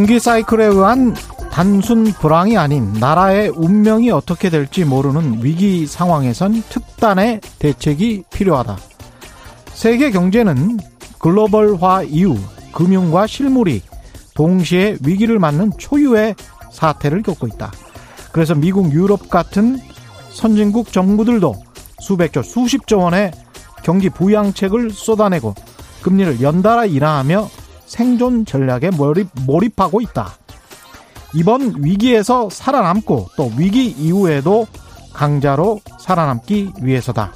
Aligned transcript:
경기 0.00 0.18
사이클에 0.18 0.64
의한 0.64 1.14
단순 1.52 2.04
불황이 2.04 2.56
아닌 2.56 2.90
나라의 2.94 3.50
운명이 3.50 4.10
어떻게 4.10 4.48
될지 4.48 4.86
모르는 4.86 5.44
위기 5.44 5.86
상황에선 5.86 6.62
특단의 6.70 7.42
대책이 7.58 8.24
필요하다. 8.32 8.78
세계 9.74 10.10
경제는 10.10 10.78
글로벌화 11.18 12.04
이후 12.04 12.38
금융과 12.72 13.26
실물이 13.26 13.82
동시에 14.34 14.96
위기를 15.04 15.38
맞는 15.38 15.72
초유의 15.76 16.34
사태를 16.72 17.22
겪고 17.22 17.46
있다. 17.48 17.70
그래서 18.32 18.54
미국, 18.54 18.94
유럽 18.94 19.28
같은 19.28 19.78
선진국 20.30 20.94
정부들도 20.94 21.54
수백조, 22.00 22.42
수십조 22.42 23.00
원의 23.00 23.32
경기 23.82 24.08
부양책을 24.08 24.92
쏟아내고 24.92 25.54
금리를 26.00 26.40
연달아 26.40 26.86
인하하며 26.86 27.59
생존 27.90 28.46
전략에 28.46 28.90
몰입, 28.90 29.28
몰입하고 29.46 30.00
있다. 30.00 30.36
이번 31.34 31.82
위기에서 31.82 32.48
살아남고 32.48 33.30
또 33.36 33.52
위기 33.56 33.86
이후에도 33.86 34.68
강자로 35.12 35.80
살아남기 35.98 36.70
위해서다. 36.80 37.34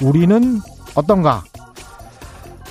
우리는 0.00 0.60
어떤가? 0.94 1.44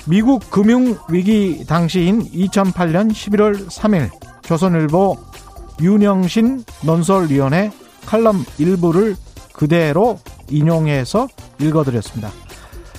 미국 0.06 0.50
금융위기 0.50 1.66
당시인 1.68 2.28
2008년 2.32 3.12
11월 3.12 3.68
3일 3.68 4.10
조선일보 4.42 5.16
윤영신 5.80 6.64
논설위원회 6.82 7.70
칼럼 8.06 8.44
일부를 8.58 9.14
그대로 9.52 10.18
인용해서 10.48 11.28
읽어드렸습니다. 11.60 12.30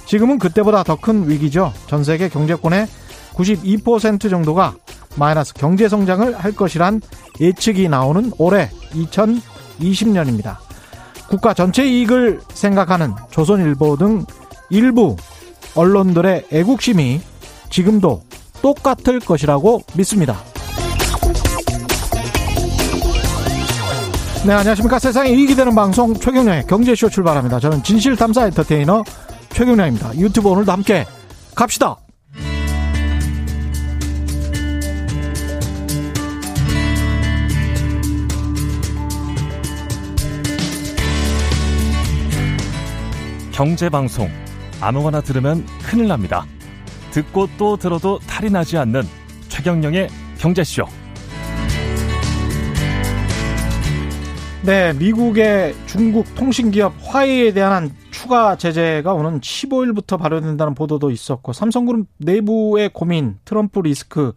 지금은 0.06 0.40
그때보다 0.40 0.84
더 0.84 0.96
큰 0.96 1.30
위기죠. 1.30 1.74
전 1.88 2.06
세계 2.06 2.30
경제권의 2.30 2.88
92% 3.34 4.30
정도가 4.30 4.76
마이너스 5.16 5.54
경제 5.54 5.90
성장을 5.90 6.36
할 6.38 6.52
것이란 6.52 7.02
예측이 7.40 7.90
나오는 7.90 8.32
올해 8.38 8.70
2020년입니다. 8.94 10.58
국가 11.28 11.54
전체 11.54 11.86
이익을 11.86 12.42
생각하는 12.54 13.14
조선일보 13.30 13.98
등 13.98 14.26
일부 14.70 15.16
언론들의 15.76 16.48
애국심이 16.52 17.22
지금도 17.70 18.24
똑같을 18.62 19.20
것이라고 19.20 19.82
믿습니다. 19.96 20.38
네, 24.46 24.54
안녕하십니까. 24.54 24.98
세상에 24.98 25.30
이익이 25.30 25.56
되는 25.56 25.76
방송 25.76 26.16
최경련의 26.16 26.66
경제쇼 26.68 27.10
출발합니다. 27.10 27.60
저는 27.60 27.84
진실탐사 27.84 28.48
엔터테이너 28.48 29.04
최경련입니다. 29.52 30.18
유튜브 30.18 30.50
오늘도 30.50 30.72
함께 30.72 31.06
갑시다. 31.56 31.98
경제방송 43.62 44.28
아무거나 44.82 45.22
들으면 45.22 45.64
큰일 45.84 46.08
납니다. 46.08 46.48
듣고 47.12 47.48
또 47.60 47.78
들어도 47.78 48.18
탈이 48.26 48.50
나지 48.50 48.76
않는 48.76 49.04
최경영의 49.50 50.08
경제쇼. 50.40 50.84
네, 54.64 54.94
미국의 54.94 55.76
중국 55.86 56.34
통신기업 56.34 56.96
화웨이에 57.04 57.54
대한 57.54 57.92
추가 58.10 58.56
제재가 58.56 59.14
오는 59.14 59.40
15일부터 59.40 60.18
발효된다는 60.18 60.74
보도도 60.74 61.12
있었고 61.12 61.54
삼성그룹 61.54 62.08
내부의 62.18 62.90
고민, 62.90 63.38
트럼프 63.46 63.82
리스크 63.82 64.34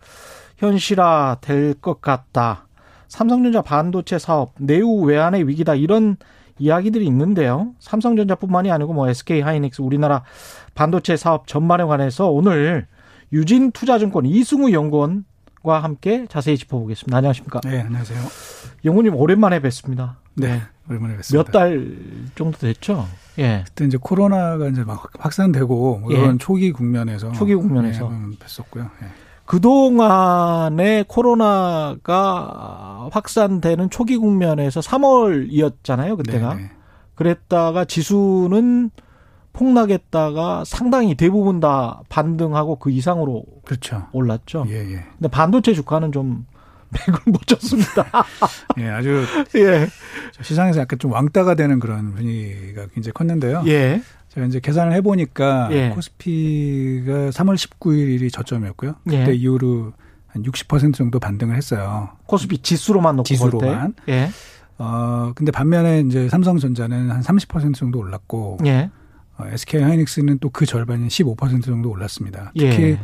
현실화 0.58 1.38
될 1.40 1.72
것 1.80 2.02
같다. 2.02 2.68
삼성전자 3.08 3.62
반도체 3.62 4.18
사업 4.18 4.52
내후 4.58 5.02
외환의 5.04 5.48
위기다 5.48 5.76
이런 5.76 6.18
이야기들이 6.59 7.06
있는데요. 7.06 7.72
삼성전자뿐만이 7.81 8.70
아니고 8.70 8.92
뭐 8.92 9.09
SK 9.09 9.41
하이닉스 9.41 9.82
우리나라 9.82 10.22
반도체 10.75 11.16
사업 11.16 11.47
전반에 11.47 11.84
관해서 11.84 12.31
오늘 12.31 12.87
유진 13.32 13.72
투자증권 13.72 14.26
이승우 14.26 14.70
연구원과 14.72 15.81
함께 15.82 16.26
자세히 16.28 16.56
짚어보겠습니다. 16.56 17.16
안녕하십니까? 17.16 17.60
네, 17.64 17.81
안녕하세요. 17.81 18.20
연구님 18.84 19.16
오랜만에 19.16 19.60
뵙습니다. 19.60 20.16
네, 20.34 20.62
오랜만에 20.88 21.16
뵙습니다. 21.16 21.43
몇 21.44 21.53
달 21.53 21.97
정도 22.37 22.59
됐죠? 22.59 23.06
예. 23.38 23.64
그때 23.66 23.84
이제 23.87 23.98
코로나가 24.00 24.69
이제 24.69 24.84
막 24.84 25.10
확산되고 25.19 25.98
뭐 25.98 26.12
이런 26.12 26.34
예. 26.34 26.38
초기 26.38 26.70
국면에서 26.70 27.32
초기 27.32 27.54
국면에서 27.56 28.09
네, 28.09 28.37
뵀었고요. 28.38 28.91
예. 29.03 29.06
그동안에 29.47 31.05
코로나가 31.06 33.09
확산되는 33.12 33.91
초기 33.91 34.16
국면에서 34.16 34.81
3월이었잖아요, 34.81 36.16
그때가. 36.16 36.55
네네. 36.55 36.71
그랬다가 37.15 37.84
지수는 37.84 38.91
폭락했다가 39.53 40.65
상당히 40.66 41.15
대부분 41.15 41.60
다 41.60 42.00
반등하고 42.09 42.77
그 42.77 42.91
이상으로 42.91 43.44
그렇죠. 43.65 44.09
올랐죠. 44.12 44.65
예, 44.69 44.75
예. 44.75 45.05
근데 45.16 45.28
반도체 45.31 45.75
주가는 45.75 46.11
좀 46.11 46.47
맥을 46.91 47.21
못 47.26 47.47
쳤습니다. 47.47 48.06
예, 48.78 48.88
아주 48.88 49.25
예. 49.56 49.87
시장에서 50.43 50.81
약간 50.81 50.99
좀 50.99 51.12
왕따가 51.12 51.55
되는 51.55 51.78
그런 51.78 52.15
분위기가 52.15 52.87
굉장히 52.93 53.12
컸는데요. 53.12 53.62
예. 53.66 54.03
제가 54.34 54.46
이제 54.46 54.60
계산을 54.60 54.92
해보니까 54.94 55.68
예. 55.72 55.90
코스피가 55.90 57.30
3월 57.30 57.54
19일이 57.56 58.32
저점이었고요. 58.32 58.94
그때 59.04 59.28
예. 59.28 59.34
이후로 59.34 59.92
한 60.26 60.42
60% 60.42 60.94
정도 60.94 61.20
반등을 61.20 61.56
했어요. 61.56 62.10
코스피 62.26 62.58
지수로만 62.58 63.16
놓고 63.16 63.24
지수로만. 63.24 63.94
예. 64.08 64.30
어 64.76 65.32
근데 65.36 65.52
반면에 65.52 66.00
이제 66.00 66.28
삼성전자는 66.28 67.10
한 67.10 67.20
30% 67.20 67.74
정도 67.74 68.00
올랐고 68.00 68.58
예. 68.66 68.90
어, 69.38 69.44
SK 69.46 69.82
하이닉스는 69.82 70.38
또 70.40 70.50
그 70.50 70.66
절반인 70.66 71.06
15% 71.08 71.62
정도 71.64 71.90
올랐습니다. 71.90 72.50
특히 72.58 72.82
예. 72.82 73.00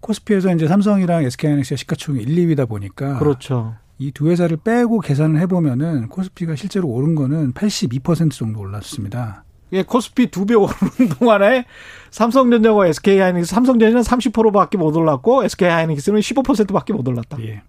코스피에서 0.00 0.54
이제 0.54 0.66
삼성이랑 0.66 1.24
SK 1.24 1.50
하이닉스가 1.50 1.76
시가총액 1.76 2.26
1, 2.28 2.36
2위다 2.56 2.66
보니까 2.68 3.18
그렇죠. 3.18 3.74
이두 3.98 4.30
회사를 4.30 4.56
빼고 4.56 5.00
계산을 5.00 5.38
해보면은 5.40 6.08
코스피가 6.08 6.56
실제로 6.56 6.88
오른 6.88 7.14
거는 7.14 7.52
82% 7.52 8.30
정도 8.32 8.60
올랐습니다. 8.60 9.44
예, 9.72 9.82
코스피 9.82 10.30
두 10.30 10.44
배 10.44 10.54
오르는 10.54 11.08
동안에 11.18 11.64
삼성전자와 12.10 12.88
SK 12.88 13.18
하이닉스, 13.18 13.50
삼성전자는 13.54 14.02
30%밖에 14.02 14.76
못 14.78 14.94
올랐고 14.96 15.44
SK 15.44 15.68
하이닉스는 15.68 16.20
15%밖에 16.20 16.92
못 16.92 17.06
올랐다. 17.08 17.38
예. 17.40 17.62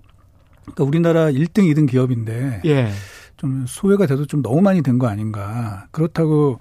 그러니까 0.64 0.84
우리나라 0.84 1.26
1등, 1.32 1.60
2등 1.74 1.90
기업인데 1.90 2.62
예. 2.66 2.90
좀 3.38 3.66
소외가 3.68 4.06
돼도 4.06 4.26
좀 4.26 4.42
너무 4.42 4.62
많이 4.62 4.82
된 4.82 4.98
거 5.00 5.08
아닌가. 5.08 5.88
그렇다고 5.92 6.60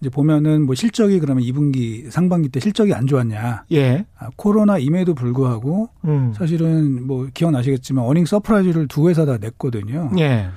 이제 0.00 0.10
보면은 0.10 0.66
뭐 0.66 0.74
실적이 0.74 1.18
그러면 1.18 1.44
2분기 1.44 2.10
상반기 2.10 2.48
때 2.50 2.60
실적이 2.60 2.92
안 2.94 3.06
좋았냐? 3.06 3.64
예. 3.72 4.04
아, 4.18 4.28
코로나 4.36 4.76
임에도 4.78 5.14
불구하고 5.14 5.88
음. 6.04 6.32
사실은 6.36 7.06
뭐 7.06 7.28
기억나시겠지만 7.32 8.04
earning 8.04 8.26
surprise를 8.26 8.88
두 8.88 9.08
회사 9.08 9.24
다 9.24 9.38
냈거든요. 9.40 10.10
예. 10.18 10.48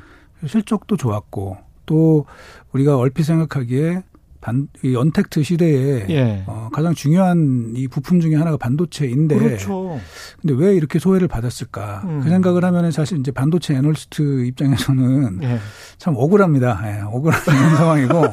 실적도 0.46 0.98
좋았고 0.98 1.58
또 1.86 2.26
우리가 2.74 2.98
얼핏 2.98 3.24
생각하기에 3.24 4.04
반, 4.48 4.70
이 4.82 4.96
언택트 4.96 5.44
시대에 5.44 6.06
예. 6.08 6.44
어, 6.48 6.70
가장 6.72 6.94
중요한 6.94 7.74
이 7.76 7.90
부품 7.90 8.22
중에 8.22 8.36
하나가 8.36 8.56
반도체인데 8.56 9.38
그렇죠. 9.38 10.00
근데 10.42 10.54
왜 10.56 10.74
이렇게 10.74 11.00
소외를 11.00 11.28
받았을까? 11.28 12.04
음. 12.06 12.22
그 12.24 12.30
생각을 12.30 12.64
하면은 12.64 12.92
사실 12.92 13.20
이제 13.20 13.30
반도체 13.32 13.76
애널리스트 13.76 14.46
입장에서는 14.46 15.44
예. 15.44 15.60
참 15.98 16.14
억울합니다. 16.16 16.82
예, 16.86 17.02
억울한 17.02 17.42
상황이고 17.76 18.24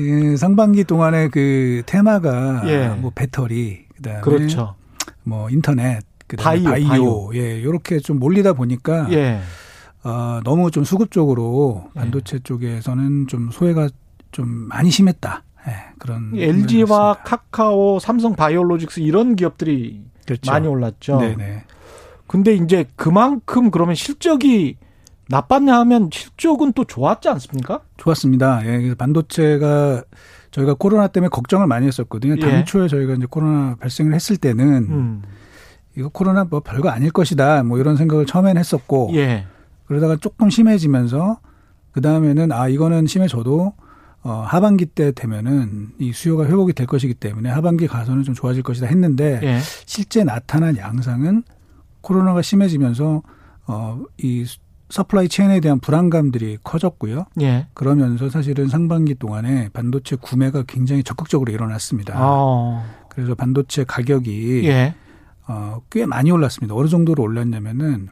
이 0.00 0.36
상반기 0.36 0.82
동안에 0.82 1.28
그 1.28 1.82
테마가 1.86 2.62
예. 2.66 2.88
뭐 2.88 3.12
배터리 3.14 3.84
그다음에 3.94 4.22
그렇죠. 4.22 4.74
뭐 5.22 5.48
인터넷 5.48 6.00
그다음에 6.26 6.60
바이오, 6.64 6.88
바이오, 6.88 7.34
예 7.36 7.62
요렇게 7.62 8.00
좀 8.00 8.18
몰리다 8.18 8.54
보니까 8.54 9.06
예. 9.12 9.38
어, 10.02 10.40
너무 10.42 10.72
좀 10.72 10.82
수급적으로 10.82 11.88
반도체 11.94 12.36
예. 12.36 12.40
쪽에서는 12.40 13.28
좀 13.28 13.50
소외가 13.52 13.88
좀 14.36 14.48
많이 14.68 14.90
심했다. 14.90 15.45
예, 15.68 15.72
그런 15.98 16.32
LG와 16.34 17.14
카카오, 17.24 17.98
삼성 17.98 18.34
바이오로직스 18.34 19.00
이런 19.00 19.36
기업들이 19.36 20.02
그렇죠. 20.24 20.50
많이 20.50 20.66
올랐죠. 20.66 21.18
네네. 21.18 21.64
근데 22.26 22.54
이제 22.54 22.84
그만큼 22.96 23.70
그러면 23.70 23.94
실적이 23.94 24.76
나빴냐 25.28 25.76
하면 25.80 26.08
실적은 26.12 26.72
또 26.72 26.84
좋았지 26.84 27.28
않습니까? 27.28 27.80
좋았습니다. 27.96 28.66
예, 28.66 28.94
반도체가 28.94 30.04
저희가 30.50 30.74
코로나 30.74 31.08
때문에 31.08 31.28
걱정을 31.28 31.66
많이 31.66 31.86
했었거든요. 31.86 32.36
예. 32.36 32.40
당초에 32.40 32.88
저희가 32.88 33.14
이제 33.14 33.26
코로나 33.28 33.76
발생을 33.76 34.14
했을 34.14 34.36
때는 34.36 34.64
음. 34.88 35.22
이거 35.96 36.08
코로나 36.08 36.44
뭐 36.44 36.60
별거 36.60 36.88
아닐 36.88 37.10
것이다. 37.10 37.62
뭐 37.62 37.78
이런 37.78 37.96
생각을 37.96 38.26
처음엔 38.26 38.56
했었고 38.56 39.10
예. 39.14 39.46
그러다가 39.86 40.16
조금 40.16 40.50
심해지면서 40.50 41.40
그 41.92 42.00
다음에는 42.00 42.52
아 42.52 42.68
이거는 42.68 43.06
심해져도 43.06 43.74
어, 44.26 44.42
하반기 44.46 44.86
때 44.86 45.12
되면은 45.12 45.92
이 45.98 46.12
수요가 46.12 46.46
회복이 46.46 46.72
될 46.72 46.86
것이기 46.86 47.14
때문에 47.14 47.48
하반기 47.50 47.86
가서는 47.86 48.24
좀 48.24 48.34
좋아질 48.34 48.62
것이다 48.62 48.86
했는데 48.86 49.40
예. 49.42 49.58
실제 49.84 50.24
나타난 50.24 50.76
양상은 50.76 51.44
코로나가 52.00 52.42
심해지면서 52.42 53.22
어 53.66 53.98
이 54.18 54.44
supply 54.88 55.28
chain에 55.28 55.60
대한 55.60 55.80
불안감들이 55.80 56.58
커졌고요. 56.62 57.26
예. 57.40 57.66
그러면서 57.74 58.30
사실은 58.30 58.68
상반기 58.68 59.14
동안에 59.14 59.70
반도체 59.72 60.16
구매가 60.16 60.64
굉장히 60.68 61.02
적극적으로 61.02 61.52
일어났습니다. 61.52 62.14
어. 62.16 62.84
그래서 63.08 63.34
반도체 63.34 63.84
가격이 63.84 64.62
예. 64.68 64.94
어, 65.48 65.80
꽤 65.90 66.06
많이 66.06 66.30
올랐습니다. 66.30 66.74
어느 66.74 66.88
정도로 66.88 67.22
올랐냐면은 67.22 68.08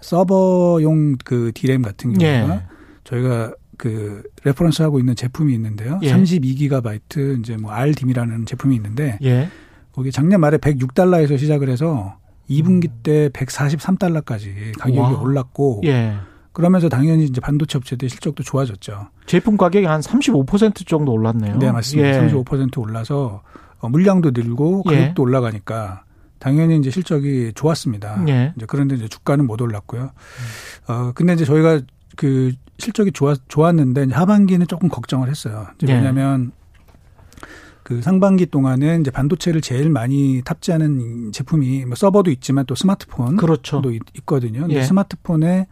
서버용 0.00 1.16
그 1.24 1.52
디램 1.54 1.82
같은 1.82 2.12
경우가 2.12 2.54
예. 2.54 2.62
저희가 3.04 3.52
그 3.78 4.22
reference 4.44 4.82
하고 4.82 4.98
있는 4.98 5.16
제품이 5.16 5.54
있는데요. 5.54 5.98
예. 6.02 6.12
32기가바이트 6.12 7.38
이제 7.38 7.56
뭐 7.56 7.72
RDIMM이라는 7.72 8.44
제품이 8.44 8.74
있는데 8.76 9.18
예. 9.22 9.48
거기 9.92 10.12
작년 10.12 10.40
말에 10.40 10.58
106달러에서 10.58 11.38
시작을 11.38 11.70
해서 11.70 12.18
2분기 12.50 12.90
음. 12.90 12.98
때 13.02 13.28
143달러까지 13.30 14.78
가격이 14.78 14.98
와. 14.98 15.20
올랐고 15.20 15.82
예. 15.84 16.16
그러면서 16.52 16.88
당연히 16.88 17.24
이제 17.24 17.40
반도체 17.40 17.78
업체들 17.78 18.08
실적도 18.08 18.42
좋아졌죠. 18.42 19.08
제품 19.26 19.56
가격이 19.56 19.86
한 19.86 20.00
35% 20.00 20.86
정도 20.86 21.12
올랐네요. 21.12 21.56
네, 21.58 21.70
맞습니다. 21.70 22.08
예. 22.08 22.28
35% 22.28 22.78
올라서 22.78 23.42
어, 23.78 23.88
물량도 23.88 24.32
늘고 24.32 24.82
예. 24.90 24.96
가격도 24.96 25.22
예. 25.22 25.24
올라가니까 25.24 26.02
당연히 26.40 26.78
이제 26.78 26.90
실적이 26.90 27.52
좋았습니다. 27.54 28.24
예. 28.28 28.52
이제 28.56 28.66
그런데 28.66 28.96
이제 28.96 29.06
주가는 29.06 29.46
못 29.46 29.60
올랐고요. 29.60 30.10
어 30.88 31.12
근데 31.14 31.34
이제 31.34 31.44
저희가 31.44 31.80
그 32.16 32.52
실적이 32.78 33.12
좋았 33.12 33.38
좋았는데 33.48 34.08
하반기는 34.12 34.66
조금 34.66 34.88
걱정을 34.88 35.28
했어요. 35.28 35.66
예. 35.86 35.94
왜냐하면 35.94 36.52
그 37.82 38.02
상반기 38.02 38.46
동안은 38.46 39.00
이제 39.00 39.10
반도체를 39.10 39.60
제일 39.60 39.90
많이 39.90 40.42
탑재하는 40.44 41.32
제품이 41.32 41.86
뭐 41.86 41.94
서버도 41.96 42.30
있지만 42.30 42.66
또 42.66 42.74
스마트폰도 42.74 43.36
그렇죠. 43.36 43.82
있거든요. 44.18 44.60
근데 44.60 44.76
예. 44.76 44.82
스마트폰의 44.82 45.66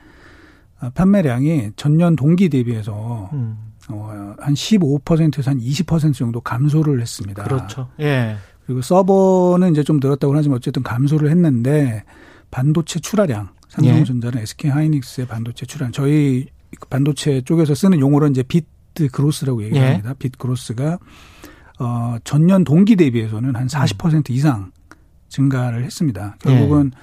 판매량이 0.94 1.72
전년 1.76 2.16
동기 2.16 2.48
대비해서 2.48 3.30
음. 3.32 3.56
어, 3.88 4.34
한 4.38 4.54
15%에서 4.54 5.50
한 5.50 5.60
20% 5.60 6.14
정도 6.14 6.40
감소를 6.40 7.00
했습니다. 7.00 7.44
그렇죠. 7.44 7.88
예. 8.00 8.36
그리고 8.64 8.82
서버는 8.82 9.72
이제 9.72 9.84
좀 9.84 10.00
늘었다고 10.02 10.34
하지만 10.34 10.56
어쨌든 10.56 10.82
감소를 10.82 11.30
했는데 11.30 12.02
반도체 12.50 12.98
출하량 12.98 13.50
삼성전자는 13.68 14.38
예. 14.38 14.42
SK 14.42 14.70
하이닉스의 14.70 15.28
반도체 15.28 15.66
출하량 15.66 15.92
저희 15.92 16.46
반도체 16.90 17.40
쪽에서 17.42 17.74
쓰는 17.74 18.00
용어로 18.00 18.28
이제 18.28 18.42
비트 18.42 19.08
그로스라고 19.12 19.62
얘기합니다. 19.64 20.10
예. 20.10 20.14
비트 20.18 20.38
그로스가 20.38 20.98
어, 21.78 22.16
전년 22.24 22.64
동기 22.64 22.96
대비해서는 22.96 23.54
한 23.54 23.66
40% 23.66 24.30
음. 24.30 24.34
이상 24.34 24.72
증가를 25.28 25.84
했습니다. 25.84 26.36
결국은 26.40 26.92
예. 26.94 26.98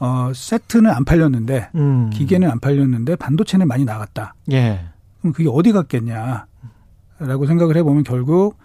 어, 0.00 0.32
세트는 0.34 0.90
안 0.90 1.04
팔렸는데 1.04 1.70
음. 1.74 2.10
기계는 2.10 2.50
안 2.50 2.60
팔렸는데 2.60 3.16
반도체는 3.16 3.66
많이 3.66 3.84
나갔다. 3.84 4.34
예. 4.52 4.84
그럼 5.20 5.32
그게 5.32 5.48
어디 5.50 5.72
갔겠냐라고 5.72 7.46
생각을 7.46 7.76
해보면 7.76 8.04
결국 8.04 8.58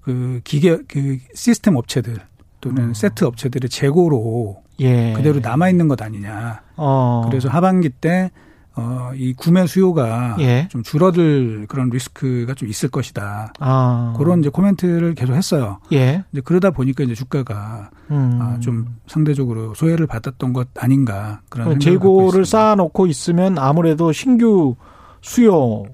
그 0.00 0.40
기계 0.44 0.78
그 0.86 1.18
시스템 1.34 1.74
업체들 1.74 2.16
또는 2.60 2.84
음. 2.84 2.94
세트 2.94 3.24
업체들의 3.24 3.68
재고로 3.68 4.62
예. 4.80 5.12
그대로 5.14 5.40
남아 5.40 5.68
있는 5.70 5.88
것 5.88 6.00
아니냐. 6.00 6.62
어. 6.76 7.24
그래서 7.28 7.48
하반기 7.48 7.88
때 7.88 8.30
어, 8.78 9.10
이 9.14 9.32
구매 9.32 9.66
수요가 9.66 10.36
예. 10.38 10.68
좀 10.70 10.82
줄어들 10.82 11.66
그런 11.66 11.88
리스크가 11.88 12.54
좀 12.54 12.68
있을 12.68 12.90
것이다. 12.90 13.54
아. 13.58 14.14
그런 14.18 14.40
이제 14.40 14.50
코멘트를 14.50 15.14
계속 15.14 15.34
했어요. 15.34 15.78
예. 15.92 16.24
이제 16.30 16.42
그러다 16.44 16.70
보니까 16.70 17.02
이제 17.04 17.14
주가가 17.14 17.90
음. 18.10 18.38
아, 18.40 18.60
좀 18.60 18.96
상대적으로 19.06 19.74
소외를 19.74 20.06
받았던 20.06 20.52
것 20.52 20.68
아닌가 20.78 21.40
그런 21.48 21.80
재고를 21.80 22.44
쌓아놓고 22.44 23.06
있으면 23.06 23.58
아무래도 23.58 24.12
신규 24.12 24.76
수요 25.22 25.84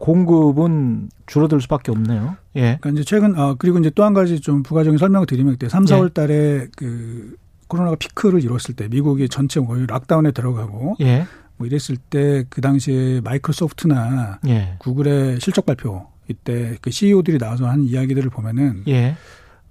공급은 0.00 1.10
줄어들 1.26 1.60
수밖에 1.60 1.92
없네요. 1.92 2.36
예. 2.56 2.78
그러니까 2.80 2.90
이제 2.90 3.04
최근 3.04 3.38
어 3.38 3.54
그리고 3.56 3.78
이제 3.78 3.90
또 3.90 4.02
한 4.02 4.14
가지 4.14 4.40
좀 4.40 4.64
부가적인 4.64 4.98
설명을 4.98 5.26
드리면 5.26 5.54
그때 5.54 5.68
3, 5.68 5.84
4월 5.84 6.12
달에 6.12 6.66
그 6.76 7.36
코로나가 7.68 7.96
피크를 7.96 8.42
이뤘을 8.42 8.74
때 8.76 8.88
미국이 8.88 9.28
전체 9.28 9.60
거의 9.60 9.86
lockdown에 9.86 10.32
들어가고 10.32 10.96
예. 11.00 11.24
뭐 11.62 11.66
이랬을 11.66 11.96
때 12.10 12.44
그 12.50 12.60
당시에 12.60 13.20
마이크로소프트나 13.22 14.40
예. 14.48 14.74
구글의 14.78 15.38
실적 15.40 15.64
발표 15.64 16.06
이때 16.28 16.76
그 16.80 16.90
CEO들이 16.90 17.38
나와서 17.38 17.66
한 17.68 17.84
이야기들을 17.84 18.30
보면은 18.30 18.82
예. 18.88 19.16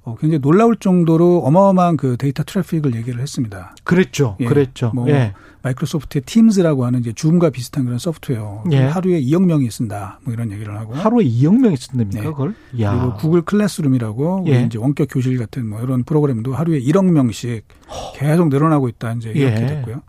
어, 0.04 0.16
굉장히 0.20 0.40
놀라울 0.42 0.78
정도로 0.78 1.40
어마어마한 1.46 1.98
그 1.98 2.18
데이터 2.18 2.44
트래픽을 2.44 2.96
얘기를 2.96 3.20
했습니다. 3.20 3.76
그랬죠. 3.84 4.38
예. 4.40 4.46
그랬죠. 4.46 4.92
뭐 4.96 5.08
예. 5.10 5.34
마이크로소프트의 5.64 6.24
팀즈라고 6.26 6.86
하는 6.86 7.02
이제 7.02 7.14
줌과 7.14 7.50
비슷한 7.50 7.86
그런 7.86 8.00
소프트웨어 8.00 8.64
예. 8.72 8.80
하루에 8.80 9.22
2억 9.22 9.46
명이 9.46 9.70
쓴다. 9.70 10.20
뭐 10.24 10.34
이런 10.34 10.52
얘기를 10.52 10.76
하고 10.78 10.94
하루에 10.94 11.26
2억 11.26 11.60
명이 11.60 11.78
쓴답니까? 11.78 12.22
네. 12.22 12.28
그걸? 12.28 12.56
야. 12.80 12.92
그리고 12.98 13.14
구글 13.18 13.42
클래스룸이라고 13.44 14.46
예. 14.48 14.64
이제 14.64 14.78
원격 14.80 15.08
교실 15.12 15.38
같은 15.38 15.68
뭐 15.68 15.82
이런 15.82 16.04
프로그램도 16.04 16.54
하루에 16.54 16.80
1억 16.80 17.06
명씩 17.12 17.68
계속 18.16 18.50
늘어나고 18.50 18.88
있다. 18.90 19.14
이제 19.14 19.30
이렇게 19.32 19.62
예. 19.62 19.68
됐고요. 19.68 20.02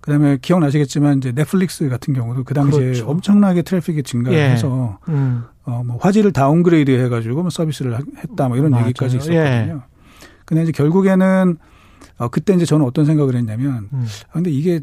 그다음에 0.00 0.38
기억나시겠지만 0.40 1.18
이제 1.18 1.32
넷플릭스 1.32 1.88
같은 1.88 2.14
경우도 2.14 2.44
그 2.44 2.54
당시에 2.54 2.80
그렇죠. 2.80 3.06
엄청나게 3.08 3.62
트래픽이 3.62 4.02
증가해서 4.02 4.98
예. 5.08 5.12
음. 5.12 5.42
어뭐 5.64 5.98
화질을 6.00 6.32
downgrade 6.32 6.90
해가지고 7.04 7.42
뭐 7.42 7.50
서비스를 7.50 7.98
했다 8.18 8.48
뭐 8.48 8.56
이런 8.56 8.70
맞아요. 8.70 8.86
얘기까지 8.86 9.18
있었거든요. 9.18 9.40
예. 9.40 9.76
근데 10.46 10.62
이제 10.62 10.72
결국에는 10.72 11.58
어 12.18 12.28
그때 12.28 12.54
이제 12.54 12.64
저는 12.64 12.84
어떤 12.86 13.04
생각을 13.04 13.34
했냐면 13.34 13.88
음. 13.92 14.06
아 14.30 14.32
근데 14.32 14.50
이게 14.50 14.80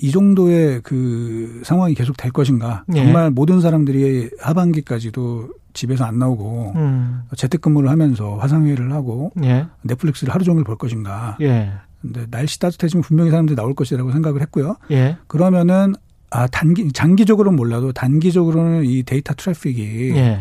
이 0.00 0.12
정도의 0.12 0.80
그 0.82 1.62
상황이 1.64 1.94
계속 1.94 2.16
될 2.16 2.30
것인가? 2.30 2.84
예. 2.94 3.02
정말 3.02 3.30
모든 3.30 3.60
사람들이 3.60 4.30
하반기까지도 4.40 5.48
집에서 5.72 6.04
안 6.04 6.18
나오고 6.18 6.72
음. 6.76 7.22
재택근무를 7.36 7.88
하면서 7.90 8.36
화상회의를 8.36 8.92
하고 8.92 9.32
예. 9.42 9.66
넷플릭스를 9.82 10.32
하루 10.32 10.44
종일 10.44 10.64
볼 10.64 10.76
것인가? 10.76 11.36
예. 11.40 11.72
근데 12.00 12.26
날씨 12.30 12.58
따뜻해지면 12.58 13.02
분명히 13.02 13.30
사람들이 13.30 13.56
나올 13.56 13.74
것이라고 13.74 14.12
생각을 14.12 14.40
했고요. 14.42 14.76
예. 14.90 15.16
그러면은 15.26 15.94
아 16.30 16.46
단기 16.46 16.92
장기적으로는 16.92 17.56
몰라도 17.56 17.92
단기적으로는 17.92 18.84
이 18.84 19.02
데이터 19.02 19.34
트래픽이 19.34 20.12
예. 20.14 20.40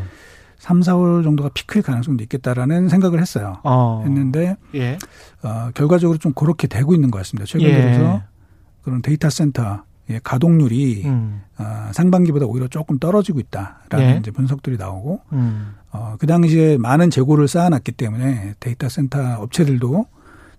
3, 0.59 0.81
4월 0.81 1.23
정도가 1.23 1.49
피크일 1.53 1.83
가능성도 1.83 2.23
있겠다라는 2.23 2.89
생각을 2.89 3.21
했어요. 3.21 3.59
어. 3.63 4.01
했는데 4.03 4.57
예. 4.75 4.97
어, 5.43 5.69
결과적으로 5.73 6.17
좀 6.17 6.33
그렇게 6.33 6.67
되고 6.67 6.93
있는 6.93 7.11
것 7.11 7.19
같습니다. 7.19 7.45
최근 7.45 7.67
예. 7.67 7.81
들어서 7.81 8.21
그런 8.81 9.01
데이터 9.01 9.29
센터 9.29 9.83
의 10.09 10.21
가동률이 10.23 11.03
음. 11.03 11.41
어, 11.57 11.89
상반기보다 11.91 12.45
오히려 12.45 12.69
조금 12.69 12.97
떨어지고 12.97 13.41
있다라는 13.41 14.15
예. 14.15 14.17
이제 14.19 14.31
분석들이 14.31 14.77
나오고 14.77 15.19
음. 15.33 15.73
어, 15.91 16.15
그 16.17 16.25
당시에 16.27 16.77
많은 16.77 17.09
재고를 17.09 17.49
쌓아놨기 17.49 17.91
때문에 17.91 18.53
데이터 18.61 18.87
센터 18.87 19.41
업체들도 19.41 20.05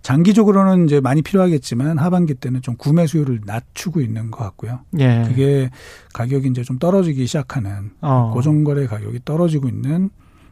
장기적으로는 0.08 0.86
이제 0.86 1.00
많이 1.00 1.20
필요하겠지만 1.20 1.98
하반기 1.98 2.32
때는 2.32 2.62
좀 2.62 2.76
구매 2.78 3.06
수요를 3.06 3.42
낮추고 3.44 4.00
있는 4.00 4.30
것 4.30 4.42
같고요. 4.42 4.80
예. 5.00 5.22
그게 5.28 5.68
가격이 6.14 6.48
이제 6.48 6.62
좀 6.62 6.78
떨어지기 6.78 7.26
시작하는 7.26 7.90
어. 8.00 8.30
고정거래 8.32 8.86
가격이 8.86 9.20
떨어지고 9.26 9.68
있는 9.68 10.08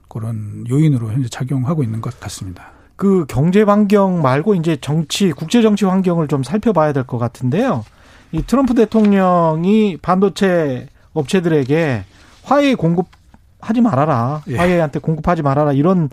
그런 0.09 0.67
요인으로 0.69 1.11
현재 1.11 1.31
작용하고 1.31 1.83
있는 1.83 2.03
것 2.03 2.21
같습니다. 2.21 2.67
그 2.97 3.25
경제 3.31 3.63
환경 3.63 4.21
말고 4.21 4.57
이제 4.57 4.77
정치 4.79 5.33
국제 5.33 5.63
정치 5.63 5.87
환경을 5.87 6.29
좀 6.29 6.43
살펴봐야 6.43 6.93
될 6.93 7.05
것 7.05 7.17
같은데요. 7.17 7.83
이 8.33 8.43
트럼프 8.43 8.75
대통령이 8.75 9.97
반도체 10.03 10.87
업체들에게 11.15 12.05
화해 12.43 12.75
공급하지 12.75 13.81
말아라. 13.81 14.43
예. 14.49 14.59
화해한테 14.59 14.99
공급하지 14.99 15.41
말아라. 15.41 15.73
이런 15.73 16.11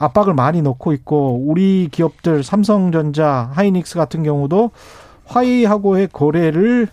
압박을 0.00 0.34
많이 0.34 0.62
넣고 0.62 0.92
있고 0.94 1.44
우리 1.46 1.88
기업들 1.92 2.42
삼성전자, 2.42 3.50
하이닉스 3.52 3.96
같은 3.96 4.22
경우도 4.22 4.70
화이하고의 5.26 6.08
거래를 6.10 6.88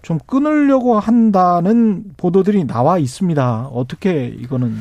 좀 0.00 0.18
끊으려고 0.24 0.98
한다는 1.00 2.04
보도들이 2.16 2.64
나와 2.64 2.98
있습니다. 2.98 3.70
어떻게 3.72 4.28
이거는 4.28 4.76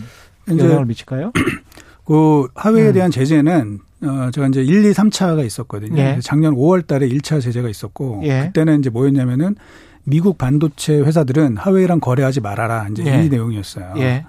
영향을 0.47 0.85
미칠까요? 0.85 1.31
그 2.05 2.47
하웨이에 2.53 2.89
음. 2.89 2.93
대한 2.93 3.11
제재는 3.11 3.79
어 4.03 4.29
제가 4.31 4.47
이제 4.47 4.61
1, 4.61 4.85
2, 4.85 4.91
3차가 4.91 5.43
있었거든요. 5.43 5.99
예. 5.99 6.19
작년 6.21 6.53
5월 6.53 6.85
달에 6.85 7.09
1차 7.09 7.41
제재가 7.41 7.67
있었고 7.67 8.21
예. 8.25 8.43
그때는 8.45 8.79
이제 8.79 8.91
뭐였냐면은 8.91 9.55
미국 10.03 10.37
반도체 10.37 10.99
회사들은 10.99 11.57
하웨이랑 11.57 11.99
거래하지 11.99 12.41
말아라. 12.41 12.89
이제 12.91 13.03
예. 13.07 13.25
이 13.25 13.29
내용이었어요. 13.29 13.95
예. 13.97 14.25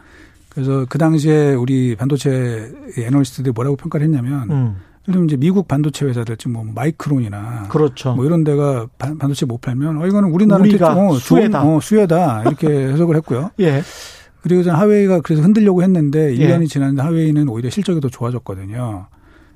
그래서 0.56 0.86
그 0.88 0.96
당시에 0.96 1.52
우리 1.52 1.94
반도체 1.96 2.72
애널리스트들이 2.96 3.52
뭐라고 3.52 3.76
평가를 3.76 4.06
했냐면 4.06 4.50
음. 4.50 4.76
예를 5.06 5.12
들면 5.12 5.24
이제 5.26 5.36
미국 5.36 5.68
반도체 5.68 6.06
회사들 6.06 6.38
지금 6.38 6.54
뭐 6.54 6.64
마이크론이나 6.64 7.66
그렇죠. 7.68 8.14
뭐 8.14 8.24
이런 8.24 8.42
데가 8.42 8.86
반도체 8.96 9.44
못 9.44 9.60
팔면 9.60 9.98
어 9.98 10.06
이거는 10.06 10.30
우리나라 10.30 10.62
우리가 10.62 10.94
어, 10.94 11.12
수혜다. 11.18 11.62
어, 11.62 11.78
수혜다 11.78 12.44
이렇게 12.46 12.68
해석을 12.88 13.16
했고요. 13.16 13.50
예. 13.60 13.82
그리고 14.40 14.70
하웨이가 14.70 15.20
그래서 15.20 15.42
흔들려고 15.42 15.82
했는데 15.82 16.34
1년이 16.34 16.62
예. 16.62 16.66
지났는데 16.66 17.02
하웨이는 17.02 17.50
오히려 17.50 17.68
실적이 17.68 18.00
더 18.00 18.08
좋아졌거든요. 18.08 19.08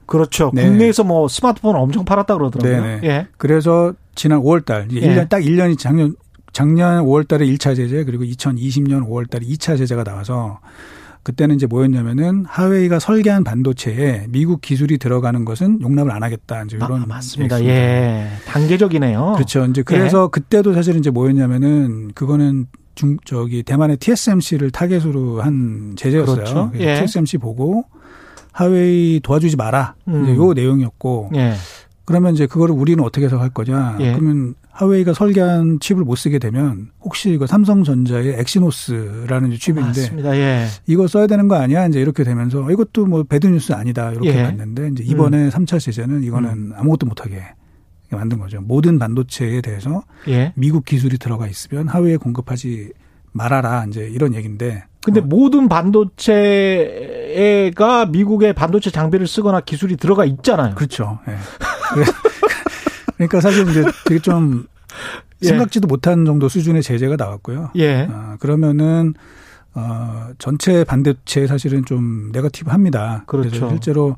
그렇죠. 0.05 0.51
네. 0.53 0.69
국내에서 0.69 1.03
뭐 1.03 1.29
스마트폰 1.29 1.77
엄청 1.77 2.05
팔았다 2.05 2.37
그러더라고요. 2.37 2.83
네네. 2.83 3.01
예. 3.05 3.27
그래서 3.39 3.95
지난 4.15 4.41
5월 4.41 4.67
달, 4.67 4.89
예. 4.93 5.01
1년, 5.01 5.31
딱 5.31 5.39
1년이 5.39 5.79
작년, 5.79 6.15
작년 6.53 7.05
5월 7.05 7.27
달에 7.27 7.47
1차 7.47 7.77
제재, 7.77 8.05
그리고 8.05 8.25
2020년 8.25 9.07
5월 9.09 9.29
달에 9.31 9.47
2차 9.47 9.77
제재가 9.79 10.05
나와서 10.05 10.61
그때는 11.23 11.57
이제 11.57 11.67
뭐였냐면은 11.67 12.45
하웨이가 12.49 12.99
설계한 12.99 13.45
반도체에 13.45 14.27
미국 14.31 14.63
기술이 14.63 14.99
들어가는 14.99 15.45
것은 15.45 15.83
용납을 15.83 16.11
안 16.11 16.23
하겠다. 16.23 16.63
이제 16.63 16.77
이런 16.77 17.03
아, 17.03 17.07
맞습니다. 17.07 17.63
예. 17.65 18.29
단계적이네요. 18.47 19.33
그렇죠. 19.35 19.67
이제 19.67 19.83
그래서 19.83 20.25
예. 20.25 20.29
그때도 20.33 20.73
사실 20.73 20.97
이제 20.97 21.11
뭐였냐면은 21.11 22.13
그거는 22.15 22.67
중 22.95 23.19
저기 23.25 23.63
대만의 23.63 23.99
TSMC를 23.99 24.71
타겟으로 24.71 25.43
한 25.43 25.95
제재였어요. 25.97 26.37
그렇죠. 26.37 26.73
예. 26.77 27.01
TSMC 27.01 27.39
보고 27.39 27.85
하웨이 28.53 29.21
도와주지 29.21 29.57
마라. 29.57 29.95
음. 30.09 30.25
이제 30.25 30.37
요 30.37 30.53
내용이었고. 30.55 31.33
예. 31.35 31.55
그러면 32.07 32.35
이제 32.35 32.47
그거를 32.47 32.75
우리는 32.75 33.05
어떻게 33.05 33.27
해서 33.27 33.39
할 33.39 33.51
거냐? 33.51 33.99
예. 34.01 34.13
그러면 34.13 34.55
하웨이가 34.73 35.13
설계한 35.15 35.79
칩을 35.81 36.05
못 36.05 36.17
쓰게 36.17 36.39
되면 36.39 36.91
혹시 37.01 37.31
이거 37.31 37.47
삼성전자의 37.47 38.37
엑시노스라는 38.39 39.51
칩인데 39.59 39.87
맞습니다. 39.87 40.37
예. 40.37 40.67
이거 40.87 41.07
써야 41.07 41.27
되는 41.27 41.49
거 41.49 41.57
아니야? 41.57 41.87
이제 41.87 42.01
이렇게 42.01 42.25
되면서 42.25 42.71
이것도 42.71 43.07
뭐 43.07 43.23
배드 43.25 43.47
뉴스 43.47 43.73
아니다 43.73 44.11
이렇게 44.13 44.29
예. 44.29 44.43
봤는데 44.45 44.89
이제 44.93 45.05
이번에 45.05 45.45
음. 45.45 45.51
3차 45.51 45.81
제재는 45.81 46.23
이거는 46.23 46.51
음. 46.51 46.73
아무것도 46.77 47.07
못하게 47.07 47.43
만든 48.11 48.39
거죠. 48.39 48.61
모든 48.61 48.99
반도체에 48.99 49.61
대해서 49.61 50.03
예. 50.29 50.53
미국 50.57 50.85
기술이 50.85 51.19
들어가 51.19 51.47
있으면 51.47 51.89
하웨이에 51.89 52.17
공급하지 52.17 52.93
말아라 53.33 53.85
이제 53.89 54.09
이런 54.09 54.35
얘기인데. 54.35 54.85
근데 55.03 55.21
어. 55.21 55.25
모든 55.25 55.69
반도체가 55.69 56.27
미국의 58.07 58.53
반도체 58.55 58.91
장비를 58.91 59.27
쓰거나 59.27 59.61
기술이 59.61 59.97
들어가 59.97 60.25
있잖아요. 60.25 60.75
그렇죠. 60.75 61.19
예. 61.29 61.37
그러니까 63.21 63.41
사실 63.43 63.69
이제 63.69 63.85
되게 64.07 64.19
좀 64.19 64.67
예. 65.43 65.49
생각지도 65.49 65.87
못한 65.87 66.25
정도 66.25 66.49
수준의 66.49 66.83
제재가 66.83 67.17
나왔고요. 67.17 67.71
예. 67.77 68.09
어, 68.11 68.37
그러면은 68.41 69.15
어, 69.75 70.31
전체 70.39 70.85
반도체 70.85 71.47
사실은 71.47 71.85
좀 71.85 72.31
네거티브합니다. 72.33 73.25
그렇죠. 73.27 73.51
그래서 73.51 73.69
실제로 73.69 74.17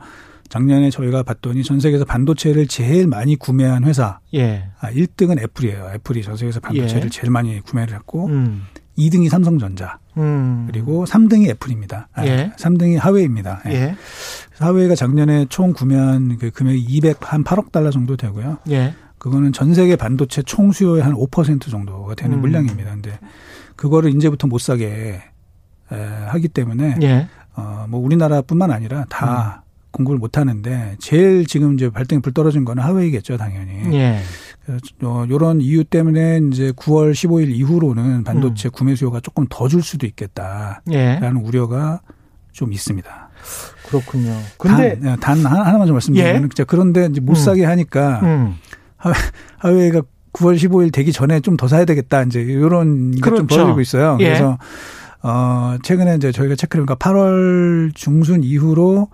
작년에 0.49 0.90
저희가 0.90 1.23
봤더니 1.23 1.64
전 1.64 1.80
세계에서 1.80 2.04
반도체를 2.04 2.68
제일 2.68 3.06
많이 3.09 3.37
구매한 3.37 3.85
회사. 3.85 4.21
예. 4.35 4.68
아, 4.80 4.90
1등은 4.90 5.42
애플이에요. 5.42 5.90
애플이 5.94 6.23
전 6.23 6.37
세계에서 6.37 6.61
반도체를 6.61 7.04
예. 7.06 7.09
제일 7.09 7.30
많이 7.30 7.61
구매를 7.61 7.94
했고 7.94 8.26
음. 8.26 8.62
2등이 8.99 9.28
삼성전자. 9.28 9.99
음. 10.16 10.66
그리고 10.70 11.04
3등이 11.04 11.49
애플입니다. 11.50 12.08
아, 12.12 12.26
예. 12.26 12.52
3등이 12.58 12.99
하웨이입니다. 12.99 13.62
예. 13.66 13.72
예. 13.72 13.96
하웨이가 14.58 14.94
작년에 14.94 15.46
총 15.49 15.72
구매한 15.72 16.37
그 16.38 16.50
금액이 16.50 17.00
200한 17.00 17.44
8억 17.44 17.72
달러 17.72 17.90
정도 17.90 18.16
되고요. 18.16 18.58
예. 18.70 18.94
그거는 19.18 19.52
전 19.52 19.72
세계 19.72 19.96
반도체 19.96 20.42
총 20.42 20.72
수요의 20.72 21.02
한 21.02 21.14
5% 21.14 21.70
정도가 21.70 22.14
되는 22.14 22.38
음. 22.38 22.40
물량입니다. 22.40 22.90
근데 22.90 23.18
그거를 23.76 24.14
이제부터 24.14 24.46
못 24.49 24.61
사게 24.61 25.22
에, 25.92 25.96
하기 26.26 26.49
때문에 26.49 26.96
예. 27.02 27.28
어, 27.54 27.87
뭐 27.88 28.00
우리나라뿐만 28.00 28.70
아니라 28.70 29.04
다 29.08 29.62
음. 29.64 29.72
공급을 29.92 30.18
못 30.18 30.38
하는데 30.38 30.96
제일 30.99 31.46
지금 31.46 31.75
이제 31.75 31.90
발등에 31.90 32.20
불 32.20 32.32
떨어진 32.32 32.64
거는 32.64 32.82
하웨이겠죠, 32.82 33.37
당연히. 33.37 33.94
예. 33.94 34.20
어, 35.02 35.25
요런 35.28 35.61
이유 35.61 35.83
때문에 35.85 36.40
이제 36.52 36.71
9월 36.73 37.12
15일 37.12 37.50
이후로는 37.50 38.23
반도체 38.25 38.69
음. 38.69 38.71
구매 38.73 38.95
수요가 38.95 39.21
조금 39.21 39.47
더 39.50 39.69
줄 39.69 39.83
수도 39.83 40.07
있겠다라는 40.07 40.81
예. 40.92 41.21
우려가 41.42 42.00
좀 42.52 42.73
있습니다. 42.73 43.31
그렇군요. 43.88 44.31
근데 44.59 44.99
단, 45.00 45.12
예, 45.12 45.16
단 45.16 45.45
하나만 45.45 45.87
좀 45.87 45.95
말씀드리면 45.97 46.49
예? 46.59 46.64
그런데 46.64 47.07
이제 47.11 47.21
못 47.21 47.33
음. 47.33 47.35
사게 47.35 47.64
하니까 47.64 48.21
음. 48.23 48.54
하웨이가 49.59 50.02
9월 50.33 50.57
15일 50.57 50.92
되기 50.92 51.12
전에 51.12 51.40
좀 51.40 51.57
더 51.57 51.66
사야 51.69 51.85
되겠다 51.85 52.23
이제 52.23 52.40
이런 52.40 53.11
그렇죠. 53.21 53.42
게좀 53.42 53.47
벌어지고 53.49 53.81
있어요. 53.81 54.16
예. 54.21 54.25
그래서 54.25 54.59
어 55.23 55.76
최근에 55.83 56.16
이제 56.16 56.33
저희가 56.33 56.54
체크를 56.57 56.85
해보니까 56.85 56.95
8월 56.97 57.95
중순 57.95 58.42
이후로 58.42 59.09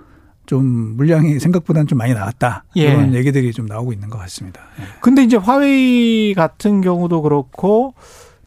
좀 0.48 0.96
물량이 0.96 1.38
생각보다는 1.40 1.86
좀 1.86 1.98
많이 1.98 2.14
나왔다. 2.14 2.64
예. 2.78 2.84
이런 2.84 3.14
얘기들이 3.14 3.52
좀 3.52 3.66
나오고 3.66 3.92
있는 3.92 4.08
것 4.08 4.16
같습니다. 4.18 4.62
예. 4.80 4.84
근데 5.02 5.22
이제 5.22 5.36
화웨이 5.36 6.32
같은 6.32 6.80
경우도 6.80 7.20
그렇고 7.20 7.92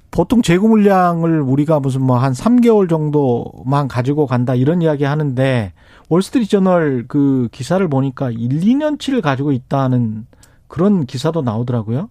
보통 0.10 0.41
재고 0.41 0.67
물량을 0.67 1.39
우리가 1.41 1.79
무슨 1.79 2.01
뭐 2.01 2.17
한 2.17 2.34
3개월 2.34 2.89
정도만 2.89 3.88
가지고 3.88 4.25
간다 4.25 4.55
이런 4.55 4.81
이야기 4.81 5.03
하는데 5.03 5.74
월스트리트 6.10 6.50
저널 6.50 7.05
그 7.08 7.48
기사를 7.51 7.88
보니까 7.88 8.31
1, 8.31 8.38
2년치를 8.50 9.22
가지고 9.22 9.51
있다는 9.51 10.25
그런 10.67 11.05
기사도 11.05 11.43
나오더라고요. 11.43 12.10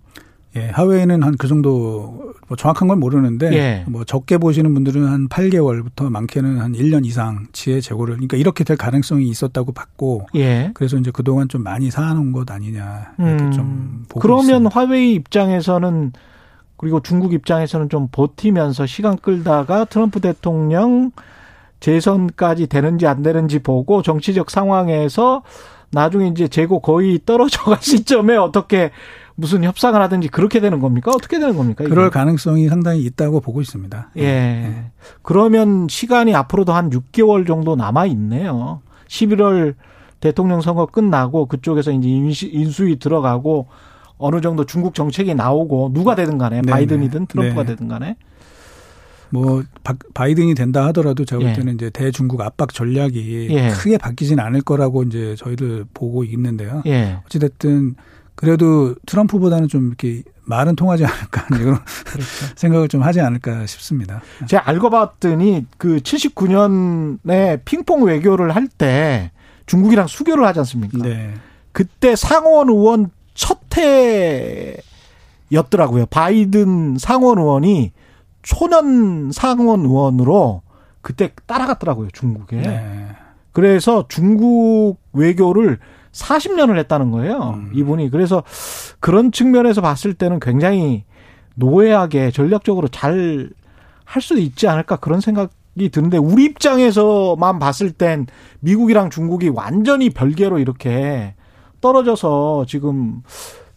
예, 0.57 0.69
하웨이는 0.71 1.23
한 1.23 1.37
그 1.39 1.47
정도 1.49 2.35
뭐 2.49 2.57
정확한 2.57 2.89
건 2.89 2.99
모르는데 2.99 3.53
예. 3.53 3.85
뭐 3.87 4.05
적게 4.05 4.37
보시는 4.37 4.75
분들은 4.75 5.07
한 5.07 5.29
8개월부터 5.29 6.11
많게는 6.11 6.59
한 6.59 6.73
1년 6.73 7.07
이상치의 7.07 7.81
재고를 7.81 8.17
그러니까 8.17 8.37
이렇게 8.37 8.65
될 8.65 8.77
가능성이 8.77 9.29
있었다고 9.29 9.73
봤고 9.73 10.27
예. 10.35 10.73
그래서 10.75 10.97
이제 10.97 11.13
그동안 11.13 11.49
좀 11.49 11.63
많이 11.63 11.91
사놓은 11.91 12.33
것 12.33 12.51
아니냐 12.51 13.13
이렇게 13.19 13.45
음. 13.45 13.53
좀 13.53 14.05
보고 14.09 14.21
그러면 14.21 14.45
있습니다. 14.45 14.71
화웨이 14.75 15.15
입장에서는 15.15 16.13
그리고 16.77 17.01
중국 17.01 17.33
입장에서는 17.33 17.89
좀 17.89 18.09
버티면서 18.11 18.87
시간 18.87 19.17
끌다가 19.17 19.85
트럼프 19.85 20.21
대통령 20.21 21.13
재선까지 21.79 22.67
되는지 22.67 23.07
안 23.07 23.23
되는지 23.23 23.61
보고 23.61 24.03
정치적 24.03 24.51
상황에서 24.51 25.43
나중에 25.93 26.29
이제 26.29 26.49
재고 26.49 26.81
거의 26.81 27.21
떨어져 27.25 27.63
갈 27.63 27.79
시점에 27.83 28.37
어떻게 28.37 28.91
무슨 29.41 29.65
협상을 29.65 30.01
하든지 30.01 30.29
그렇게 30.29 30.61
되는 30.61 30.81
겁니까? 30.81 31.11
어떻게 31.15 31.39
되는 31.39 31.57
겁니까? 31.57 31.85
그럴 31.85 32.07
이게? 32.07 32.11
가능성이 32.13 32.69
상당히 32.69 33.03
있다고 33.05 33.41
보고 33.41 33.61
있습니다. 33.61 34.11
예. 34.17 34.23
네. 34.23 34.91
그러면 35.23 35.89
시간이 35.89 36.35
앞으로도 36.35 36.75
한 36.75 36.91
6개월 36.91 37.47
정도 37.47 37.75
남아 37.75 38.07
있네요. 38.07 38.83
11월 39.09 39.75
대통령 40.21 40.61
선거 40.61 40.85
끝나고 40.85 41.47
그쪽에서 41.47 41.91
이제 41.93 42.09
인수위 42.09 42.99
들어가고 42.99 43.69
어느 44.19 44.43
정도 44.43 44.67
중국 44.67 44.95
정책이 44.95 45.35
나오고 45.35 45.93
누가 45.95 46.15
되든 46.15 46.37
간에 46.37 46.61
네 46.61 46.71
바이든이든 46.71 47.27
트럼프가 47.27 47.63
네. 47.63 47.69
되든 47.71 47.89
간에 47.89 48.17
뭐 49.31 49.63
바이든이 50.13 50.55
된다 50.55 50.85
하더라도 50.89 51.25
제가 51.25 51.41
볼 51.41 51.49
예. 51.49 51.55
때는 51.55 51.73
예. 51.73 51.75
이제 51.77 51.91
대중국 51.91 52.43
압박 52.43 52.75
전략이 52.75 53.49
예. 53.51 53.71
크게 53.71 53.97
바뀌지는 53.97 54.45
않을 54.45 54.61
거라고 54.61 55.03
이제 55.05 55.35
저희들 55.39 55.87
보고 55.95 56.25
있는데요. 56.25 56.83
예. 56.87 57.19
어찌됐든 57.25 57.95
그래도 58.41 58.95
트럼프보다는 59.05 59.69
좀 59.69 59.89
이렇게 59.89 60.23
말은 60.45 60.75
통하지 60.75 61.05
않을까 61.05 61.47
이런 61.61 61.79
그렇죠. 62.07 62.27
생각을 62.57 62.89
좀 62.89 63.03
하지 63.03 63.21
않을까 63.21 63.67
싶습니다. 63.67 64.23
제가 64.49 64.67
알고 64.67 64.89
봤더니 64.89 65.67
그 65.77 65.99
79년에 65.99 67.61
핑퐁 67.67 68.03
외교를 68.05 68.55
할 68.57 68.67
때 68.79 69.31
중국이랑 69.67 70.07
수교를 70.07 70.47
하지 70.47 70.61
않습니까? 70.61 70.99
네. 70.99 71.35
그때 71.73 72.17
상원 72.17 72.71
의원 72.71 73.11
첫 73.35 73.61
해였더라고요. 75.51 76.07
바이든 76.07 76.97
상원 76.99 77.39
의원이 77.39 77.93
초년 78.43 79.31
상원 79.33 79.81
의원으로 79.81 80.63
그때 81.03 81.31
따라갔더라고요, 81.47 82.09
중국에. 82.13 82.57
네. 82.57 83.07
그래서 83.53 84.07
중국 84.09 84.97
외교를 85.13 85.79
40년을 86.13 86.79
했다는 86.79 87.11
거예요. 87.11 87.55
음. 87.57 87.71
이분이. 87.75 88.11
그래서 88.11 88.43
그런 89.01 89.33
측면에서 89.33 89.81
봤을 89.81 90.15
때는 90.15 90.41
굉장히 90.41 91.05
노예하게 91.55 92.31
전략적으로 92.31 92.89
잘 92.89 93.51
할 94.11 94.21
수도 94.21 94.41
있지 94.41 94.67
않을까 94.67 94.97
그런 94.97 95.21
생각이 95.21 95.89
드는데 95.93 96.19
우리 96.19 96.47
입장에서만 96.47 97.61
봤을 97.61 97.93
땐 97.93 98.27
미국이랑 98.59 99.09
중국이 99.09 99.49
완전히 99.49 100.11
별개로 100.11 100.59
이렇게 100.59 101.35
떨어져서 101.81 102.65
지금 102.67 103.23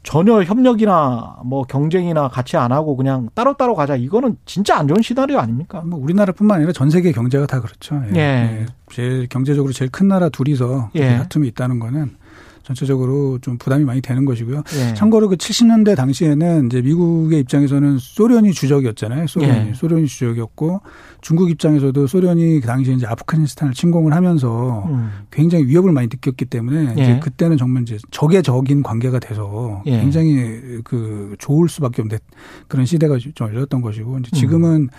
전혀 0.01 0.41
협력이나 0.41 1.37
뭐 1.45 1.61
경쟁이나 1.63 2.29
같이 2.29 2.57
안 2.57 2.71
하고 2.71 2.97
그냥 2.97 3.29
따로따로 3.35 3.75
가자. 3.75 3.95
이거는 3.95 4.37
진짜 4.45 4.75
안 4.75 4.87
좋은 4.87 5.03
시나리오 5.03 5.37
아닙니까? 5.37 5.83
뭐 5.85 5.99
우리나라뿐만 5.99 6.57
아니라 6.57 6.73
전 6.73 6.89
세계 6.89 7.11
경제가 7.11 7.45
다 7.45 7.61
그렇죠. 7.61 8.01
예. 8.15 8.17
예. 8.17 8.19
예. 8.19 8.65
제일 8.89 9.27
경제적으로 9.29 9.71
제일 9.71 9.91
큰 9.91 10.07
나라 10.07 10.29
둘이서 10.29 10.89
예. 10.95 11.17
다툼이 11.17 11.47
있다는 11.49 11.79
거는 11.79 12.17
전체적으로 12.63 13.39
좀 13.39 13.58
부담이 13.58 13.84
많이 13.84 14.01
되는 14.01 14.25
것이고요. 14.25 14.63
예. 14.75 14.93
참고로 14.93 15.29
그 15.29 15.36
70년대 15.36 15.96
당시에는 15.96 16.67
이제 16.67 16.82
미국의 16.82 17.41
입장에서는 17.41 17.98
소련이 18.00 18.53
주적이었잖아요. 18.53 19.27
소련이 19.27 19.70
예. 19.70 19.74
소련이 19.74 20.08
주적이었고 20.08 20.82
중국 21.22 21.50
입장에서도 21.50 22.08
소련이 22.08 22.62
그 22.62 22.67
당시에 22.67 22.96
이제 22.96 23.05
아프가니스탄을 23.05 23.74
침공을 23.74 24.13
하면서 24.13 24.86
음. 24.89 25.10
굉장히 25.29 25.65
위협을 25.65 25.91
많이 25.91 26.08
느꼈기 26.08 26.46
때문에 26.46 26.96
예. 26.98 27.01
이제 27.03 27.20
그때는 27.20 27.58
정말 27.58 27.84
이제 27.84 27.98
적의 28.12 28.41
적인 28.43 28.82
관계가 28.82 29.20
돼서 29.20 29.84
예. 29.86 30.00
굉장히 30.00 30.82
그 30.84 31.36
좋을 31.39 31.67
수밖에 31.67 32.01
없는 32.01 32.17
그런 32.67 32.86
시대가 32.86 33.17
좀 33.17 33.48
열렸던 33.48 33.82
것이고 33.82 34.20
이제 34.20 34.32
지금은 34.32 34.84
음. 34.84 34.89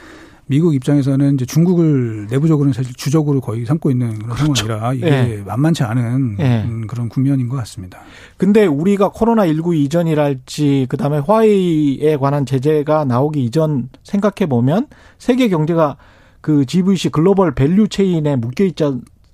미국 0.46 0.74
입장에서는 0.74 1.34
이제 1.34 1.46
중국을 1.46 2.26
내부적으로는 2.30 2.72
사실 2.72 2.94
주적으로 2.94 3.40
거의 3.40 3.64
삼고 3.64 3.90
있는 3.90 4.18
그런 4.18 4.36
그렇죠. 4.36 4.66
상황이라 4.66 4.92
이게 4.94 5.10
네. 5.10 5.42
만만치 5.44 5.82
않은 5.84 6.36
네. 6.36 6.66
그런 6.86 7.08
국면인 7.08 7.48
것 7.48 7.56
같습니다. 7.56 8.00
근데 8.36 8.66
우리가 8.66 9.10
코로나 9.10 9.46
19 9.46 9.74
이전이랄지 9.74 10.86
그다음에 10.88 11.18
화웨이에 11.18 12.16
관한 12.16 12.44
제재가 12.44 13.04
나오기 13.06 13.42
이전 13.44 13.88
생각해 14.02 14.48
보면 14.48 14.88
세계 15.18 15.48
경제가 15.48 15.96
그 16.40 16.66
GVC 16.66 17.08
global 17.08 17.54
value 17.54 17.88
chain에 17.88 18.36
묶여 18.36 18.64
있지 18.64 18.84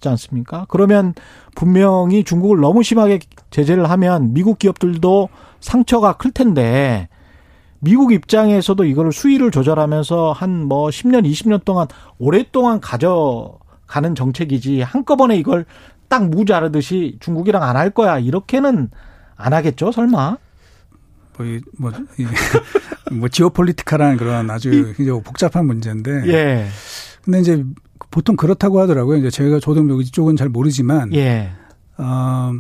않습니까? 0.05 0.67
그러면 0.69 1.14
분명히 1.57 2.23
중국을 2.23 2.61
너무 2.61 2.85
심하게 2.85 3.19
제재를 3.50 3.90
하면 3.90 4.33
미국 4.33 4.61
기업들도 4.61 5.29
상처가 5.59 6.12
클 6.12 6.31
텐데 6.31 7.09
미국 7.81 8.13
입장에서도 8.13 8.85
이거를 8.85 9.13
수위를 9.13 9.51
조절하면서 9.51 10.33
한 10.33 10.65
뭐 10.65 10.89
10년, 10.91 11.27
20년 11.31 11.65
동안 11.65 11.87
오랫동안 12.19 12.81
가져가는 12.81 14.15
정책이지 14.15 14.83
한꺼번에 14.83 15.37
이걸 15.37 15.65
딱 16.09 16.29
무자르듯이 16.29 17.17
중국이랑 17.21 17.63
안 17.63 17.77
할 17.77 17.91
거야. 17.91 18.19
이렇게는 18.19 18.91
안 19.37 19.53
하겠죠, 19.53 19.93
설마? 19.93 20.37
뭐, 21.39 21.47
뭐, 21.79 21.93
뭐, 23.13 23.29
지오폴리티카라는 23.29 24.19
그런 24.19 24.51
아주 24.51 24.93
굉장히 24.97 25.23
복잡한 25.23 25.67
문제인데. 25.67 26.25
예. 26.27 26.67
근데 27.25 27.41
이제 27.41 27.65
보통 28.11 28.37
그렇다고 28.37 28.81
하더라고요. 28.81 29.17
이제 29.19 29.31
제가 29.31 29.59
저도 29.61 30.01
이쪽은 30.03 30.37
잘 30.37 30.51
모르지만. 30.51 31.15
예. 31.15 31.51
어, 31.97 32.53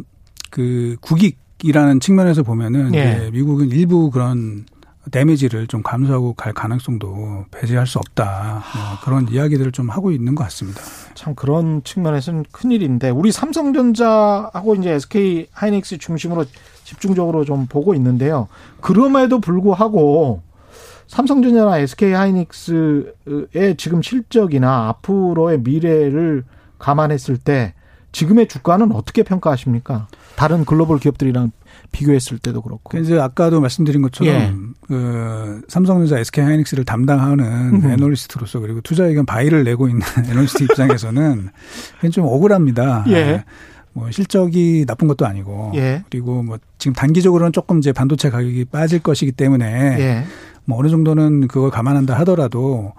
그 0.50 0.96
국익이라는 1.02 2.00
측면에서 2.00 2.42
보면은 2.42 2.94
예. 2.94 3.28
미국은 3.32 3.68
일부 3.70 4.10
그런 4.10 4.64
데미지를 5.10 5.66
좀 5.66 5.82
감수하고 5.82 6.34
갈 6.34 6.52
가능성도 6.52 7.46
배제할 7.50 7.86
수 7.86 7.98
없다. 7.98 8.62
뭐 8.74 8.98
그런 9.04 9.28
이야기들을 9.28 9.72
좀 9.72 9.90
하고 9.90 10.10
있는 10.10 10.34
것 10.34 10.44
같습니다. 10.44 10.80
참 11.14 11.34
그런 11.34 11.82
측면에서는 11.84 12.44
큰일인데 12.50 13.10
우리 13.10 13.32
삼성전자하고 13.32 14.74
이제 14.76 14.92
SK 14.92 15.48
하이닉스 15.52 15.98
중심으로 15.98 16.44
집중적으로 16.84 17.44
좀 17.44 17.66
보고 17.66 17.94
있는데요. 17.94 18.48
그럼에도 18.80 19.40
불구하고 19.40 20.42
삼성전자나 21.08 21.78
SK 21.78 22.12
하이닉스의 22.12 23.76
지금 23.76 24.02
실적이나 24.02 24.88
앞으로의 24.88 25.60
미래를 25.60 26.44
감안했을 26.78 27.36
때 27.36 27.74
지금의 28.12 28.48
주가는 28.48 28.92
어떻게 28.92 29.22
평가하십니까? 29.22 30.08
다른 30.36 30.64
글로벌 30.64 30.98
기업들이랑 30.98 31.52
비교했을 31.92 32.38
때도 32.38 32.62
그렇고. 32.62 32.98
이제 32.98 33.18
아까도 33.18 33.60
말씀드린 33.60 34.02
것처럼 34.02 34.34
예. 34.34 34.52
그 34.86 35.62
삼성전자, 35.68 36.18
SK 36.18 36.44
하이닉스를 36.44 36.84
담당하는 36.84 37.84
음. 37.84 37.90
애널리스트로서 37.90 38.60
그리고 38.60 38.80
투자 38.80 39.04
의견 39.04 39.26
바이를 39.26 39.64
내고 39.64 39.88
있는 39.88 40.02
애널리스트 40.30 40.64
입장에서는 40.64 41.50
좀 42.12 42.24
억울합니다. 42.24 43.04
예. 43.08 43.44
뭐 43.92 44.10
실적이 44.10 44.84
나쁜 44.86 45.08
것도 45.08 45.26
아니고 45.26 45.72
예. 45.74 46.04
그리고 46.10 46.42
뭐 46.42 46.58
지금 46.78 46.94
단기적으로는 46.94 47.52
조금 47.52 47.78
이제 47.78 47.92
반도체 47.92 48.30
가격이 48.30 48.66
빠질 48.66 49.00
것이기 49.00 49.32
때문에 49.32 49.66
예. 49.98 50.24
뭐 50.64 50.78
어느 50.78 50.88
정도는 50.88 51.48
그걸 51.48 51.70
감안한다 51.70 52.16
하더라도 52.20 52.92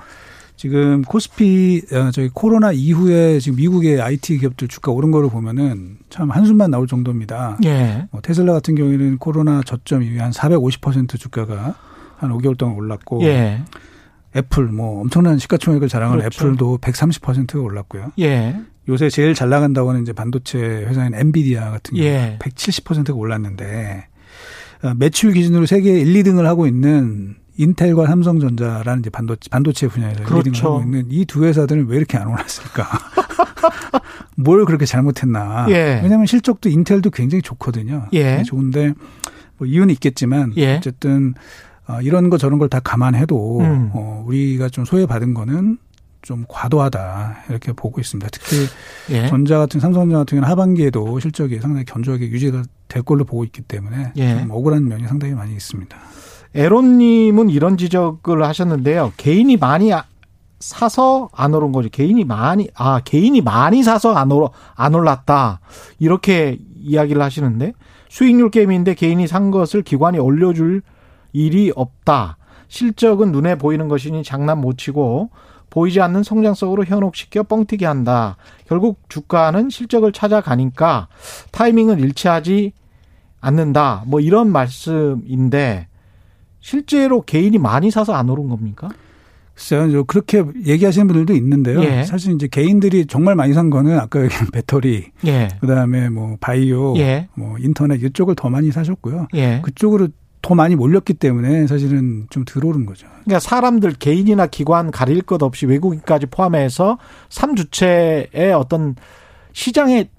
지금 0.62 1.01
코스피 1.01 1.82
어, 1.91 2.12
저희 2.12 2.30
코로나 2.32 2.72
이후에 2.72 3.39
지금 3.39 3.56
미국의 3.56 4.00
IT 4.00 4.38
기업들 4.38 4.68
주가 4.68 4.91
오른 4.91 5.10
거를 5.10 5.27
보면은 5.27 5.98
참 6.12 6.30
한숨만 6.30 6.70
나올 6.70 6.86
정도입니다. 6.86 7.58
예. 7.65 8.08
뭐 8.12 8.22
테슬라 8.22 8.53
같은 8.53 8.75
경우에는 8.75 9.18
코로나 9.18 9.63
저점 9.63 10.03
이후에 10.03 10.20
한 10.20 10.30
450% 10.30 11.20
주가가 11.20 11.74
한 12.15 12.30
5개월 12.30 12.56
동안 12.60 12.75
올랐고 12.75 13.24
예. 13.24 13.63
애플 14.36 14.65
뭐 14.65 15.01
엄청난 15.01 15.39
시가총액을 15.39 15.88
자랑하는 15.88 16.19
그렇죠. 16.19 16.45
애플도 16.45 16.78
130%가 16.78 17.60
올랐고요. 17.60 18.12
예. 18.19 18.56
요새 18.88 19.10
제일 19.10 19.34
잘 19.34 19.50
나간다고 19.50 19.89
하는 19.89 20.04
이제 20.04 20.13
반도체 20.13 20.60
회사인 20.60 21.15
엔비디아 21.15 21.71
같은 21.71 21.97
경우 21.97 22.08
예. 22.08 22.38
170%가 22.39 23.15
올랐는데 23.15 24.06
어, 24.84 24.93
매출 24.93 25.34
기준으로 25.34 25.65
세계 25.65 26.00
1, 26.00 26.13
2등을 26.21 26.43
하고 26.43 26.67
있는 26.67 27.40
인텔과 27.62 28.08
삼성전자라는 28.08 29.02
이제 29.02 29.10
반도체, 29.10 29.50
반도체 29.50 29.88
분야에서 29.88 30.24
그렇죠. 30.24 30.50
leading을 30.50 30.65
하고 30.65 30.82
있는 30.82 31.06
이 31.12 31.26
두 31.26 31.43
회사들은 31.45 31.88
왜 31.88 31.97
이렇게 31.97 32.17
안 32.17 32.28
올랐을까? 32.28 32.88
뭘 34.36 34.65
그렇게 34.65 34.86
잘못했나? 34.86 35.67
예. 35.69 36.00
왜냐하면 36.04 36.26
실적도 36.26 36.69
인텔도 36.69 37.12
굉장히 37.12 37.41
좋거든요. 37.41 38.08
예. 38.13 38.43
좋은데 38.43 38.93
뭐 39.58 39.67
이유는 39.67 39.93
있겠지만 39.95 40.54
예. 40.58 40.78
어쨌든 40.78 41.34
어, 41.88 42.00
이런 42.02 42.30
거 42.30 42.38
저런 42.38 42.58
걸 42.60 42.67
다 42.69 42.80
감안해도 42.80 43.60
음. 43.60 43.89
어, 43.93 44.24
우리가 44.26 44.69
좀 44.69 44.86
소외받은 44.86 45.34
거는 45.34 45.78
좀 46.21 46.45
과도하다 46.47 47.45
이렇게 47.50 47.74
보고 47.74 48.00
있습니다. 48.00 48.30
특히 48.32 48.67
예. 49.10 49.28
전자 49.28 49.58
같은 49.58 49.80
삼성전자 49.80 50.19
같은 50.19 50.38
경우는 50.38 50.50
하반기에도 50.50 51.19
실적이 51.19 51.60
상당히 51.60 51.86
견조하게 51.86 52.30
유지가 52.30 52.63
될 52.88 53.04
걸로 53.04 53.24
보고 53.26 53.43
있기 53.43 53.62
때문에 53.63 54.13
예. 54.17 54.39
좀 54.39 54.52
억울한 54.52 54.88
면이 54.88 55.08
상당히 55.08 55.34
많이 55.34 55.54
있습니다. 55.54 55.97
에론님은 56.54 57.50
이런 57.50 57.78
지적을 57.78 58.44
하셨는데요. 58.44 59.14
개인이 59.18 59.56
많이 59.58 59.92
사서 60.60 61.30
안 61.34 61.54
오른 61.54 61.72
거죠. 61.72 61.90
개인이 61.90 62.24
많이 62.24 62.68
아 62.76 63.00
개인이 63.04 63.40
많이 63.42 63.84
사서 63.84 64.14
안 64.14 64.32
오르 64.32 64.48
안 64.76 64.94
올랐다 64.94 65.60
이렇게 66.00 66.60
이야기를 66.76 67.22
하시는데 67.22 67.74
수익률 68.10 68.52
게임인데 68.52 68.96
개인이 68.96 69.26
산 69.28 69.52
것을 69.52 69.82
기관이 69.82 70.20
올려줄 70.20 70.82
일이 71.34 71.72
없다. 71.76 72.38
실적은 72.68 73.32
눈에 73.32 73.56
보이는 73.58 73.88
것이니 73.88 74.24
장난 74.24 74.60
못 74.60 74.78
치고 74.78 75.30
보이지 75.70 76.02
않는 76.02 76.24
성장 76.24 76.54
속으로 76.54 76.84
현혹시켜 76.84 77.44
뻥튀기 77.44 77.86
한다. 77.86 78.36
결국 78.68 79.00
주가는 79.08 79.70
실적을 79.70 80.12
찾아가니까 80.12 81.08
타이밍을 81.52 82.00
일치하지 82.02 82.74
않는다. 83.40 84.04
뭐 84.08 84.20
이런 84.20 84.52
말씀인데 84.52 85.88
실제로 86.62 87.21
개인이 87.21 87.58
많이 87.58 87.91
사서 87.91 88.13
안 88.13 88.30
오른 88.30 88.47
겁니까? 88.47 88.89
글쎄요, 89.54 90.06
그렇게 90.06 90.43
얘기하시는 90.65 91.08
분들도 91.08 91.34
있는데요. 91.34 91.84
예. 91.84 92.04
사실 92.04 92.34
이제 92.34 92.47
개인들이 92.47 93.06
정말 93.06 93.36
많이 93.36 93.54
산 93.54 93.69
거는 93.69 94.00
아까 94.00 94.24
얘기한 94.24 94.47
배터리, 94.54 95.08
예. 95.26 95.50
그 95.60 95.67
다음에 95.67 96.10
뭐 96.10 96.38
바이오, 96.39 96.95
예. 96.97 97.28
뭐 97.36 97.58
인터넷 97.60 98.02
이쪽을 98.02 98.36
더 98.36 98.50
많이 98.50 98.71
사셨고요. 98.71 99.28
예. 99.36 99.62
그쪽으로 99.63 100.08
더 100.41 100.56
많이 100.56 100.76
몰렸기 100.76 101.13
때문에 101.13 101.67
사실은 101.67 102.26
좀 102.32 102.45
들어오른 102.45 102.86
거죠. 102.86 103.08
그러니까 103.24 103.39
사람들 103.39 103.93
개인이나 103.93 104.47
기관 104.47 104.89
가릴 104.89 105.21
것 105.21 105.43
없이 105.43 105.67
외국인까지 105.67 106.28
포함해서 106.28 106.97
3주체의 107.30 108.58
어떤 108.58 108.95
시장의 109.54 110.10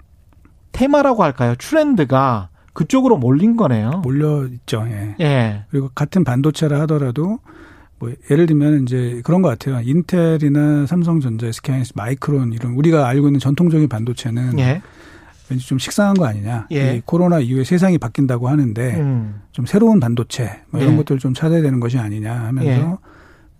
테마라고 0.71 1.23
할까요? 1.23 1.55
트렌드가 1.57 2.49
그쪽으로 2.73 3.17
몰린 3.17 3.55
거네요. 3.55 4.01
몰려 4.03 4.45
있죠. 4.47 4.85
예. 4.87 5.15
예. 5.19 5.63
그리고 5.69 5.89
같은 5.93 6.23
반도체라 6.23 6.81
하더라도 6.81 7.39
뭐 7.99 8.11
예를 8.29 8.47
들면 8.47 8.83
이제 8.83 9.21
그런 9.23 9.41
것 9.41 9.49
같아요. 9.49 9.79
인텔이나 9.81 10.85
삼성전자, 10.87 11.47
SK하이닉스, 11.47 11.93
마이크론 11.95 12.53
이런 12.53 12.73
우리가 12.73 13.07
알고 13.07 13.27
있는 13.27 13.39
전통적인 13.39 13.87
반도체는 13.87 14.59
예. 14.59 14.81
왠지 15.49 15.67
좀 15.67 15.77
식상한 15.77 16.15
거 16.15 16.25
아니냐. 16.25 16.67
예. 16.71 16.95
이 16.95 17.01
코로나 17.05 17.39
이후에 17.39 17.63
세상이 17.63 17.97
바뀐다고 17.97 18.49
하는데 18.49 18.95
음. 18.99 19.41
좀 19.51 19.65
새로운 19.65 19.99
반도체 19.99 20.61
뭐 20.69 20.81
이런 20.81 20.93
예. 20.93 20.97
것들 20.97 21.19
좀 21.19 21.33
찾아야 21.33 21.61
되는 21.61 21.79
것이 21.79 21.97
아니냐 21.97 22.33
하면서 22.33 22.99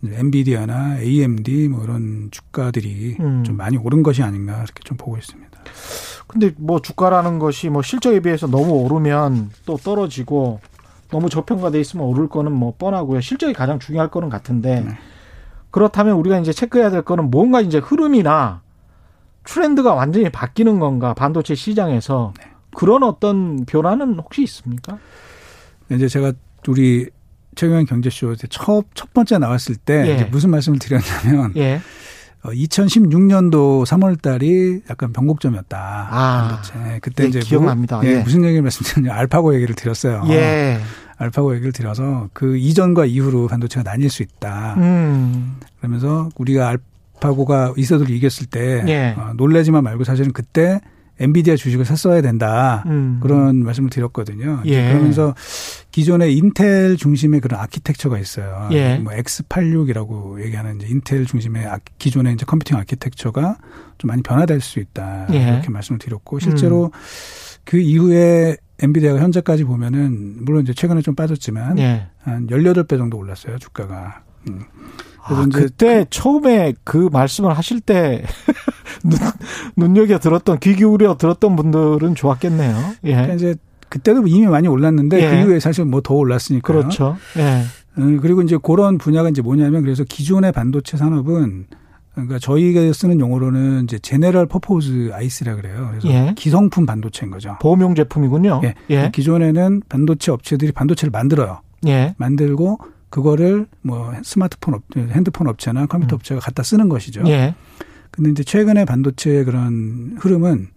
예. 0.05 0.17
엔비디아나 0.17 0.99
AMD 0.99 1.69
뭐 1.69 1.83
이런 1.83 2.29
주가들이 2.31 3.17
음. 3.19 3.43
좀 3.45 3.55
많이 3.55 3.77
오른 3.77 4.03
것이 4.03 4.23
아닌가 4.23 4.55
이렇게 4.55 4.81
좀 4.83 4.97
보고 4.97 5.17
있습니다. 5.17 5.52
근데 6.27 6.51
뭐 6.57 6.81
주가라는 6.81 7.39
것이 7.39 7.69
뭐 7.69 7.81
실적에 7.81 8.19
비해서 8.19 8.47
너무 8.47 8.71
오르면 8.73 9.51
또 9.65 9.77
떨어지고 9.77 10.59
너무 11.11 11.29
저평가돼 11.29 11.79
있으면 11.79 12.05
오를 12.07 12.27
거는 12.27 12.51
뭐 12.51 12.73
뻔하고요. 12.77 13.21
실적이 13.21 13.53
가장 13.53 13.79
중요할 13.79 14.09
거는 14.09 14.29
같은데 14.29 14.81
네. 14.81 14.97
그렇다면 15.69 16.15
우리가 16.15 16.39
이제 16.39 16.51
체크해야 16.51 16.89
될 16.89 17.03
거는 17.03 17.29
뭔가 17.29 17.61
이제 17.61 17.77
흐름이나 17.77 18.61
트렌드가 19.43 19.93
완전히 19.93 20.29
바뀌는 20.29 20.79
건가 20.79 21.13
반도체 21.13 21.55
시장에서 21.55 22.33
네. 22.39 22.45
그런 22.75 23.03
어떤 23.03 23.65
변화는 23.65 24.19
혹시 24.19 24.43
있습니까? 24.43 24.97
이제 25.91 26.07
제가 26.07 26.33
우리 26.67 27.09
최경영 27.55 27.85
경제쇼 27.85 28.35
첫, 28.49 28.85
첫 28.95 29.13
번째 29.13 29.37
나왔을 29.37 29.75
때 29.75 30.19
예. 30.19 30.23
무슨 30.25 30.49
말씀을 30.49 30.79
드렸냐면 30.79 31.53
예. 31.57 31.81
2016년도 32.49 33.81
어, 33.81 33.83
3월 33.83 34.21
달이 34.21 34.81
약간 34.89 35.13
변곡점이었다. 35.13 36.07
아, 36.11 36.47
반도체. 36.49 36.99
그때 37.01 37.23
네, 37.23 37.29
이제 37.29 37.39
기억납니다. 37.39 37.97
뭐, 37.97 38.05
예, 38.05 38.15
예. 38.15 38.19
무슨 38.19 38.43
얘기를 38.43 38.61
말씀드렸냐. 38.61 39.13
알파고 39.17 39.55
얘기를 39.55 39.75
드렸어요. 39.75 40.23
예. 40.29 40.79
알파고 41.17 41.53
얘기를 41.55 41.71
드려서 41.71 42.29
그 42.33 42.57
이전과 42.57 43.05
이후로 43.05 43.47
반도체가 43.47 43.89
나뉠 43.89 44.09
수 44.09 44.23
있다. 44.23 44.75
음. 44.77 45.57
그러면서 45.79 46.29
우리가 46.37 46.75
알파고가 47.15 47.73
이세돌 47.77 48.09
이겼을 48.09 48.47
때 48.47 48.83
예. 48.87 49.15
어, 49.17 49.31
놀래지만 49.35 49.83
말고 49.83 50.03
사실은 50.03 50.33
그때 50.33 50.81
엔비디아 51.19 51.55
주식을 51.55 51.85
샀어야 51.85 52.21
된다. 52.21 52.83
음. 52.87 53.19
그런 53.21 53.63
말씀을 53.63 53.89
드렸거든요. 53.89 54.61
예. 54.65 54.91
그러면서 54.91 55.35
기존에 55.93 56.31
인텔 56.31 56.97
중심의 56.97 57.39
그런 57.39 57.59
아키텍처가 57.59 58.17
있어요. 58.17 58.67
예. 58.71 58.97
뭐 58.97 59.13
X86이라고 59.13 60.43
얘기하는 60.43 60.77
이제 60.77 60.87
인텔 60.89 61.27
중심의 61.27 61.67
아, 61.67 61.77
기존의 61.99 62.33
이제 62.33 62.45
컴퓨팅 62.45 62.77
아키텍처가 62.77 63.57
좀 63.99 64.07
많이 64.07 64.23
변화될 64.23 64.59
수 64.59 64.79
있다. 64.79 65.27
예. 65.33 65.49
이렇게 65.49 65.69
말씀을 65.69 65.99
드렸고 65.99 66.39
실제로 66.39 66.85
음. 66.85 66.91
그 67.63 67.77
이후에 67.77 68.57
엔비디아가 68.81 69.19
현재까지 69.19 69.65
보면은 69.65 70.43
물론 70.43 70.63
이제 70.63 70.73
최근에 70.73 71.03
좀 71.03 71.13
빠졌지만 71.13 71.77
예. 71.77 72.07
한 72.23 72.47
18배 72.47 72.97
정도 72.97 73.17
올랐어요, 73.17 73.59
주가가. 73.59 74.23
음. 74.49 74.63
아, 75.21 75.45
그때 75.53 76.05
그, 76.05 76.09
처음에 76.09 76.73
그 76.83 77.07
말씀을 77.11 77.55
하실 77.55 77.79
때 77.79 78.25
눈, 79.05 79.19
눈여겨 79.77 80.17
들었던 80.17 80.57
귀 80.57 80.75
기울여 80.75 81.17
들었던 81.17 81.55
분들은 81.55 82.15
좋았겠네요. 82.15 82.95
예. 83.03 83.11
그러니까 83.11 83.33
이제 83.35 83.55
그때도 83.93 84.25
이미 84.27 84.47
많이 84.47 84.67
올랐는데 84.67 85.21
예. 85.21 85.29
그 85.29 85.35
이후에 85.35 85.59
사실 85.59 85.85
뭐 85.85 86.01
더 86.01 86.15
올랐으니까. 86.15 86.73
그렇죠. 86.73 87.15
예. 87.37 87.61
음, 87.99 88.19
그리고 88.19 88.41
이제 88.41 88.57
그런 88.61 88.97
분야가 88.97 89.29
이제 89.29 89.43
뭐냐면 89.43 89.83
그래서 89.83 90.03
기존의 90.03 90.51
반도체 90.51 90.97
산업은 90.97 91.67
그러니까 92.15 92.39
저희가 92.39 92.91
쓰는 92.91 93.19
용어로는 93.19 93.83
이제 93.83 93.99
제네럴 93.99 94.47
퍼포즈 94.47 95.11
아이스라 95.13 95.55
그래요. 95.55 95.89
그래서 95.91 96.07
예. 96.09 96.33
기성품 96.35 96.87
반도체인 96.87 97.31
거죠. 97.31 97.55
보험용 97.61 97.93
제품이군요. 97.93 98.61
예. 98.63 98.73
예. 98.89 99.11
기존에는 99.13 99.83
반도체 99.87 100.31
업체들이 100.31 100.71
반도체를 100.71 101.11
만들어요. 101.11 101.61
예. 101.85 102.15
만들고 102.17 102.79
그거를 103.09 103.67
뭐 103.83 104.11
스마트폰 104.23 104.73
업, 104.73 104.81
핸드폰 104.97 105.47
업체나 105.47 105.85
컴퓨터 105.85 106.15
음. 106.15 106.17
업체가 106.17 106.41
갖다 106.41 106.63
쓰는 106.63 106.89
것이죠. 106.89 107.21
예. 107.27 107.53
근데 108.09 108.31
이제 108.31 108.43
최근에 108.43 108.85
반도체의 108.85 109.45
그런 109.45 110.17
흐름은 110.19 110.69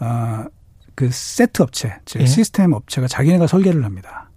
아 0.00 0.46
그 0.94 1.08
세트 1.10 1.62
업체, 1.62 1.96
즉 2.04 2.20
예. 2.22 2.26
시스템 2.26 2.72
업체가 2.72 3.08
자기네가 3.08 3.46
설계를 3.46 3.84
합니다. 3.84 4.30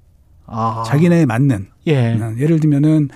아. 0.46 0.84
자기네에 0.88 1.26
맞는. 1.26 1.68
예. 1.88 2.18
예를 2.38 2.60
들면은 2.60 3.10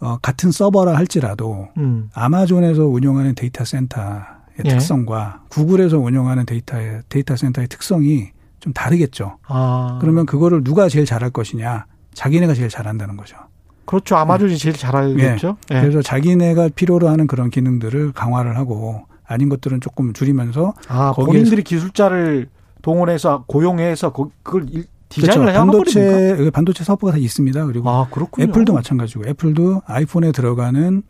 어, 0.00 0.18
같은 0.18 0.50
서버라 0.50 0.94
할지라도 0.96 1.68
음. 1.78 2.10
아마존에서 2.12 2.84
운영하는 2.84 3.34
데이터 3.34 3.64
센터의 3.64 4.24
예. 4.64 4.68
특성과 4.70 5.42
구글에서 5.48 5.98
운영하는 5.98 6.44
데이터의 6.44 7.02
데이터 7.08 7.34
센터의 7.36 7.68
특성이 7.68 8.30
좀 8.60 8.72
다르겠죠. 8.72 9.38
아. 9.46 9.98
그러면 10.00 10.26
그거를 10.26 10.62
누가 10.64 10.88
제일 10.88 11.06
잘할 11.06 11.30
것이냐? 11.30 11.86
자기네가 12.14 12.54
제일 12.54 12.68
잘한다는 12.68 13.16
거죠. 13.16 13.36
그렇죠. 13.84 14.16
아마존이 14.16 14.52
네. 14.52 14.58
제일 14.58 14.76
잘 14.76 14.96
알겠죠. 14.96 15.56
네. 15.68 15.76
네. 15.76 15.80
그래서 15.80 16.02
자기네가 16.02 16.70
필요로 16.74 17.08
하는 17.08 17.26
그런 17.26 17.50
기능들을 17.50 18.12
강화를 18.12 18.56
하고 18.56 19.06
아닌 19.24 19.48
것들은 19.48 19.80
조금 19.80 20.12
줄이면서 20.12 20.74
아, 20.88 21.12
본인들이 21.12 21.62
기술자를 21.62 22.48
동원해서 22.86 23.42
고용해서 23.48 24.12
그걸 24.12 24.66
디자인을 25.08 25.46
그렇죠. 25.46 25.58
반도체 25.58 26.50
반도체 26.52 26.84
사업부가 26.84 27.12
다 27.12 27.18
있습니다. 27.18 27.66
그리고 27.66 27.90
아, 27.90 28.08
애플도 28.38 28.72
마찬가지고 28.72 29.26
애플도 29.26 29.82
아이폰에 29.86 30.30
들어가는 30.30 31.02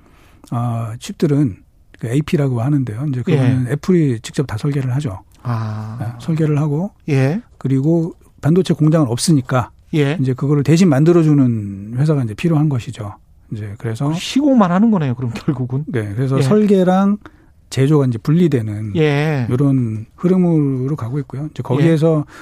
어, 0.52 0.92
칩들은 0.98 1.56
그 2.00 2.08
AP라고 2.08 2.62
하는데요. 2.62 3.04
이제 3.08 3.20
그거는 3.20 3.66
예. 3.68 3.72
애플이 3.72 4.20
직접 4.20 4.46
다 4.46 4.56
설계를 4.56 4.94
하죠. 4.96 5.20
아. 5.42 5.98
네, 6.00 6.06
설계를 6.18 6.58
하고 6.58 6.92
예. 7.10 7.42
그리고 7.58 8.14
반도체 8.40 8.72
공장은 8.72 9.08
없으니까 9.08 9.70
예. 9.92 10.16
이제 10.18 10.32
그거를 10.32 10.62
대신 10.62 10.88
만들어주는 10.88 11.96
회사가 11.98 12.24
이제 12.24 12.32
필요한 12.32 12.70
것이죠. 12.70 13.16
이제 13.52 13.74
그래서 13.76 14.14
시공만 14.14 14.72
하는 14.72 14.90
거네요. 14.90 15.14
그럼 15.14 15.30
결국은. 15.34 15.84
네, 15.88 16.14
그래서 16.14 16.38
예. 16.38 16.42
설계랑 16.42 17.18
제조가 17.70 18.06
이제 18.06 18.18
분리되는 18.18 18.92
예. 18.96 19.46
이런 19.50 20.06
흐름으로 20.16 20.96
가고 20.96 21.18
있고요. 21.20 21.48
이제 21.50 21.62
거기에서 21.62 22.24
예. 22.26 22.32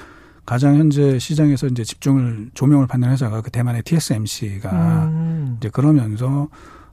가장 0.46 0.76
현재 0.76 1.18
시장에서 1.18 1.66
이제 1.66 1.84
집중을 1.84 2.50
조명을 2.54 2.86
받는 2.86 3.10
회사가 3.10 3.40
그 3.40 3.50
대만의 3.50 3.82
TSMC가 3.82 4.70
음. 5.06 5.56
이제 5.58 5.70
그러면서 5.70 6.48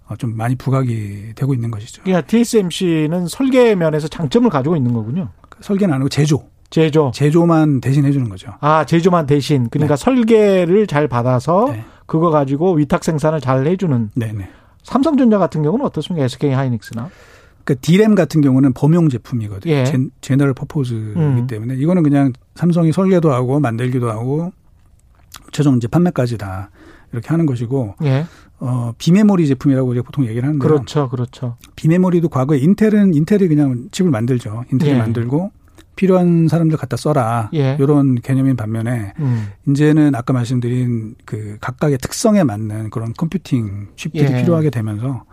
어, 0.08 0.15
좀 0.15 0.36
많이 0.36 0.56
부각이 0.56 1.34
되고 1.36 1.54
있는 1.54 1.72
것이죠. 1.72 2.02
그러니까 2.04 2.28
TSMC는 2.28 3.28
설계 3.28 3.76
면에서 3.76 4.08
장점을 4.08 4.50
가지고 4.50 4.76
있는 4.76 4.94
거군요. 4.94 5.30
설계는 5.60 5.94
아니고 5.94 6.10
제조. 6.10 6.44
제조. 6.70 7.12
제조만 7.13 7.82
대신 7.82 8.06
해주는 8.06 8.30
거죠. 8.30 8.54
아, 8.62 8.86
제조만 8.86 9.26
대신. 9.26 9.70
그러니까 9.70 9.96
네. 9.96 10.04
설계를 10.04 10.88
잘 10.88 11.08
받아서 11.08 11.70
네. 11.72 11.84
그거 12.06 12.30
가지고 12.30 12.74
위탁 12.74 13.04
생산을 13.04 13.41
잘 13.41 13.67
해주는. 13.67 14.12
네네. 14.15 14.34
네. 14.34 14.50
삼성전자 14.84 15.38
같은 15.38 15.62
경우는 15.63 15.86
어떻습니까? 15.86 16.26
SK 16.26 16.52
하이닉스나? 16.52 17.10
그 17.63 17.80
디램 17.80 18.15
같은 18.15 18.41
경우는 18.41 18.74
범용 18.74 19.10
제품이거든요. 19.10 19.74
예. 19.74 19.84
제, 20.21 20.36
너럴 20.36 20.54
퍼포즈이기 20.54 21.19
음. 21.19 21.47
때문에 21.47 21.76
이거는 21.76 22.04
그냥 22.04 22.34
삼성이 22.56 22.91
설계도 22.91 23.32
하고 23.32 23.60
만들기도 23.60 24.10
하고 24.10 24.52
최종 25.52 25.78
이제 25.78 25.88
판매까지 25.88 26.38
다 26.38 26.69
이렇게 27.12 27.30
하는 27.30 27.45
것이고 27.45 27.95
예. 28.04 28.26
어 28.60 28.93
비메모리 28.97 29.47
제품이라고 29.47 29.89
우리가 29.89 30.06
보통 30.06 30.26
얘기를 30.26 30.43
하는데 30.43 30.65
그렇죠, 30.65 31.10
그렇죠. 31.10 31.58
비메모리도 31.76 32.30
과거에 32.30 32.58
인텔은 32.60 33.13
인텔이 33.13 33.47
그냥 33.47 33.89
칩을 33.91 34.12
만들죠. 34.12 34.65
인텔이 34.71 34.91
예. 34.91 34.97
만들고 34.97 35.52
필요한 35.95 36.47
사람들 36.47 36.78
갖다 36.78 36.95
써라. 36.97 37.50
예. 37.54 37.78
이런 37.80 38.15
개념인 38.15 38.56
반면에 38.56 39.13
음. 39.19 39.47
이제는 39.67 40.15
아까 40.15 40.34
말씀드린 40.34 41.15
그 41.26 41.58
각각의 41.60 41.97
특성에 41.97 42.43
맞는 42.43 42.89
그런 42.91 43.13
컴퓨팅 43.13 43.89
칩들이 43.95 44.32
예. 44.32 44.41
필요하게 44.41 44.69
되면서 44.69 45.26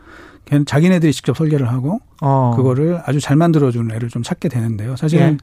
자기네들이 0.67 1.13
직접 1.13 1.37
설계를 1.37 1.71
하고 1.71 2.01
어. 2.21 2.55
그거를 2.57 3.01
아주 3.05 3.21
잘 3.21 3.37
만들어주는 3.37 3.95
애를 3.95 4.09
좀 4.09 4.23
찾게 4.23 4.49
되는데요. 4.49 4.97
사실은 4.97 5.33
예. 5.35 5.37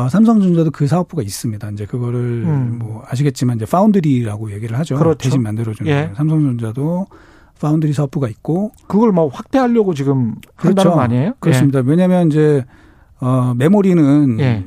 어, 0.00 0.08
삼성전자도 0.08 0.70
그 0.70 0.86
사업부가 0.86 1.22
있습니다. 1.22 1.70
이제 1.70 1.86
그거를 1.86 2.44
음. 2.44 2.78
뭐 2.78 3.02
아시겠지만 3.08 3.56
이제 3.56 3.66
파운드리라고 3.66 4.52
얘기를 4.52 4.78
하죠. 4.78 4.96
그렇죠. 4.96 5.18
대신 5.18 5.42
만들어주는 5.42 5.90
예. 5.90 6.12
삼성전자도 6.14 7.06
파운드리 7.60 7.92
사업부가 7.92 8.28
있고 8.28 8.72
그걸 8.86 9.10
뭐 9.12 9.28
확대하려고 9.28 9.94
지금 9.94 10.36
그렇죠. 10.56 10.68
한다는 10.68 10.92
거 10.92 11.00
아니에요? 11.00 11.32
그렇습니다. 11.40 11.80
예. 11.80 11.82
왜냐하면 11.84 12.28
이제 12.28 12.64
어, 13.20 13.54
메모리는 13.56 14.38
예. 14.40 14.64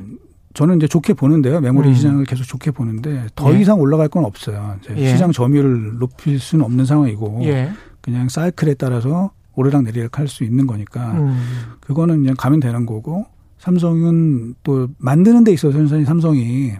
저는 0.54 0.76
이제 0.76 0.86
좋게 0.86 1.14
보는데요. 1.14 1.60
메모리 1.60 1.88
음. 1.88 1.94
시장을 1.94 2.24
계속 2.24 2.44
좋게 2.44 2.72
보는데 2.72 3.26
더 3.34 3.54
예. 3.54 3.60
이상 3.60 3.80
올라갈 3.80 4.08
건 4.08 4.26
없어요. 4.26 4.76
예. 4.96 5.08
시장 5.12 5.32
점유율을 5.32 5.98
높일 5.98 6.38
수는 6.38 6.64
없는 6.64 6.84
상황이고 6.84 7.40
예. 7.44 7.70
그냥 8.02 8.28
사이클에 8.28 8.74
따라서 8.74 9.30
오르락 9.54 9.82
내리락 9.82 10.18
할 10.18 10.28
수 10.28 10.44
있는 10.44 10.66
거니까 10.66 11.12
음. 11.12 11.40
그거는 11.80 12.20
그냥 12.20 12.34
가면 12.38 12.60
되는 12.60 12.86
거고 12.86 13.26
삼성은 13.58 14.54
또 14.62 14.88
만드는 14.98 15.44
데 15.44 15.52
있어서 15.52 15.78
현선히 15.78 16.04
삼성이 16.04 16.72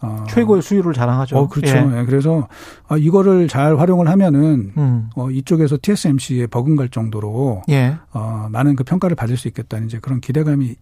어, 0.00 0.24
최고의 0.28 0.62
수율을 0.62 0.92
자랑하죠. 0.92 1.36
어, 1.36 1.48
그렇죠. 1.48 1.76
예. 1.76 2.00
예. 2.00 2.04
그래서 2.04 2.46
아, 2.86 2.96
이거를 2.96 3.48
잘 3.48 3.78
활용을 3.78 4.08
하면은 4.08 4.72
음. 4.76 5.10
어, 5.16 5.28
이쪽에서 5.30 5.76
TSMC에 5.82 6.46
버금갈 6.46 6.88
정도로 6.88 7.62
예. 7.68 7.96
어, 8.12 8.48
많은 8.50 8.76
그 8.76 8.84
평가를 8.84 9.16
받을 9.16 9.36
수 9.36 9.48
있겠다는 9.48 9.86
이제 9.88 9.98
그런 10.00 10.20
기대감이 10.20 10.76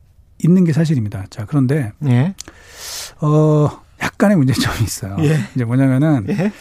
있는 0.45 0.65
게 0.65 0.73
사실입니다. 0.75 1.25
자, 1.31 1.47
그런데 1.47 1.93
예. 2.05 2.35
어 3.23 3.69
약간의 4.03 4.37
문제점이 4.37 4.83
있어요. 4.85 5.17
예. 5.21 5.39
이제 5.55 5.65
뭐냐면은 5.65 6.27
예. 6.29 6.53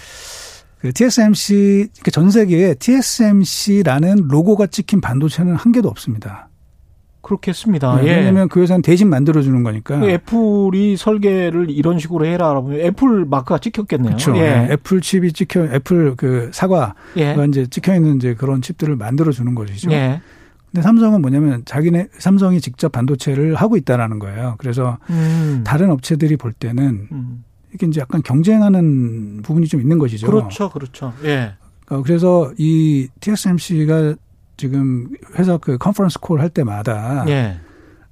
그 0.85 0.93
TSMC 0.93 1.89
그러니까 1.93 2.11
전 2.11 2.29
세계에 2.29 2.75
TSMC라는 2.75 4.27
로고가 4.27 4.67
찍힌 4.67 5.01
반도체는 5.01 5.55
한 5.55 5.71
개도 5.71 5.89
없습니다. 5.89 6.49
그렇겠습니다. 7.21 8.01
네, 8.01 8.07
예. 8.07 8.15
왜냐하면 8.17 8.47
그 8.49 8.61
회사는 8.61 8.83
대신 8.83 9.09
만들어주는 9.09 9.63
거니까. 9.63 9.99
그 9.99 10.07
애플이 10.07 10.95
설계를 10.95 11.71
이런 11.71 11.97
식으로 11.97 12.27
해라. 12.27 12.53
라면 12.53 12.79
애플 12.81 13.25
마크가 13.25 13.57
찍혔겠네요. 13.57 14.17
그렇죠. 14.17 14.37
예. 14.37 14.67
애플 14.69 15.01
칩이 15.01 15.33
찍혀, 15.33 15.63
애플 15.73 16.15
그 16.15 16.51
사과가 16.53 16.93
예. 17.17 17.35
이제 17.49 17.65
찍혀 17.65 17.95
있는 17.95 18.17
이제 18.17 18.35
그런 18.35 18.61
칩들을 18.61 18.95
만들어주는 18.95 19.55
것이죠. 19.55 19.91
예. 19.91 20.21
근데 20.67 20.83
삼성은 20.83 21.19
뭐냐면 21.19 21.63
자기네 21.65 22.09
삼성이 22.19 22.61
직접 22.61 22.91
반도체를 22.91 23.55
하고 23.55 23.75
있다라는 23.75 24.19
거예요. 24.19 24.53
그래서 24.59 24.99
음. 25.09 25.63
다른 25.65 25.89
업체들이 25.89 26.37
볼 26.37 26.53
때는 26.53 27.07
음. 27.11 27.43
이게 27.75 27.85
이제 27.85 28.01
약간 28.01 28.21
경쟁하는 28.23 29.41
부분이 29.43 29.67
좀 29.67 29.81
있는 29.81 29.99
것이죠. 29.99 30.27
그렇죠, 30.27 30.69
그렇죠. 30.69 31.13
예. 31.23 31.53
어, 31.89 32.01
그래서 32.01 32.51
이 32.57 33.07
TSMC가 33.19 34.15
지금 34.57 35.09
회사 35.37 35.57
그 35.57 35.77
conference 35.77 36.19
call 36.19 36.39
할 36.41 36.49
때마다 36.49 37.25
예. 37.27 37.59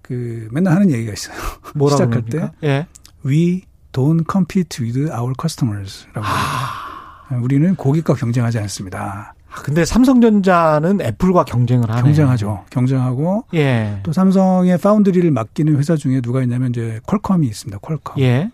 그 0.02 0.48
맨날 0.52 0.74
하는 0.76 0.92
얘기가 0.92 1.14
있어요. 1.14 1.36
뭐라고 1.76 1.98
시작할 2.04 2.22
그럽니까? 2.26 2.52
때 2.60 2.68
예. 2.68 2.88
We 3.26 3.64
don't 3.94 4.26
compete 4.30 4.86
with 4.86 5.00
our 5.12 5.34
customers라고. 5.40 6.22
아. 6.22 7.38
우리는 7.42 7.74
고객과 7.76 8.14
경쟁하지 8.16 8.60
않습니다. 8.60 9.34
아, 9.50 9.62
근데 9.62 9.86
삼성전자는 9.86 11.02
애플과 11.02 11.46
경쟁을 11.46 11.90
하네. 11.90 12.02
경쟁하죠. 12.02 12.66
경쟁하고 12.70 13.46
예. 13.54 14.00
또 14.04 14.12
삼성의 14.12 14.78
foundry를 14.80 15.30
맡기는 15.32 15.78
회사 15.78 15.96
중에 15.96 16.22
누가 16.22 16.42
있냐면 16.44 16.70
이제 16.72 17.00
퀄컴이 17.08 17.48
있습니다. 17.48 17.80
퀄컴. 17.80 18.20
예. 18.22 18.52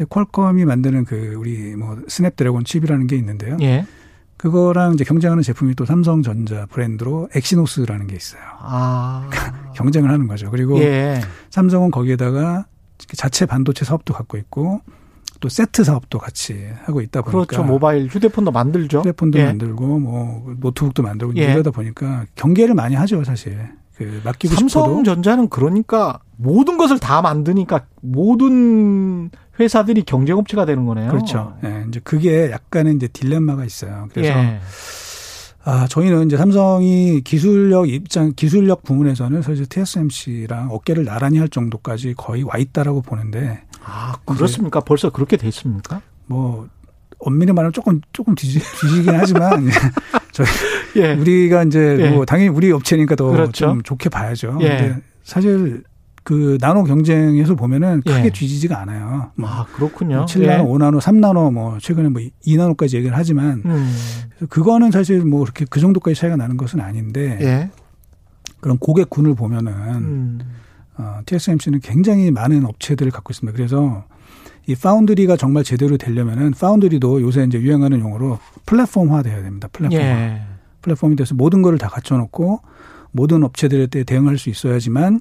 근데 0.00 0.08
퀄컴이 0.08 0.64
만드는 0.64 1.04
그 1.04 1.34
우리 1.36 1.76
뭐 1.76 1.98
스냅드래곤 2.08 2.64
칩이라는 2.64 3.06
게 3.06 3.16
있는데요. 3.16 3.58
예. 3.60 3.84
그거랑 4.38 4.94
이제 4.94 5.04
경쟁하는 5.04 5.42
제품이 5.42 5.74
또 5.74 5.84
삼성전자 5.84 6.64
브랜드로 6.70 7.28
엑시노스라는 7.34 8.06
게 8.06 8.16
있어요. 8.16 8.40
아. 8.60 9.28
경쟁을 9.76 10.10
하는 10.10 10.26
거죠. 10.26 10.50
그리고 10.50 10.80
예. 10.80 11.20
삼성은 11.50 11.90
거기에다가 11.90 12.64
자체 13.14 13.44
반도체 13.44 13.84
사업도 13.84 14.14
갖고 14.14 14.38
있고 14.38 14.80
또 15.40 15.50
세트 15.50 15.84
사업도 15.84 16.18
같이 16.18 16.68
하고 16.84 17.02
있다 17.02 17.20
보니까 17.20 17.44
그렇죠. 17.44 17.62
모바일 17.62 18.06
휴대폰도 18.06 18.52
만들죠. 18.52 19.00
휴대폰도 19.00 19.38
예. 19.38 19.44
만들고 19.44 19.98
뭐 19.98 20.54
노트북도 20.60 21.02
만들고 21.02 21.36
예. 21.36 21.52
이러다 21.52 21.72
보니까 21.72 22.24
경계를 22.36 22.74
많이 22.74 22.94
하죠, 22.94 23.22
사실. 23.24 23.68
그 23.96 24.22
맡기고 24.24 24.54
삼성전자는 24.54 25.50
그러니까 25.50 26.20
모든 26.36 26.78
것을 26.78 26.98
다 26.98 27.20
만드니까 27.20 27.84
모든 28.00 29.30
회사들이 29.60 30.02
경쟁업체가 30.02 30.64
되는 30.64 30.86
거네요. 30.86 31.10
그렇죠. 31.10 31.54
예. 31.64 31.84
이제 31.88 32.00
그게 32.02 32.50
약간의 32.50 32.94
이제 32.94 33.08
딜레마가 33.08 33.64
있어요. 33.64 34.08
그래서 34.12 34.38
예. 34.38 34.60
아, 35.62 35.86
저희는 35.88 36.26
이제 36.26 36.36
삼성이 36.36 37.20
기술력 37.20 37.88
입장, 37.88 38.32
기술력 38.34 38.82
부분에서는 38.82 39.42
사실 39.42 39.66
TSMC랑 39.66 40.70
어깨를 40.70 41.04
나란히 41.04 41.38
할 41.38 41.48
정도까지 41.48 42.14
거의 42.16 42.42
와 42.42 42.56
있다라고 42.56 43.02
보는데. 43.02 43.62
아, 43.84 44.14
그렇습니까? 44.24 44.80
벌써 44.80 45.10
그렇게 45.10 45.36
됐습니까? 45.36 46.00
뭐, 46.26 46.66
엄밀히 47.18 47.52
말하면 47.52 47.72
조금, 47.72 48.00
조금 48.12 48.34
뒤지, 48.34 48.60
뒤지긴 48.80 49.14
하지만, 49.14 49.68
저희, 50.32 50.46
예. 50.96 51.12
우리가 51.12 51.64
이제 51.64 51.96
예. 52.00 52.10
뭐, 52.10 52.24
당연히 52.24 52.48
우리 52.48 52.72
업체니까 52.72 53.14
더좀 53.14 53.32
그렇죠. 53.36 53.78
좋게 53.84 54.08
봐야죠. 54.08 54.58
예. 54.62 54.68
근데 54.68 54.96
사실 55.22 55.82
그 56.22 56.58
나노 56.60 56.84
경쟁에서 56.84 57.54
보면은 57.54 58.02
크게 58.02 58.26
예. 58.26 58.30
뒤지지가 58.30 58.78
않아요. 58.80 59.30
뭐 59.36 59.48
아, 59.48 59.66
그렇군요. 59.72 60.26
7나노, 60.26 60.42
예. 60.42 60.58
5나노, 60.58 61.00
3나노 61.00 61.52
뭐 61.52 61.78
최근에 61.78 62.08
뭐 62.08 62.22
2나노까지 62.46 62.96
얘기를 62.96 63.16
하지만 63.16 63.62
음. 63.64 63.92
그거는 64.48 64.90
사실 64.90 65.20
뭐 65.20 65.40
그렇게 65.40 65.64
그 65.68 65.80
정도까지 65.80 66.18
차이가 66.18 66.36
나는 66.36 66.56
것은 66.56 66.80
아닌데 66.80 67.38
예. 67.40 67.70
그런 68.60 68.78
고객군을 68.78 69.34
보면은 69.34 69.72
음. 69.72 70.38
어, 70.98 71.20
TSMC는 71.24 71.80
굉장히 71.80 72.30
많은 72.30 72.66
업체들을 72.66 73.10
갖고 73.10 73.32
있습니다. 73.32 73.56
그래서 73.56 74.04
이 74.66 74.74
파운드리가 74.74 75.36
정말 75.36 75.64
제대로 75.64 75.96
되려면은 75.96 76.52
파운드리도 76.52 77.22
요새 77.22 77.44
이제 77.44 77.58
유행하는 77.58 78.00
용어로 78.00 78.38
플랫폼화 78.66 79.22
돼야 79.22 79.42
됩니다. 79.42 79.68
플랫폼화. 79.72 80.02
예. 80.02 80.42
플랫폼이 80.82 81.16
돼서 81.16 81.34
모든 81.34 81.62
거를 81.62 81.78
다 81.78 81.88
갖춰 81.88 82.16
놓고 82.16 82.60
모든 83.12 83.42
업체들에 83.42 83.86
대응할 83.86 84.38
수 84.38 84.50
있어야지만 84.50 85.20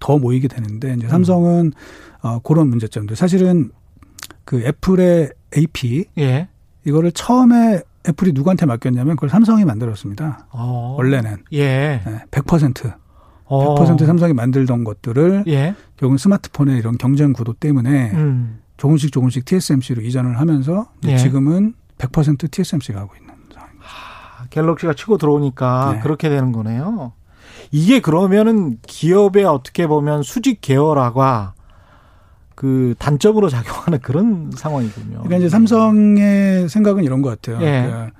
더 0.00 0.18
모이게 0.18 0.48
되는데 0.48 0.94
이제 0.94 1.08
삼성은 1.08 1.72
어 2.22 2.38
그런 2.40 2.68
문제점들 2.68 3.16
사실은 3.16 3.70
그 4.44 4.62
애플의 4.62 5.30
AP 5.56 6.06
예. 6.18 6.48
이거를 6.84 7.12
처음에 7.12 7.82
애플이 8.08 8.32
누구한테 8.32 8.66
맡겼냐면 8.66 9.16
그걸 9.16 9.30
삼성이 9.30 9.64
만들었습니다. 9.64 10.48
어. 10.50 10.96
원래는 10.98 11.44
예. 11.52 12.02
네, 12.04 12.24
100% 12.30 12.94
어. 13.46 13.74
100% 13.74 14.06
삼성이 14.06 14.32
만들던 14.32 14.84
것들을 14.84 15.44
예. 15.48 15.74
결국 15.96 16.18
스마트폰의 16.18 16.78
이런 16.78 16.98
경쟁 16.98 17.32
구도 17.32 17.52
때문에 17.52 18.12
음. 18.12 18.60
조금씩 18.76 19.12
조금씩 19.12 19.44
TSMC로 19.44 20.02
이전을 20.02 20.38
하면서 20.38 20.88
예. 21.06 21.16
지금은 21.16 21.74
100% 21.98 22.50
TSMC가 22.50 23.00
하고 23.00 23.14
있는 23.16 23.34
상황입니다. 23.52 23.86
하, 23.86 24.46
갤럭시가 24.48 24.94
치고 24.94 25.16
들어오니까 25.16 25.92
네. 25.94 26.00
그렇게 26.00 26.28
되는 26.28 26.52
거네요. 26.52 27.12
이게 27.70 28.00
그러면은 28.00 28.78
기업의 28.86 29.44
어떻게 29.44 29.86
보면 29.86 30.22
수직 30.22 30.60
계열화가 30.60 31.54
그 32.54 32.94
단점으로 32.98 33.48
작용하는 33.50 33.98
그런 34.00 34.50
상황이군요. 34.54 35.22
그러니까 35.22 35.36
이제 35.36 35.48
삼성의 35.48 36.68
생각은 36.68 37.04
이런 37.04 37.22
것 37.22 37.40
같아요. 37.40 37.64
예. 37.66 38.10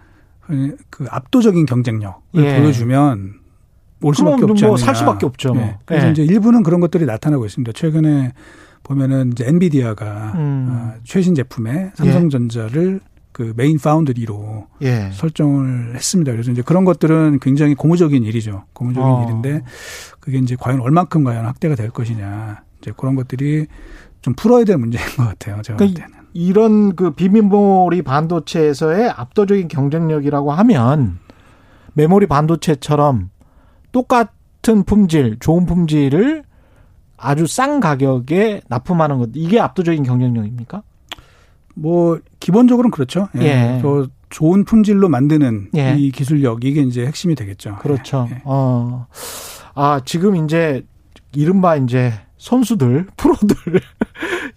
그, 0.40 0.76
그 0.90 1.07
압도적인 1.09 1.66
경쟁력을 1.66 2.20
예. 2.37 2.61
보여주면 2.61 3.35
올 4.02 4.14
수밖에 4.14 4.44
없지 4.44 4.66
뭐살 4.66 4.94
수밖에 4.94 5.26
없죠. 5.26 5.54
예. 5.57 5.78
그래서 5.87 6.09
예. 6.09 6.11
이제 6.11 6.22
일부는 6.22 6.62
그런 6.62 6.80
것들이 6.80 7.07
나타나고 7.07 7.46
있습니다. 7.46 7.72
최근에 7.72 8.33
보면은 8.83 9.33
이제 9.33 9.46
엔비디아가 9.46 10.33
음. 10.35 10.66
어, 10.68 10.94
최신 11.04 11.35
제품에 11.35 11.92
삼성전자를 11.94 13.00
그 13.35 13.53
메인 13.57 13.79
파운드리로 13.81 14.68
예. 14.83 15.11
설정을 15.12 15.97
했습니다. 15.97 16.31
그래서 16.31 16.53
이제 16.53 16.62
그런 16.62 16.85
것들은 16.85 17.40
굉장히 17.40 17.75
고무적인 17.75 18.23
일이죠. 18.23 18.62
고무적인 18.73 19.07
어. 19.07 19.25
일인데 19.25 19.62
그게 20.20 20.38
이제 20.38 20.57
과연 20.59 20.81
얼만큼 20.81 21.25
과연 21.25 21.44
확대가 21.44 21.75
될 21.75 21.90
것이냐 21.90 22.62
이제 22.81 22.92
그런 22.97 23.16
것들이 23.16 23.66
좀 24.23 24.35
풀어야 24.35 24.64
될 24.64 24.79
문제인 24.79 25.05
것 25.16 25.25
같아요. 25.25 25.61
제가 25.62 25.77
그러니까 25.77 26.03
볼 26.03 26.11
때는. 26.12 26.25
이런 26.33 26.94
그 26.94 27.11
비메모리 27.11 28.03
반도체에서의 28.03 29.11
압도적인 29.11 29.66
경쟁력이라고 29.66 30.53
하면 30.53 31.18
메모리 31.94 32.29
반도체처럼 32.29 33.31
똑같은 33.90 34.85
품질, 34.85 35.38
좋은 35.40 35.66
품질을 35.66 36.44
아주 37.16 37.49
싼 37.49 37.81
가격에 37.81 38.61
납품하는 38.68 39.18
것 39.18 39.31
이게 39.35 39.59
압도적인 39.59 40.05
경쟁력입니까? 40.05 40.85
뭐 41.75 42.19
기본적으로는 42.41 42.91
그렇죠. 42.91 43.29
예. 43.37 43.43
예. 43.43 43.79
저 43.83 44.09
좋은 44.31 44.65
품질로 44.65 45.09
만드는 45.09 45.71
예. 45.77 45.97
이 45.99 46.11
기술력 46.11 46.65
이게 46.65 46.83
이제 46.83 47.07
핵심이 47.07 47.35
되겠죠. 47.35 47.77
그렇죠. 47.77 48.29
예. 48.31 48.43
어. 48.45 49.07
아, 49.75 50.01
지금 50.05 50.37
이제 50.37 50.85
이른바 51.33 51.77
이제 51.77 52.13
선수들, 52.39 53.07
프로들 53.17 53.57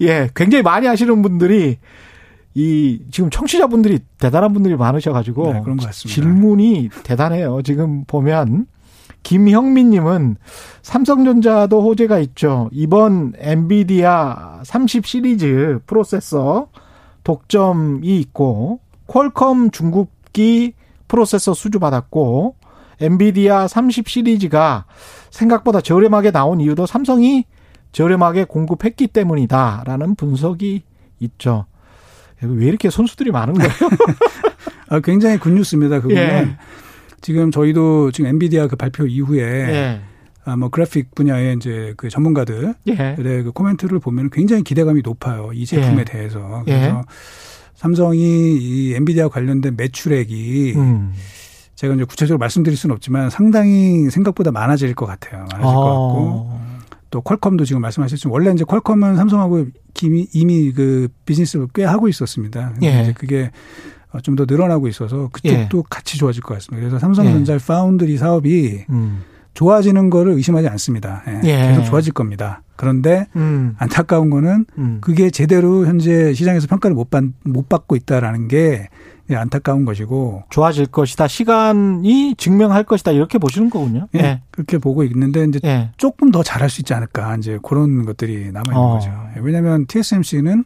예, 0.01 0.29
굉장히 0.35 0.61
많이 0.63 0.87
하시는 0.87 1.21
분들이 1.21 1.77
이 2.53 2.99
지금 3.11 3.29
청취자분들이 3.29 3.99
대단한 4.17 4.51
분들이 4.51 4.75
많으셔 4.75 5.13
가지고 5.13 5.53
네, 5.53 5.61
그런 5.61 5.77
것 5.77 5.85
같습니다. 5.85 6.13
질문이 6.13 6.89
대단해요. 7.03 7.61
지금 7.61 8.03
보면 8.05 8.65
김형민 9.21 9.91
님은 9.91 10.37
삼성전자도 10.81 11.81
호재가 11.81 12.17
있죠. 12.19 12.69
이번 12.71 13.33
엔비디아 13.37 14.61
30 14.63 15.05
시리즈 15.05 15.79
프로세서 15.85 16.69
독점이 17.27 18.19
있고 18.21 18.79
퀄컴 19.07 19.71
중국기 19.71 20.75
프로세서 21.09 21.53
수주받았고 21.53 22.55
엔비디아 23.01 23.67
30 23.67 24.07
시리즈가 24.07 24.85
생각보다 25.29 25.81
저렴하게 25.81 26.31
나온 26.31 26.61
이유도 26.61 26.85
삼성이 26.85 27.43
저렴하게 27.91 28.45
공급했기 28.45 29.07
때문이다라는 29.07 30.15
분석이 30.15 30.83
있죠. 31.19 31.65
왜 32.41 32.65
이렇게 32.65 32.89
선수들이 32.89 33.31
많은 33.31 33.55
거예요? 33.55 33.71
아, 34.87 35.01
굉장히 35.01 35.37
굿뉴스입니다. 35.37 35.99
그거는 35.99 36.17
예. 36.17 36.57
지금 37.19 37.51
저희도 37.51 38.11
지금 38.11 38.29
엔비디아 38.29 38.67
그 38.67 38.77
발표 38.77 39.05
이후에 39.05 39.41
예. 39.41 40.01
아, 40.47 40.55
뭐 40.55 40.69
그래픽 40.69 41.13
분야의 41.13 41.57
이제 41.57 41.93
그 41.97 42.07
전문가들의 42.09 42.73
예. 42.87 43.15
그 43.17 43.51
코멘트를 43.53 43.99
보면 43.99 44.29
굉장히 44.29 44.63
기대감이 44.63 45.01
높아요. 45.03 45.51
이 45.53 45.65
제품에 45.65 45.99
예. 45.99 46.05
대해서. 46.05 46.63
예. 46.67 46.79
그래서 46.79 47.03
삼성이 47.75 48.57
이 48.57 48.93
엔비디아 48.95 49.27
관련된 49.27 49.75
매출액이 49.75 50.73
음. 50.77 51.13
제가 51.75 51.95
이제 51.95 52.05
구체적으로 52.05 52.39
말씀드릴 52.39 52.77
수는 52.77 52.95
없지만 52.95 53.29
상당히 53.29 54.09
생각보다 54.09 54.51
많아질 54.51 54.95
것 54.95 55.05
같아요. 55.05 55.41
많아질 55.51 55.65
어. 55.65 55.73
것 55.73 55.83
같고. 55.83 56.59
또 57.09 57.21
퀄컴도 57.21 57.65
지금 57.65 57.81
말씀하셨지만 57.81 58.31
원래 58.31 58.51
이제 58.51 58.63
퀄컴은 58.63 59.17
삼성하고 59.17 59.67
이미, 60.01 60.27
이미 60.33 60.71
그 60.71 61.09
비즈니스를 61.25 61.67
꽤 61.73 61.83
하고 61.83 62.07
있었습니다. 62.07 62.73
예. 62.83 63.01
이제 63.01 63.13
그게 63.13 63.51
좀 64.23 64.35
더 64.37 64.45
늘어나고 64.47 64.87
있어서 64.87 65.29
그쪽도 65.33 65.77
예. 65.77 65.83
같이 65.89 66.17
좋아질 66.17 66.41
것 66.41 66.53
같습니다. 66.55 66.79
그래서 66.87 66.99
삼성전자 66.99 67.55
예. 67.55 67.57
파운드리 67.57 68.17
사업이 68.17 68.85
음. 68.89 69.23
좋아지는 69.57 70.11
거를 70.11 70.33
의심하지 70.33 70.67
않습니다. 70.67 71.23
예. 71.27 71.41
예. 71.45 71.67
계속 71.69 71.85
좋아질 71.85 72.13
겁니다. 72.13 72.61
그런데 72.75 73.25
음. 73.35 73.73
안타까운 73.79 74.29
거는 74.29 74.67
음. 74.77 74.99
그게 75.01 75.31
제대로 75.31 75.87
현재 75.87 76.31
시장에서 76.35 76.67
평가를 76.67 76.93
못, 76.93 77.09
받, 77.09 77.23
못 77.43 77.67
받고 77.67 77.95
있다라는 77.95 78.49
게 78.49 78.87
안타까운 79.31 79.83
것이고 79.83 80.43
좋아질 80.51 80.85
것이다. 80.85 81.27
시간이 81.27 82.35
증명할 82.37 82.83
것이다. 82.83 83.13
이렇게 83.13 83.39
보시는 83.39 83.71
거군요. 83.71 84.07
예. 84.13 84.21
네. 84.21 84.41
그렇게 84.51 84.77
보고 84.77 85.03
있는데 85.03 85.43
이제 85.45 85.59
예. 85.63 85.89
조금 85.97 86.29
더 86.29 86.43
잘할 86.43 86.69
수 86.69 86.81
있지 86.81 86.93
않을까. 86.93 87.35
이제 87.37 87.57
그런 87.63 88.05
것들이 88.05 88.51
남아 88.51 88.65
있는 88.67 88.77
어. 88.77 88.93
거죠. 88.93 89.11
왜냐하면 89.41 89.87
TSMC는 89.87 90.65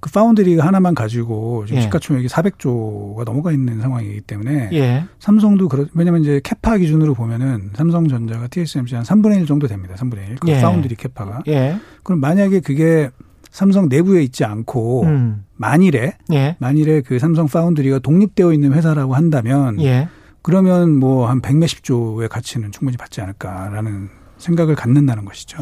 그 0.00 0.10
파운드리가 0.12 0.64
하나만 0.64 0.94
가지고 0.94 1.64
지금 1.66 1.78
예. 1.78 1.82
시가총액이 1.82 2.28
400조가 2.28 3.24
넘어가 3.24 3.50
있는 3.50 3.80
상황이기 3.80 4.20
때문에 4.22 4.70
예. 4.72 5.04
삼성도 5.18 5.68
그렇 5.68 5.86
왜냐면 5.94 6.22
이제 6.22 6.40
캐파 6.44 6.78
기준으로 6.78 7.14
보면은 7.14 7.70
삼성전자가 7.74 8.46
TSMC 8.48 8.94
한 8.94 9.04
3분의 9.04 9.40
1 9.40 9.46
정도 9.46 9.66
됩니다. 9.66 9.94
3분의 9.96 10.28
1. 10.28 10.36
그 10.36 10.48
예. 10.48 10.60
파운드리 10.60 10.94
캐파가. 10.94 11.42
예. 11.48 11.76
그럼 12.04 12.20
만약에 12.20 12.60
그게 12.60 13.10
삼성 13.50 13.88
내부에 13.88 14.22
있지 14.22 14.44
않고 14.44 15.02
음. 15.04 15.44
만일에 15.56 16.16
예. 16.32 16.56
만일에 16.60 17.00
그 17.00 17.18
삼성 17.18 17.48
파운드리가 17.48 17.98
독립되어 17.98 18.52
있는 18.52 18.74
회사라고 18.74 19.16
한다면 19.16 19.80
예. 19.80 20.08
그러면 20.42 20.94
뭐 20.94 21.26
한 21.28 21.40
100몇십 21.42 21.82
조의 21.82 22.28
가치는 22.28 22.70
충분히 22.70 22.96
받지 22.96 23.20
않을까라는 23.20 24.10
생각을 24.38 24.76
갖는다는 24.76 25.24
것이죠. 25.24 25.58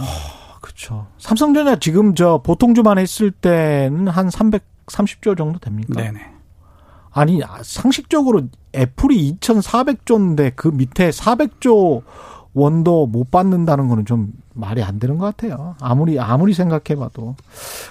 그렇죠. 0.76 1.06
삼성전자 1.18 1.76
지금 1.76 2.14
저 2.14 2.40
보통 2.44 2.74
주만 2.74 2.98
했을 2.98 3.30
때는 3.30 4.08
한 4.08 4.28
330조 4.28 5.36
정도 5.36 5.58
됩니까? 5.58 6.00
네네. 6.02 6.20
아니 7.12 7.40
상식적으로 7.62 8.42
애플이 8.74 9.38
2,400조인데 9.40 10.52
그 10.54 10.68
밑에 10.68 11.08
400조 11.08 12.02
원도 12.52 13.06
못 13.06 13.30
받는다는 13.30 13.88
거는 13.88 14.04
좀 14.04 14.32
말이 14.52 14.82
안 14.82 14.98
되는 14.98 15.16
것 15.18 15.24
같아요. 15.24 15.76
아무리 15.80 16.18
아무리 16.20 16.52
생각해봐도 16.52 17.36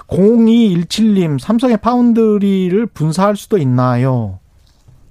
0217님 0.08 1.40
삼성의 1.40 1.78
파운드리를 1.78 2.86
분사할 2.88 3.36
수도 3.36 3.58
있나요? 3.58 4.40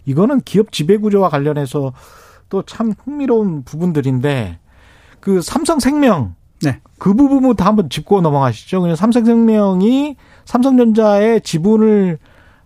이거는 0.06 0.40
기업 0.42 0.70
지배 0.70 0.96
구조와 0.96 1.28
관련해서 1.28 1.92
또 2.50 2.62
참 2.62 2.92
흥미로운 3.04 3.64
부분들인데 3.64 4.58
그 5.18 5.42
삼성생명 5.42 6.36
네. 6.64 6.80
그 6.98 7.14
부분부터 7.14 7.64
한번 7.64 7.88
짚고 7.88 8.20
넘어가시죠. 8.20 8.80
그냥 8.80 8.96
삼성생명이 8.96 10.16
삼성전자의 10.44 11.40
지분을 11.42 12.18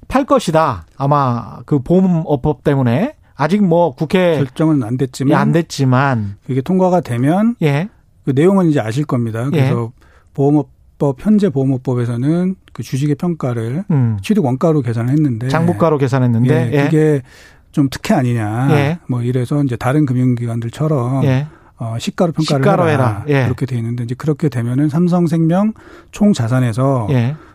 팔 0.08 0.24
것이다. 0.24 0.86
아마 0.96 1.58
그 1.66 1.80
보험업법 1.80 2.64
때문에 2.64 3.14
아직 3.34 3.62
뭐 3.62 3.94
국회 3.94 4.36
결정은 4.36 4.82
안 4.82 4.96
됐지만 4.96 5.30
예, 5.30 5.34
안 5.36 5.52
됐지만 5.52 6.36
그게 6.46 6.60
통과가 6.60 7.02
되면 7.02 7.54
예. 7.62 7.88
그 8.24 8.32
내용은 8.34 8.68
이제 8.68 8.80
아실 8.80 9.04
겁니다. 9.04 9.44
예. 9.46 9.50
그래서 9.50 9.92
예. 9.94 10.06
보험업법 10.34 11.16
현재 11.20 11.48
보험업법에서는 11.48 12.56
그 12.72 12.82
주식의 12.82 13.14
평가를 13.14 13.84
음. 13.90 14.18
취득 14.22 14.44
원가로 14.44 14.82
계산을 14.82 15.10
했는데 15.10 15.48
장부가로 15.48 15.98
계산했는데 15.98 16.70
예. 16.72 16.84
그게 16.84 17.22
좀 17.70 17.88
특혜 17.90 18.14
아니냐. 18.14 18.68
예. 18.70 18.98
뭐 19.08 19.22
이래서 19.22 19.62
이제 19.62 19.76
다른 19.76 20.04
금융기관들처럼 20.06 21.24
예. 21.24 21.46
어, 21.78 21.96
시가로 21.98 22.32
평가를 22.32 22.62
시가로 22.64 22.88
해라. 22.88 23.24
해라. 23.26 23.44
그렇게 23.44 23.64
돼 23.66 23.76
있는데 23.76 24.04
이제 24.04 24.14
그렇게 24.16 24.48
되면은 24.48 24.88
삼성생명 24.88 25.74
총 26.10 26.32
자산에서 26.32 27.06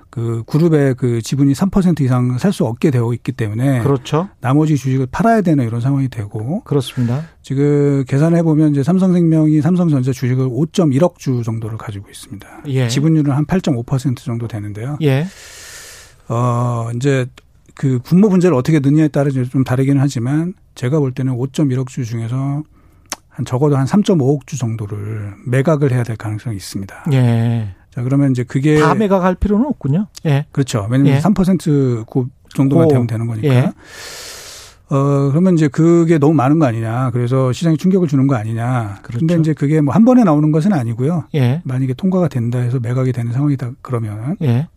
그 0.09 0.43
그룹의 0.45 0.93
그 0.95 1.21
지분이 1.23 1.53
3% 1.53 2.01
이상 2.01 2.37
살 2.37 2.53
수 2.53 2.65
없게 2.65 2.91
되어 2.91 3.11
있기 3.15 3.31
때문에 3.31 3.81
그렇죠. 3.81 4.29
나머지 4.41 4.77
주식을 4.77 5.07
팔아야 5.11 5.41
되는 5.41 5.65
이런 5.65 5.81
상황이 5.81 6.07
되고 6.07 6.61
그렇습니다. 6.65 7.23
지금 7.41 8.03
계산해 8.07 8.43
보면 8.43 8.71
이제 8.71 8.83
삼성생명이 8.83 9.59
삼성전자 9.61 10.11
주식을 10.11 10.45
5.1억 10.47 11.17
주 11.17 11.41
정도를 11.43 11.77
가지고 11.79 12.09
있습니다. 12.11 12.47
예. 12.67 12.87
지분율은 12.87 13.31
한 13.33 13.45
8.5% 13.47 14.17
정도 14.17 14.47
되는데요. 14.47 14.97
예. 15.01 15.25
어 16.29 16.89
이제 16.95 17.25
그 17.75 17.99
분모 18.03 18.29
분자를 18.29 18.55
어떻게 18.55 18.79
넣느냐에 18.79 19.07
따라 19.07 19.29
좀 19.31 19.63
다르기는 19.63 19.99
하지만 19.99 20.53
제가 20.75 20.99
볼 20.99 21.11
때는 21.11 21.33
5.1억 21.33 21.87
주 21.87 22.05
중에서 22.05 22.61
한 23.33 23.45
적어도 23.45 23.75
한 23.77 23.85
3.5억 23.85 24.45
주 24.45 24.57
정도를 24.57 25.33
매각을 25.47 25.91
해야 25.91 26.03
될 26.03 26.15
가능성이 26.15 26.55
있습니다. 26.55 27.05
예. 27.13 27.75
자, 27.89 28.03
그러면 28.03 28.31
이제 28.31 28.43
그게. 28.43 28.79
다 28.79 28.93
매각할 28.95 29.35
필요는 29.35 29.65
없군요. 29.65 30.07
예. 30.25 30.45
그렇죠. 30.51 30.87
왜냐면 30.89 31.13
예. 31.15 31.19
3%그 31.19 32.25
정도만 32.55 32.85
오. 32.85 32.87
되면 32.89 33.07
되는 33.07 33.25
거니까. 33.27 33.47
예. 33.47 33.71
어, 34.89 35.29
그러면 35.31 35.55
이제 35.55 35.67
그게 35.67 36.19
너무 36.19 36.33
많은 36.35 36.59
거 36.59 36.65
아니냐. 36.67 37.09
그래서 37.11 37.51
시장에 37.51 37.75
충격을 37.77 38.07
주는 38.07 38.27
거 38.27 38.35
아니냐. 38.35 38.99
그렇죠. 39.01 39.19
근데 39.25 39.35
이제 39.39 39.53
그게 39.53 39.81
뭐 39.81 39.93
한 39.95 40.05
번에 40.05 40.23
나오는 40.23 40.51
것은 40.51 40.71
아니고요. 40.73 41.25
예. 41.33 41.61
만약에 41.65 41.93
통과가 41.95 42.27
된다 42.27 42.59
해서 42.59 42.79
매각이 42.79 43.11
되는 43.13 43.31
상황이다 43.31 43.71
그러면. 43.81 44.37
예. 44.43 44.67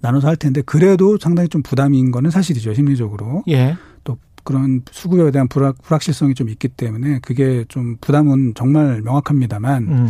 나눠서 0.00 0.26
할 0.28 0.36
텐데 0.36 0.62
그래도 0.62 1.18
상당히 1.18 1.48
좀 1.48 1.62
부담인 1.62 2.10
거는 2.10 2.30
사실이죠. 2.30 2.74
심리적으로. 2.74 3.44
예. 3.48 3.76
또 4.46 4.52
그런 4.52 4.82
수급에 4.90 5.30
대한 5.32 5.48
불확, 5.48 5.82
불확실성이 5.82 6.34
좀 6.34 6.48
있기 6.48 6.68
때문에 6.68 7.18
그게 7.20 7.64
좀 7.68 7.96
부담은 8.00 8.54
정말 8.54 9.02
명확합니다만 9.02 9.82
음. 9.88 10.08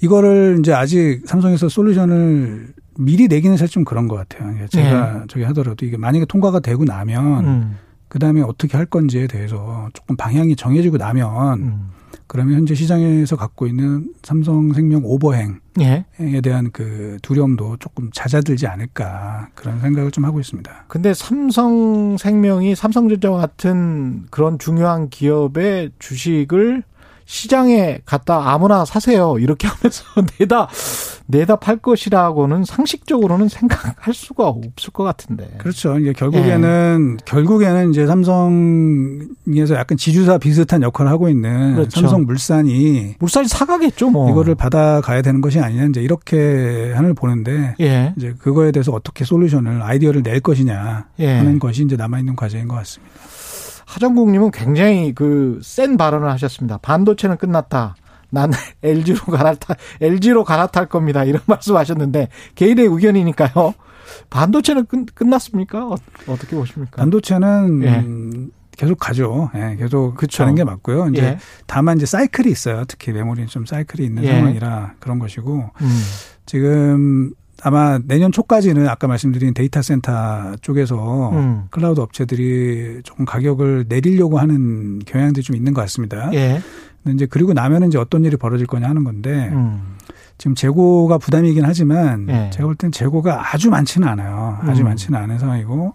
이거를 0.00 0.58
이제 0.60 0.72
아직 0.72 1.22
삼성에서 1.26 1.68
솔루션을 1.68 2.74
미리 2.98 3.26
내기는 3.26 3.56
사실 3.56 3.72
좀 3.72 3.84
그런 3.84 4.06
것 4.06 4.16
같아요. 4.16 4.66
제가 4.68 5.12
네. 5.12 5.20
저기 5.28 5.44
하더라도 5.44 5.86
이게 5.86 5.96
만약에 5.96 6.26
통과가 6.26 6.60
되고 6.60 6.84
나면 6.84 7.44
음. 7.44 7.76
그 8.08 8.18
다음에 8.18 8.42
어떻게 8.42 8.76
할 8.76 8.86
건지에 8.86 9.26
대해서 9.26 9.88
조금 9.92 10.16
방향이 10.16 10.54
정해지고 10.54 10.98
나면 10.98 11.58
음. 11.60 11.88
그러면 12.28 12.58
현재 12.58 12.74
시장에서 12.74 13.36
갖고 13.36 13.66
있는 13.66 14.12
삼성생명 14.22 15.00
오버행에 15.04 15.54
예. 15.80 16.40
대한 16.42 16.70
그 16.70 17.16
두려움도 17.22 17.78
조금 17.78 18.10
잦아들지 18.12 18.66
않을까 18.66 19.48
그런 19.54 19.80
생각을 19.80 20.10
좀 20.10 20.26
하고 20.26 20.38
있습니다. 20.38 20.84
근데 20.88 21.14
삼성생명이 21.14 22.74
삼성전자와 22.74 23.40
같은 23.40 24.26
그런 24.30 24.58
중요한 24.58 25.08
기업의 25.08 25.92
주식을 25.98 26.82
시장에 27.28 27.98
갔다 28.06 28.52
아무나 28.52 28.86
사세요. 28.86 29.36
이렇게 29.38 29.68
하면서 29.68 30.02
내다 30.40 30.66
내다 31.26 31.56
팔 31.56 31.76
것이라고는 31.76 32.64
상식적으로는 32.64 33.48
생각할 33.48 34.14
수가 34.14 34.48
없을 34.48 34.92
것 34.94 35.04
같은데. 35.04 35.46
그렇죠. 35.58 35.98
이게 35.98 36.14
결국에는 36.14 37.18
예. 37.20 37.24
결국에는 37.26 37.90
이제 37.90 38.06
삼성에서 38.06 39.74
약간 39.74 39.98
지주사 39.98 40.38
비슷한 40.38 40.82
역할을 40.82 41.10
하고 41.10 41.28
있는 41.28 41.74
그렇죠. 41.74 42.00
삼성 42.00 42.24
물산이 42.24 43.16
물산이 43.18 43.46
사가겠죠, 43.46 44.08
뭐. 44.08 44.30
이거를 44.30 44.54
받아가야 44.54 45.20
되는 45.20 45.42
것이 45.42 45.60
아니냐 45.60 45.84
이제 45.84 46.00
이렇게 46.00 46.94
하늘 46.94 47.12
보는데 47.12 47.74
예. 47.78 48.14
이제 48.16 48.34
그거에 48.38 48.72
대해서 48.72 48.92
어떻게 48.92 49.26
솔루션을 49.26 49.82
아이디어를 49.82 50.22
낼 50.22 50.40
것이냐 50.40 51.08
예. 51.18 51.36
하는 51.36 51.58
것이 51.58 51.82
이제 51.84 51.94
남아 51.94 52.20
있는 52.20 52.36
과제인 52.36 52.68
것 52.68 52.76
같습니다. 52.76 53.12
하정국님은 54.02 54.52
굉장히 54.52 55.12
그 55.12 55.58
센 55.62 55.96
발언을 55.96 56.30
하셨습니다. 56.30 56.78
반도체는 56.78 57.36
끝났다. 57.36 57.96
난 58.30 58.52
LG로 58.82 59.18
갈아타, 59.32 59.74
LG로 60.00 60.44
갈아탈 60.44 60.86
겁니다. 60.86 61.24
이런 61.24 61.40
말씀하셨는데 61.46 62.28
개인의 62.54 62.86
의견이니까요. 62.86 63.74
반도체는 64.30 64.86
끝, 64.86 65.14
끝났습니까? 65.14 65.86
어, 65.88 65.96
떻게 66.26 66.54
보십니까? 66.56 66.96
반도체는 66.96 67.82
예. 67.82 68.04
계속 68.76 68.98
가죠. 68.98 69.50
예, 69.56 69.76
계속 69.76 70.14
그쵸. 70.14 70.44
가는 70.44 70.54
게 70.54 70.62
맞고요. 70.64 71.08
이제 71.08 71.22
예. 71.22 71.38
다만 71.66 71.96
이제 71.96 72.06
사이클이 72.06 72.48
있어요. 72.50 72.84
특히 72.86 73.12
메모리는 73.12 73.48
좀 73.48 73.66
사이클이 73.66 74.06
있는 74.06 74.22
예. 74.24 74.28
상황이라 74.32 74.94
그런 75.00 75.18
것이고 75.18 75.70
음. 75.80 76.00
지금 76.46 77.32
아마 77.62 77.98
내년 78.04 78.30
초까지는 78.30 78.88
아까 78.88 79.06
말씀드린 79.08 79.52
데이터 79.54 79.82
센터 79.82 80.54
쪽에서 80.60 81.30
음. 81.32 81.64
클라우드 81.70 82.00
업체들이 82.00 83.00
조금 83.02 83.24
가격을 83.24 83.86
내리려고 83.88 84.38
하는 84.38 85.00
경향들이 85.00 85.42
좀 85.42 85.56
있는 85.56 85.74
것 85.74 85.80
같습니다. 85.82 86.30
예. 86.34 86.60
근데 87.02 87.14
이제 87.14 87.26
그리고 87.26 87.52
나면은 87.52 87.88
이제 87.88 87.98
어떤 87.98 88.24
일이 88.24 88.36
벌어질 88.36 88.66
거냐 88.66 88.88
하는 88.88 89.02
건데 89.02 89.50
음. 89.52 89.96
지금 90.36 90.54
재고가 90.54 91.18
부담이긴 91.18 91.64
하지만 91.64 92.28
예. 92.28 92.50
제가 92.52 92.66
볼 92.66 92.76
땐 92.76 92.92
재고가 92.92 93.52
아주 93.54 93.70
많지는 93.70 94.06
않아요. 94.06 94.58
아주 94.62 94.82
음. 94.82 94.84
많지는 94.84 95.18
않은 95.18 95.38
상황이고 95.40 95.94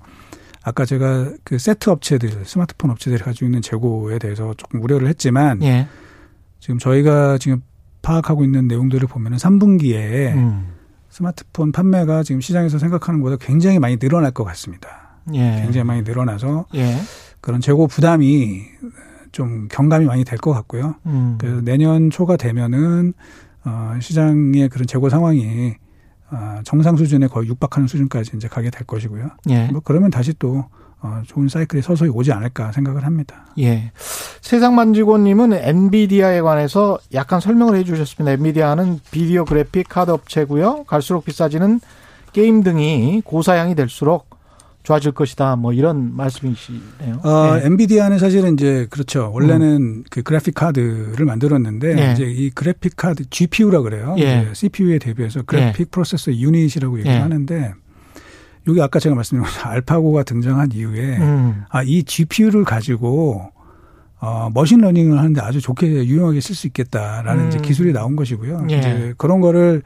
아까 0.66 0.86
제가 0.86 1.30
그 1.46 1.58
세트 1.58 1.90
업체들, 1.90 2.46
스마트폰 2.46 2.90
업체들이 2.92 3.22
가지고 3.22 3.46
있는 3.46 3.62
재고에 3.62 4.20
대해서 4.20 4.54
조금 4.58 4.82
우려를 4.84 5.08
했지만 5.08 5.62
예. 5.64 5.88
지금 6.60 6.78
저희가 6.78 7.38
지금 7.38 7.62
파악하고 8.02 8.44
있는 8.44 8.68
내용들을 8.68 9.08
보면은 9.08 9.38
3분기에 9.38 10.34
음. 10.34 10.68
스마트폰 11.14 11.72
판매가 11.72 12.24
지금 12.24 12.42
시장에서 12.42 12.80
생각하는 12.80 13.20
것보다 13.22 13.38
굉장히 13.40 13.78
많이 13.78 13.98
늘어날 13.98 14.32
것 14.32 14.44
같습니다. 14.46 15.20
예. 15.34 15.62
굉장히 15.64 15.84
많이 15.86 16.02
늘어나서 16.02 16.66
예. 16.74 16.98
그런 17.40 17.62
재고 17.62 17.86
부담이 17.88 18.64
좀 19.32 19.68
경감이 19.70 20.06
많이 20.06 20.24
될 20.26 20.40
것 20.40 20.52
같고요. 20.54 20.96
음. 21.06 21.38
그래서 21.40 21.62
내년 21.62 22.10
초가 22.10 22.36
되면은 22.38 23.14
어 23.64 23.94
시장의 24.02 24.70
그런 24.70 24.88
재고 24.88 25.10
상황이 25.10 25.76
어 26.32 26.62
정상 26.64 26.98
수준에 26.98 27.28
거의 27.28 27.48
육박하는 27.48 27.88
수준까지 27.88 28.32
이제 28.36 28.48
가게 28.48 28.72
될 28.72 28.84
것이고요. 28.88 29.30
예. 29.50 29.68
뭐 29.68 29.82
그러면 29.84 30.10
다시 30.10 30.34
또 30.40 30.58
어, 30.60 30.93
좋은 31.26 31.48
사이클이 31.48 31.82
서서히 31.82 32.10
오지 32.10 32.32
않을까 32.32 32.72
생각을 32.72 33.06
합니다. 33.06 33.46
예. 33.60 33.92
세상 34.42 34.76
만지고님은 34.76 35.54
엔비디아에 35.54 36.42
관해서 36.42 36.98
약간 37.14 37.40
설명을 37.40 37.76
해 37.76 37.84
주셨습니다. 37.84 38.32
엔비디아는 38.34 39.00
비디오 39.12 39.46
그래픽 39.46 39.88
카드 39.90 40.12
업체고요. 40.12 40.84
갈수록 40.86 41.26
비싸지는 41.26 41.80
게임 42.32 42.64
등이 42.64 43.22
고사양이 43.26 43.76
될수록 43.76 44.34
좋아질 44.84 45.14
것이다. 45.14 45.56
뭐 45.56 45.72
이런 45.72 46.16
말씀이시네요. 46.16 47.22
어, 47.24 47.56
네. 47.56 47.66
엔비디아는 47.66 48.20
사실은 48.20 48.54
이제 48.54 48.86
그렇죠. 48.90 49.32
원래는 49.34 49.82
음. 49.82 50.04
그 50.10 50.24
그래픽 50.24 50.54
카드를 50.56 51.26
만들었는데 51.26 51.96
네. 51.96 52.12
이제 52.12 52.26
이 52.26 52.50
그래픽 52.50 52.98
카드 52.98 53.24
GPU라 53.30 53.82
그래요. 53.82 54.16
예. 54.20 54.50
CPU에 54.54 55.00
대비해서 55.00 55.42
그래픽 55.44 55.80
예. 55.80 55.86
프로세서 55.86 56.36
unit이라고 56.36 57.00
얘기를 57.00 57.16
예. 57.16 57.20
하는데 57.20 57.74
여기 58.68 58.82
아까 58.82 59.00
제가 59.00 59.16
말씀드린 59.16 59.50
알파고가 59.64 60.24
등장한 60.24 60.72
이후에 60.74 61.18
음. 61.18 61.64
아 61.70 61.84
이 61.84 62.04
GPU를 62.04 62.64
가지고 62.64 63.52
어 64.20 64.50
machine 64.54 64.79
learning을 64.79 65.18
하는데 65.18 65.42
아주 65.42 65.60
좋게 65.60 66.06
유용하게 66.06 66.40
쓸 66.40 66.56
수 66.56 66.68
있겠다라는 66.68 67.44
음. 67.44 67.48
이제 67.50 67.60
기술이 67.60 67.92
나온 67.92 68.16
것이고요. 68.16 68.68
예. 68.72 68.78
이제 68.78 69.14
그런 69.18 69.42
거를 69.42 69.82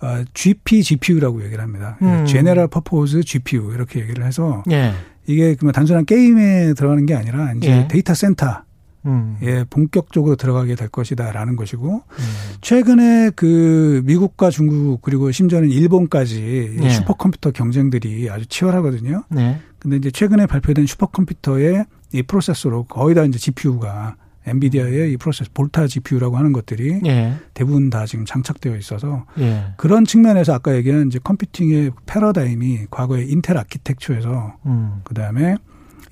어, 0.00 0.22
GPGPU라고 0.34 1.44
얘기를 1.44 1.62
합니다. 1.62 1.98
음. 2.02 2.24
General 2.26 2.68
Purpose 2.68 3.22
GPU 3.22 3.72
이렇게 3.74 4.00
얘기를 4.00 4.24
해서 4.26 4.62
예. 4.70 4.92
이게 5.26 5.54
그냥 5.54 5.72
단순한 5.72 6.04
게임에 6.06 6.74
들어가는 6.74 7.04
게 7.06 7.14
아니라 7.14 7.52
이제 7.52 7.70
예. 7.70 7.88
데이터 7.88 8.14
센터 8.14 8.62
음. 9.06 9.36
예, 9.42 9.64
본격적으로 9.68 10.36
들어가게 10.36 10.74
될 10.74 10.88
것이다라는 10.88 11.56
것이고 11.56 12.02
음. 12.06 12.24
최근에 12.60 13.30
그 13.36 14.02
미국과 14.04 14.50
중국 14.50 15.02
그리고 15.02 15.30
심지어는 15.30 15.70
일본까지 15.70 16.76
네. 16.80 16.90
슈퍼컴퓨터 16.90 17.50
경쟁들이 17.50 18.30
아주 18.30 18.46
치열하거든요. 18.46 19.24
네. 19.30 19.60
근데 19.78 19.96
이제 19.96 20.10
최근에 20.10 20.46
발표된 20.46 20.86
슈퍼컴퓨터의 20.86 21.84
이 22.12 22.22
프로세서로 22.22 22.84
거의 22.84 23.14
다 23.14 23.24
이제 23.24 23.38
GPU가 23.38 24.16
엔비디아의 24.46 25.12
이 25.12 25.16
프로세스 25.16 25.52
볼타 25.52 25.86
GPU라고 25.86 26.36
하는 26.36 26.52
것들이 26.52 27.00
예. 27.06 27.34
대부분 27.54 27.90
다 27.90 28.06
지금 28.06 28.24
장착되어 28.24 28.76
있어서 28.76 29.24
예. 29.38 29.72
그런 29.76 30.04
측면에서 30.04 30.54
아까 30.54 30.74
얘기한 30.76 31.06
이제 31.06 31.18
컴퓨팅의 31.22 31.92
패러다임이 32.06 32.86
과거에 32.90 33.24
인텔 33.24 33.56
architecture에서 33.56 34.56
음. 34.66 35.00
그다음에 35.04 35.56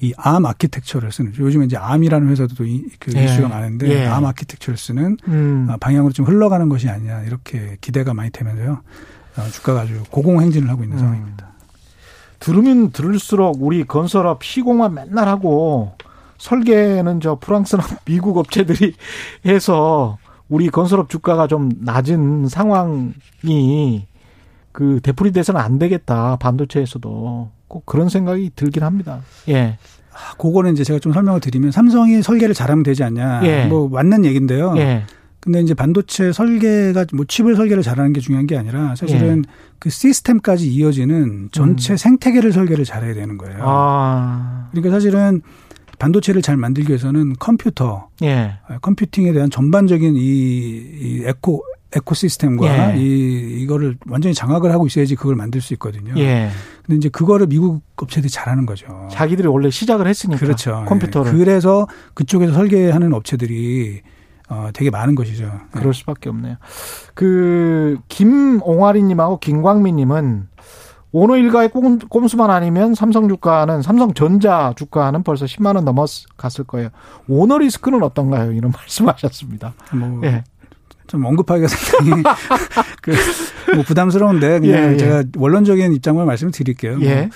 이 0.02 0.12
암 0.16 0.44
architecture를 0.46 1.12
쓰는 1.12 1.32
요즘에 1.38 1.66
이제 1.66 1.76
암이라는 1.76 2.28
회사도 2.28 2.64
이, 2.64 2.84
그 2.98 3.12
예. 3.16 3.24
이슈가 3.24 3.48
많은데 3.48 3.88
예. 3.88 4.06
암 4.06 4.24
architecture를 4.26 4.76
쓰는 4.76 5.16
음. 5.28 5.68
아, 5.70 5.76
방향으로 5.76 6.12
좀 6.12 6.26
흘러가는 6.26 6.68
것이 6.68 6.88
아니냐 6.88 7.22
이렇게 7.22 7.76
기대가 7.80 8.12
많이 8.12 8.30
되면서요 8.30 8.80
어, 9.36 9.42
주가가 9.52 9.82
아주 9.82 10.02
고공행진을 10.10 10.68
하고 10.68 10.82
있는 10.82 10.96
음. 10.96 11.00
상황입니다. 11.00 11.52
들으면 12.40 12.90
들을수록 12.90 13.62
우리 13.62 13.84
건설업 13.84 14.42
시공만 14.42 14.94
맨날 14.94 15.28
하고 15.28 15.92
설계는 16.38 17.20
저 17.20 17.38
프랑스나 17.40 17.84
미국 18.04 18.36
업체들이 18.38 18.94
해서 19.46 20.18
우리 20.48 20.68
건설업 20.68 21.08
주가가 21.08 21.46
좀 21.46 21.70
낮은 21.78 22.48
상황이 22.48 24.06
그 24.72 24.98
되풀이 25.00 25.30
돼서는 25.30 25.60
안 25.60 25.78
되겠다 25.78 26.36
반도체에서도 26.36 27.50
꼭 27.72 27.86
그런 27.86 28.10
생각이 28.10 28.50
들긴 28.54 28.82
합니다. 28.82 29.22
예. 29.48 29.78
아, 30.12 30.36
그거는 30.36 30.74
이제 30.74 30.84
제가 30.84 30.98
좀 30.98 31.14
설명을 31.14 31.40
드리면 31.40 31.70
삼성이 31.70 32.22
설계를 32.22 32.54
잘하면 32.54 32.82
되지 32.82 33.02
않냐. 33.02 33.40
예. 33.44 33.64
뭐 33.64 33.88
맞는 33.88 34.26
얘기인데요. 34.26 34.74
예. 34.76 35.04
근데 35.40 35.60
이제 35.62 35.72
반도체 35.72 36.32
설계가 36.32 37.06
뭐 37.14 37.24
칩을 37.26 37.56
설계를 37.56 37.82
잘하는 37.82 38.12
게 38.12 38.20
중요한 38.20 38.46
게 38.46 38.58
아니라 38.58 38.94
사실은 38.94 39.42
예. 39.46 39.52
그 39.78 39.88
시스템까지 39.88 40.70
이어지는 40.70 41.48
전체 41.50 41.94
음. 41.94 41.96
생태계를 41.96 42.52
설계를 42.52 42.84
잘해야 42.84 43.14
되는 43.14 43.38
거예요. 43.38 43.58
아. 43.62 44.68
그러니까 44.70 44.92
사실은 44.94 45.40
반도체를 45.98 46.42
잘 46.42 46.58
만들기 46.58 46.90
위해서는 46.90 47.36
컴퓨터, 47.38 48.08
예. 48.22 48.58
아, 48.68 48.78
컴퓨팅에 48.80 49.32
대한 49.32 49.48
전반적인 49.48 50.14
이, 50.14 50.20
이 50.20 51.22
에코 51.24 51.62
에코시스템과 51.94 52.94
예. 52.94 52.98
이 52.98 53.62
이거를 53.62 53.96
완전히 54.08 54.34
장악을 54.34 54.72
하고 54.72 54.86
있어야지 54.86 55.14
그걸 55.14 55.36
만들 55.36 55.60
수 55.60 55.72
있거든요. 55.74 56.14
예. 56.16 56.50
근데 56.84 56.96
이제 56.96 57.08
그거를 57.08 57.46
미국 57.46 57.82
업체들이 57.96 58.30
잘하는 58.30 58.66
거죠. 58.66 59.08
자기들이 59.10 59.46
원래 59.48 59.70
시작을 59.70 60.06
했으니까. 60.06 60.40
그렇죠. 60.40 60.84
컴퓨터를. 60.88 61.32
예. 61.32 61.36
그래서 61.36 61.86
그쪽에서 62.14 62.52
설계하는 62.52 63.12
업체들이 63.12 64.02
어, 64.48 64.68
되게 64.74 64.90
많은 64.90 65.14
것이죠. 65.14 65.44
네. 65.44 65.80
그럴 65.80 65.94
수밖에 65.94 66.28
없네요. 66.28 66.56
그 67.14 67.98
김옹아리님하고 68.08 69.38
김광민님은 69.38 70.48
오너 71.12 71.36
일가의 71.36 71.70
꼼수만 72.08 72.50
아니면 72.50 72.94
삼성 72.94 73.28
주가는 73.28 73.82
삼성전자 73.82 74.72
주가는 74.76 75.22
벌써 75.22 75.44
10만 75.44 75.76
원 75.76 75.84
넘어갔을 75.84 76.64
거예요. 76.66 76.88
오너 77.28 77.58
리스크는 77.58 78.02
어떤가요? 78.02 78.52
이런 78.52 78.72
말씀하셨습니다. 78.76 79.74
뭐 79.92 80.20
예. 80.24 80.42
좀 81.12 81.26
언급하기가 81.26 81.68
상당히 81.68 82.22
그뭐 83.02 83.82
부담스러운데 83.86 84.60
그냥 84.60 84.88
예, 84.88 84.92
예. 84.94 84.96
제가 84.96 85.24
원론적인 85.36 85.92
입장만 85.92 86.24
말씀을 86.26 86.52
드릴게요. 86.52 86.96
뭐, 86.96 87.06
예. 87.06 87.28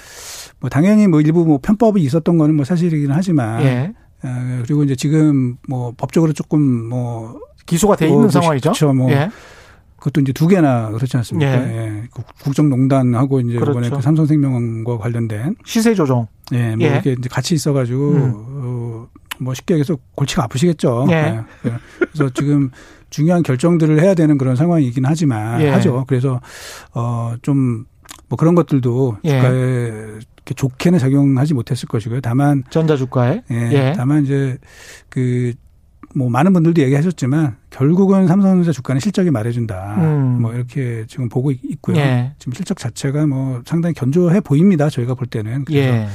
뭐 0.60 0.70
당연히 0.70 1.06
뭐 1.06 1.20
일부 1.20 1.44
뭐 1.44 1.58
편법이 1.60 2.00
있었던 2.02 2.38
거는 2.38 2.54
뭐 2.54 2.64
사실이긴 2.64 3.12
하지만 3.12 3.62
예. 3.62 3.92
어, 4.24 4.62
그리고 4.64 4.82
이제 4.82 4.96
지금 4.96 5.58
뭐 5.68 5.92
법적으로 5.94 6.32
조금 6.32 6.88
뭐 6.88 7.38
기소가 7.66 7.96
돼 7.96 8.06
뭐 8.06 8.16
있는 8.16 8.30
상황이죠. 8.30 8.70
그렇죠. 8.70 8.94
뭐 8.94 9.10
예. 9.10 9.28
그것도 9.98 10.22
이제 10.22 10.32
두 10.32 10.46
개나 10.48 10.90
그렇지 10.92 11.14
않습니까? 11.18 11.52
예. 11.52 11.76
예. 11.76 12.02
그 12.14 12.22
국정농단하고 12.44 13.40
이제 13.40 13.58
그렇죠. 13.58 13.72
이번에 13.72 13.90
그 13.90 14.00
삼성생명과 14.00 14.96
관련된 14.96 15.56
시세 15.66 15.94
조정. 15.94 16.28
예, 16.52 16.76
뭐 16.76 16.86
예. 16.86 16.92
이렇게 16.92 17.12
이제 17.12 17.28
같이 17.30 17.54
있어가지고 17.54 18.10
음. 18.12 18.32
어, 19.40 19.44
뭐 19.44 19.54
쉽게 19.54 19.74
얘기해서 19.74 19.96
골치가 20.14 20.44
아프시겠죠. 20.44 21.06
예. 21.10 21.14
예. 21.64 21.72
그래서 21.98 22.30
지금 22.34 22.70
중요한 23.10 23.42
결정들을 23.42 24.00
해야 24.00 24.14
되는 24.14 24.36
그런 24.38 24.56
상황이긴 24.56 25.04
하지만 25.06 25.60
예. 25.60 25.68
하죠. 25.70 26.04
그래서 26.06 26.40
어좀 26.92 27.84
뭐 28.28 28.36
그런 28.36 28.54
것들도 28.54 29.18
예. 29.24 29.28
주가에 29.30 30.18
좋게는 30.54 30.98
작용하지 30.98 31.54
못했을 31.54 31.88
것이고요. 31.88 32.20
다만 32.20 32.64
전자 32.70 32.96
주가에 32.96 33.42
예, 33.50 33.72
예. 33.72 33.92
다만 33.96 34.24
이제 34.24 34.58
그 35.08 35.52
뭐 36.16 36.30
많은 36.30 36.54
분들도 36.54 36.80
얘기하셨지만 36.80 37.56
결국은 37.68 38.26
삼성전자 38.26 38.72
주가는 38.72 39.00
실적이 39.00 39.30
말해준다. 39.30 39.96
음. 39.98 40.40
뭐 40.40 40.54
이렇게 40.54 41.04
지금 41.08 41.28
보고 41.28 41.50
있고요. 41.50 41.98
예. 41.98 42.32
지금 42.38 42.54
실적 42.54 42.78
자체가 42.78 43.26
뭐 43.26 43.60
상당히 43.66 43.92
견조해 43.94 44.40
보입니다. 44.40 44.88
저희가 44.88 45.12
볼 45.14 45.26
때는 45.26 45.66
그래서 45.66 46.08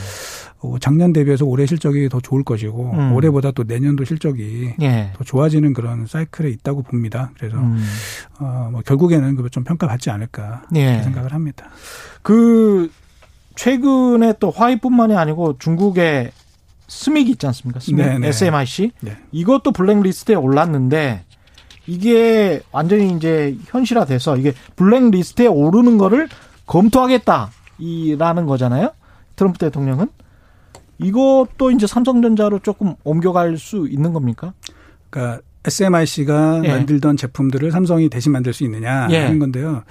작년 0.80 1.12
대비해서 1.14 1.46
올해 1.46 1.66
실적이 1.66 2.08
더 2.10 2.20
좋을 2.20 2.44
것이고 2.44 2.92
음. 2.94 3.14
올해보다 3.14 3.52
또 3.52 3.64
내년도 3.64 4.04
실적이 4.06 4.74
예. 4.82 5.12
더 5.16 5.24
좋아지는 5.24 5.74
그런 5.74 6.06
사이클에 6.06 6.50
있다고 6.50 6.84
봅니다. 6.84 7.32
그래서 7.38 7.58
음. 7.58 7.84
어 8.40 8.70
뭐 8.72 8.82
결국에는 8.82 9.38
좀 9.52 9.64
평가받지 9.64 10.10
않을까 10.12 10.64
예. 10.76 11.02
생각을 11.02 11.34
합니다. 11.34 11.70
그 12.22 12.92
최근에 13.56 14.36
또 14.40 14.52
화이뿐만이 14.52 15.16
아니고 15.16 15.58
중국의 15.58 16.32
스믹 16.88 17.30
있지 17.30 17.48
않습니까? 17.48 17.80
스믹 17.80 17.98
네네. 18.06 18.20
네. 18.20 18.28
SMIC 18.28 18.92
네. 19.02 19.18
이것도 19.32 19.72
블랙리스트에 19.72 20.36
올랐는데 20.36 21.24
이게 21.88 22.62
완전히 22.72 23.12
이제 23.16 23.58
현실화돼서 23.66 24.38
이게 24.38 24.54
블랙리스트에 24.76 25.48
오르는 25.48 25.98
거를 25.98 26.30
검토하겠다라는 26.68 28.46
거잖아요. 28.46 28.92
트럼프 29.36 29.58
대통령은 29.60 30.08
이것도 31.04 31.72
이제 31.72 31.88
삼성전자로 31.88 32.60
조금 32.60 32.96
옮겨갈 33.04 33.58
수 33.58 33.88
있는 33.90 34.14
겁니까? 34.14 34.54
그러니까 35.10 35.42
SMIC가 35.66 36.62
예. 36.64 36.70
만들던 36.70 37.18
제품들을 37.18 37.72
삼성이 37.72 38.10
대신 38.10 38.32
만들 38.32 38.54
수 38.54 38.64
있느냐 38.64 39.08
예. 39.12 39.20
하는 39.20 39.40
건데요. 39.40 39.84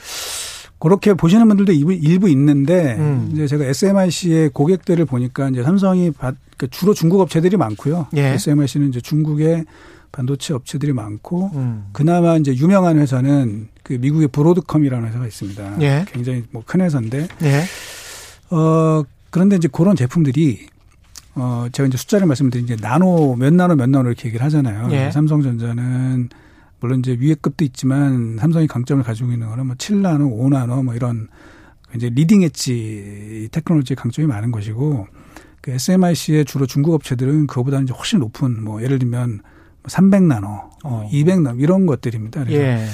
그렇게 0.79 1.13
보시는 1.15 1.47
분들도 1.47 1.73
일부 1.73 2.29
있는데 2.31 2.97
음. 2.99 3.29
이제 3.33 3.47
제가 3.47 3.65
SMIC의 3.67 4.49
고객들을 4.51 5.05
보니까 5.05 5.51
이제 5.51 5.63
삼성이 5.63 6.11
그러니까 6.11 6.39
주로 6.71 6.95
중국 6.95 7.21
업체들이 7.21 7.57
많고요. 7.57 8.07
예. 8.17 8.29
SMIC는 8.35 8.89
이제 8.89 9.01
중국의 9.01 9.67
반도체 10.13 10.55
업체들이 10.55 10.93
많고 10.93 11.51
음. 11.55 11.85
그나마 11.93 12.37
이제 12.37 12.53
유명한 12.57 12.99
회사는 12.99 13.69
그 13.83 13.93
미국의 13.93 14.29
브로드컴이라는 14.29 15.07
회사가 15.09 15.27
있습니다. 15.27 15.83
예. 15.83 16.05
굉장히 16.11 16.45
뭐 16.51 16.63
큰 16.67 16.81
회사인데 16.81 17.29
예. 17.43 17.63
어 18.55 19.05
그런데 19.31 19.57
이제 19.57 19.69
그런 19.71 19.95
제품들이 19.97 20.67
어 21.35 21.67
제가 21.73 21.87
이제 21.87 21.97
숫자를 21.97 22.27
말씀드린 22.27 22.65
이제 22.65 22.77
나노 22.81 23.37
몇 23.37 23.53
나노 23.53 23.77
몇 23.77 23.89
나노 23.89 24.09
이렇게 24.09 24.29
얘기를 24.29 24.45
하잖아요. 24.47 24.89
예. 24.93 25.11
삼성전자는 25.11 26.29
물론 26.81 27.01
이제 27.01 27.17
위에 27.21 27.35
급도 27.41 27.65
있지만 27.65 28.37
삼성이 28.39 28.67
강점을 28.67 29.03
가지고 29.05 29.33
있는 29.33 29.49
거는 29.49 29.67
뭐 29.67 29.77
7나노, 29.77 30.37
5나노 30.39 30.85
뭐 30.85 30.95
이런 30.95 31.29
이제 31.95 32.09
leading 32.09 32.43
edge 32.43 33.49
technology의 33.53 33.97
강점이 33.97 34.27
많은 34.27 34.51
것이고 34.51 35.07
그 35.61 35.73
SMIC의 35.73 36.45
주로 36.47 36.67
중국 36.67 36.95
업체들은 36.95 37.47
그거보다는 37.47 37.85
이제 37.85 37.93
훨씬 37.93 38.19
높은 38.21 38.63
뭐 38.65 38.83
예를 38.83 38.99
들면 38.99 39.43
300나노, 39.85 40.71
어. 40.85 41.09
200나노 41.13 41.61
이런 41.61 41.87
것들입니다. 41.87 42.45
그래서 42.45 42.63
예. 42.63 42.87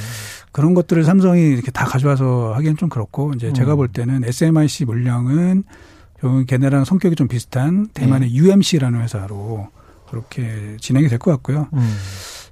그런 0.52 0.74
것들을 0.74 1.04
삼성이 1.04 1.48
이렇게 1.48 1.70
다 1.70 1.84
가져와서 1.84 2.54
하기는 2.54 2.76
좀 2.76 2.88
그렇고 2.88 3.32
이제 3.34 3.48
음. 3.48 3.54
제가 3.54 3.76
볼 3.76 3.88
때는 3.88 4.24
SMIC 4.24 4.86
물량은 4.86 5.64
걔네랑 6.46 6.84
성격이 6.84 7.14
좀 7.16 7.28
비슷한 7.28 7.88
대만의 7.94 8.30
예. 8.30 8.34
UMC라는 8.34 9.02
회사로 9.02 9.68
그렇게 10.10 10.76
진행이 10.80 11.08
될 11.08 11.18
것 11.18 11.30
같고요. 11.32 11.68
음. 11.74 11.96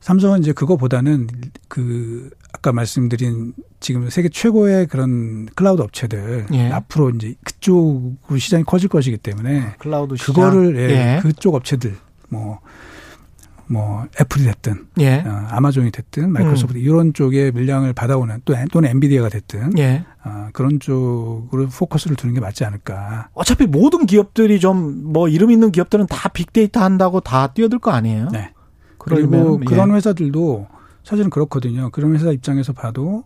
삼성은 0.01 0.41
이제 0.41 0.53
그거보다는 0.53 1.29
그 1.69 2.29
아까 2.53 2.73
말씀드린 2.73 3.55
지금 3.81 4.11
세계 4.11 4.29
최고의 4.29 4.87
그런 4.87 5.47
클라우드 5.55 5.81
업체들 5.83 6.47
예. 6.53 6.71
앞으로 6.71 7.11
이제 7.11 7.35
그쪽으로 7.43 8.39
시장이 8.39 8.65
커질 8.65 8.89
것이기 8.91 9.17
때문에 9.17 9.61
아, 9.61 9.75
클라우드 9.79 10.17
시장. 10.17 10.35
그거를 10.35 10.77
예, 10.77 11.17
예. 11.17 11.21
그쪽 11.23 11.55
업체들 11.55 11.97
뭐 12.29 12.61
뭐뭐 13.67 14.07
애플이 14.21 14.45
됐든 14.45 14.87
예. 15.01 15.25
어, 15.27 15.47
아마존이 15.51 15.91
됐든 15.91 16.33
마이크로소프트 16.33 16.79
음. 16.79 16.83
이런 16.83 17.12
쪽에 17.15 17.51
물량을 17.51 17.93
받아오는 17.93 18.41
또 18.45 18.55
또는 18.73 18.91
엔비디아가 18.91 19.29
됐든 19.29 19.79
예. 19.79 20.05
어, 20.25 20.49
그런 20.53 20.81
쪽으로 20.81 21.69
포커스를 21.69 22.17
두는 22.17 22.35
게 22.35 22.41
맞지 22.41 22.65
않을까. 22.65 23.29
어차피 23.35 23.67
모든 23.67 24.07
기업들이 24.07 24.61
좀 24.61 25.05
뭐 25.05 25.29
이름 25.29 25.51
있는 25.51 25.71
기업들은 25.71 26.07
다 26.07 26.29
빅데이터 26.29 26.81
한다고 26.83 27.21
다 27.21 27.49
뛰어들 27.49 27.79
거 27.79 27.91
아니에요? 27.91 28.29
네. 28.33 28.53
그리고 28.99 29.59
예. 29.61 29.65
그런 29.65 29.95
회사들도 29.95 30.67
사실은 31.03 31.31
그렇거든요. 31.31 31.91
그런 31.91 32.15
회사 32.15 32.31
입장에서 32.31 32.73
봐도 32.73 33.25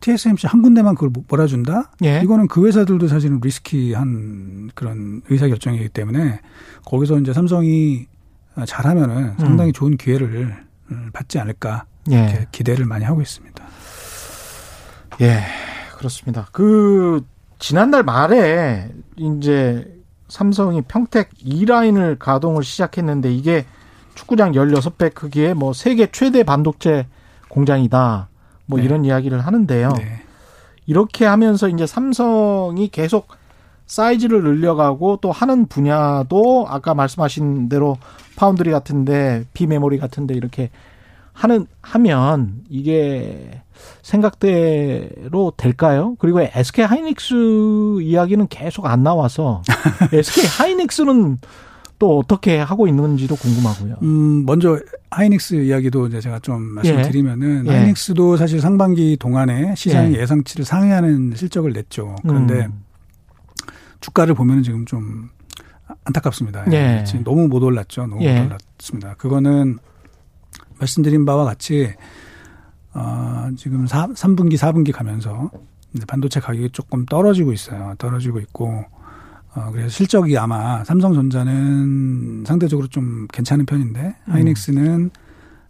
TSMC 0.00 0.46
한 0.46 0.62
군데만 0.62 0.94
그걸 0.94 1.10
몰아준다? 1.28 1.92
예. 2.04 2.20
이거는 2.22 2.46
그 2.48 2.66
회사들도 2.66 3.08
사실은 3.08 3.40
리스키한 3.42 4.70
그런 4.74 5.22
의사결정이기 5.28 5.88
때문에 5.88 6.40
거기서 6.84 7.18
이제 7.20 7.32
삼성이 7.32 8.06
잘하면은 8.66 9.36
상당히 9.38 9.70
음. 9.70 9.72
좋은 9.72 9.96
기회를 9.96 10.64
받지 11.12 11.38
않을까 11.38 11.86
예. 12.10 12.46
기대를 12.52 12.84
많이 12.84 13.04
하고 13.04 13.20
있습니다. 13.20 13.64
예, 15.20 15.40
그렇습니다. 15.96 16.48
그 16.52 17.24
지난달 17.58 18.02
말에 18.02 18.88
이제 19.16 19.90
삼성이 20.28 20.82
평택 20.82 21.30
2라인을 21.44 22.18
가동을 22.18 22.64
시작했는데 22.64 23.32
이게 23.32 23.64
축구장 24.14 24.52
16배 24.52 25.14
크기의 25.14 25.54
뭐 25.54 25.72
세계 25.72 26.10
최대 26.10 26.42
반도체 26.42 27.06
공장이다. 27.48 28.28
뭐 28.66 28.78
네. 28.78 28.84
이런 28.84 29.04
이야기를 29.04 29.40
하는데요. 29.40 29.92
네. 29.92 30.22
이렇게 30.86 31.24
하면서 31.24 31.68
이제 31.68 31.86
삼성이 31.86 32.88
계속 32.88 33.28
사이즈를 33.86 34.42
늘려가고 34.42 35.18
또 35.20 35.30
하는 35.30 35.66
분야도 35.66 36.66
아까 36.68 36.94
말씀하신 36.94 37.68
대로 37.68 37.96
파운드리 38.36 38.70
같은데 38.70 39.44
비메모리 39.52 39.98
같은데 39.98 40.34
이렇게 40.34 40.70
하는 41.32 41.66
하면 41.82 42.62
이게 42.68 43.60
생각대로 44.02 45.52
될까요? 45.56 46.14
그리고 46.18 46.40
SK 46.40 46.84
하이닉스 46.84 48.02
이야기는 48.02 48.46
계속 48.48 48.86
안 48.86 49.02
나와서 49.02 49.62
SK 50.12 50.46
하이닉스는 50.46 51.38
또 51.98 52.18
어떻게 52.18 52.58
하고 52.58 52.88
있는지도 52.88 53.36
궁금하고요. 53.36 53.96
음, 54.02 54.44
먼저 54.46 54.78
하이닉스 55.10 55.54
이야기도 55.56 56.06
이제 56.06 56.20
제가 56.20 56.38
좀 56.40 56.62
말씀드리면은 56.62 57.66
예. 57.66 57.70
예. 57.70 57.76
하이닉스도 57.76 58.36
사실 58.36 58.60
상반기 58.60 59.16
동안에 59.18 59.74
시장 59.76 60.14
예. 60.14 60.26
상치를 60.26 60.64
상회하는 60.64 61.34
실적을 61.36 61.72
냈죠. 61.72 62.16
그런데 62.22 62.66
음. 62.66 62.83
주가를 64.04 64.34
보면은 64.34 64.62
지금 64.62 64.84
좀 64.84 65.30
안타깝습니다. 66.04 66.70
예. 66.72 67.04
지금 67.06 67.24
너무 67.24 67.48
못 67.48 67.62
올랐죠. 67.62 68.06
너무 68.06 68.22
예. 68.22 68.38
못 68.38 68.46
올랐습니다. 68.46 69.14
그거는 69.14 69.78
말씀드린 70.78 71.24
바와 71.24 71.44
같이 71.44 71.94
어, 72.92 73.48
지금 73.56 73.86
4, 73.86 74.08
3분기, 74.08 74.56
4분기 74.56 74.92
가면서 74.92 75.50
반도체 76.06 76.38
가격이 76.40 76.70
조금 76.70 77.06
떨어지고 77.06 77.52
있어요. 77.52 77.94
떨어지고 77.96 78.40
있고 78.40 78.84
어, 79.54 79.70
그래서 79.72 79.88
실적이 79.88 80.36
아마 80.36 80.84
삼성전자는 80.84 82.44
상대적으로 82.46 82.88
좀 82.88 83.26
괜찮은 83.32 83.64
편인데 83.64 84.00
음. 84.00 84.32
하이닉스는 84.32 85.10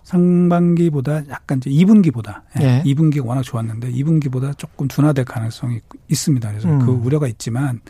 상반기보다 0.04 1.22
약간 1.30 1.58
이제 1.58 1.70
2분기보다 1.70 2.42
예. 2.60 2.82
2분기가 2.84 3.24
워낙 3.24 3.42
좋았는데 3.42 3.90
2분기보다 3.92 4.56
조금 4.56 4.86
둔화될 4.86 5.24
가능성이 5.24 5.80
있습니다. 6.08 6.48
그래서 6.50 6.68
음. 6.68 6.78
그 6.84 6.92
우려가 6.92 7.26
있지만 7.26 7.80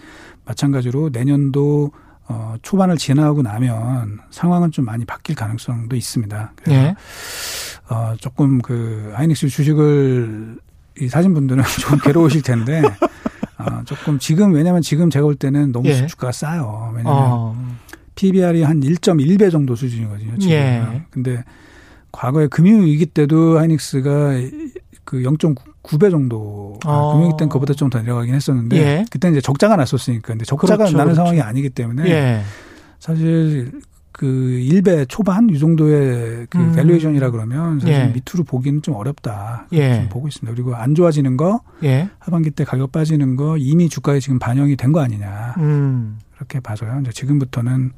마찬가지로 0.45 1.11
내년도 1.13 1.93
어, 2.27 2.55
초반을 2.63 2.97
지나고 2.97 3.43
나면 3.43 4.21
상황은 4.31 4.71
좀 4.71 4.85
많이 4.85 5.05
바뀔 5.05 5.37
가능성도 5.37 5.95
있습니다. 5.95 6.53
그래서 6.57 6.81
예. 6.81 6.95
어, 7.91 8.15
조금 8.19 8.63
그 8.63 9.13
하이닉스 9.15 9.49
주식을 9.49 10.59
이 11.01 11.09
사신 11.09 11.35
분들은 11.35 11.63
좀 11.81 11.99
괴로우실 11.99 12.43
텐데 12.43 12.83
어, 13.59 13.83
조금 13.85 14.19
지금 14.19 14.55
왜냐하면 14.55 14.81
지금 14.81 15.11
제가 15.11 15.25
볼 15.25 15.35
때는 15.35 15.73
너무 15.73 15.89
예. 15.89 16.07
주가가 16.07 16.33
싸요. 16.33 16.93
왜냐하면 16.97 17.23
어. 17.25 17.77
PBR이 18.15 18.63
한 18.63 18.81
1.1배 18.81 19.51
정도 19.51 19.75
수준이거든요. 19.75 20.39
지금. 20.39 20.55
예. 20.55 21.03
근데 21.11 21.45
과거에 22.11 22.47
금융위기 22.47 23.07
때도 23.07 23.59
하이닉스가 23.59 24.35
그 25.05 25.23
0.9 25.23 25.74
배 25.99 26.11
정도 26.11 26.79
어. 26.87 27.13
금융위기 27.13 27.37
때는 27.39 27.49
그보다 27.51 27.75
좀 27.75 27.91
더 27.91 28.01
내려가긴 28.01 28.35
했었는데 28.35 28.77
예. 28.77 29.05
그때 29.11 29.29
이제 29.31 29.41
적자가 29.41 29.77
났었으니까 29.77 30.29
근데 30.29 30.45
적자가 30.45 30.77
그렇죠, 30.79 30.97
나는 30.97 31.13
그렇죠. 31.13 31.17
상황이 31.17 31.41
아니기 31.41 31.71
때문에 31.71 32.11
예. 32.11 32.41
사실 32.99 33.71
그 34.13 34.27
1배 34.27 35.07
초반 35.09 35.51
이 35.51 35.59
정도의 35.59 36.47
그 36.49 36.57
음. 36.59 36.73
valuation이라 36.75 37.31
그러면 37.31 37.81
사실 37.81 37.95
예. 37.95 38.07
밑으로 38.07 38.45
보기는 38.47 38.81
좀 38.81 38.95
어렵다. 38.95 39.67
예. 39.73 39.97
좀 39.97 40.09
보고 40.09 40.29
있습니다. 40.29 40.55
그리고 40.55 40.75
안 40.77 40.95
좋아지는 40.95 41.37
거 41.37 41.61
예. 41.83 42.09
하반기 42.21 42.51
때 42.53 42.63
가격 42.65 42.93
빠지는 42.93 43.35
거 43.37 43.57
이미 43.59 43.89
주가에 43.89 44.21
지금 44.21 44.39
반영이 44.39 44.77
된 44.77 44.93
거 44.93 45.01
아니냐. 45.01 45.55
음. 45.59 46.19
그렇게 46.37 46.61
봐서요. 46.61 47.01
이제 47.03 47.11
지금부터는 47.13 47.91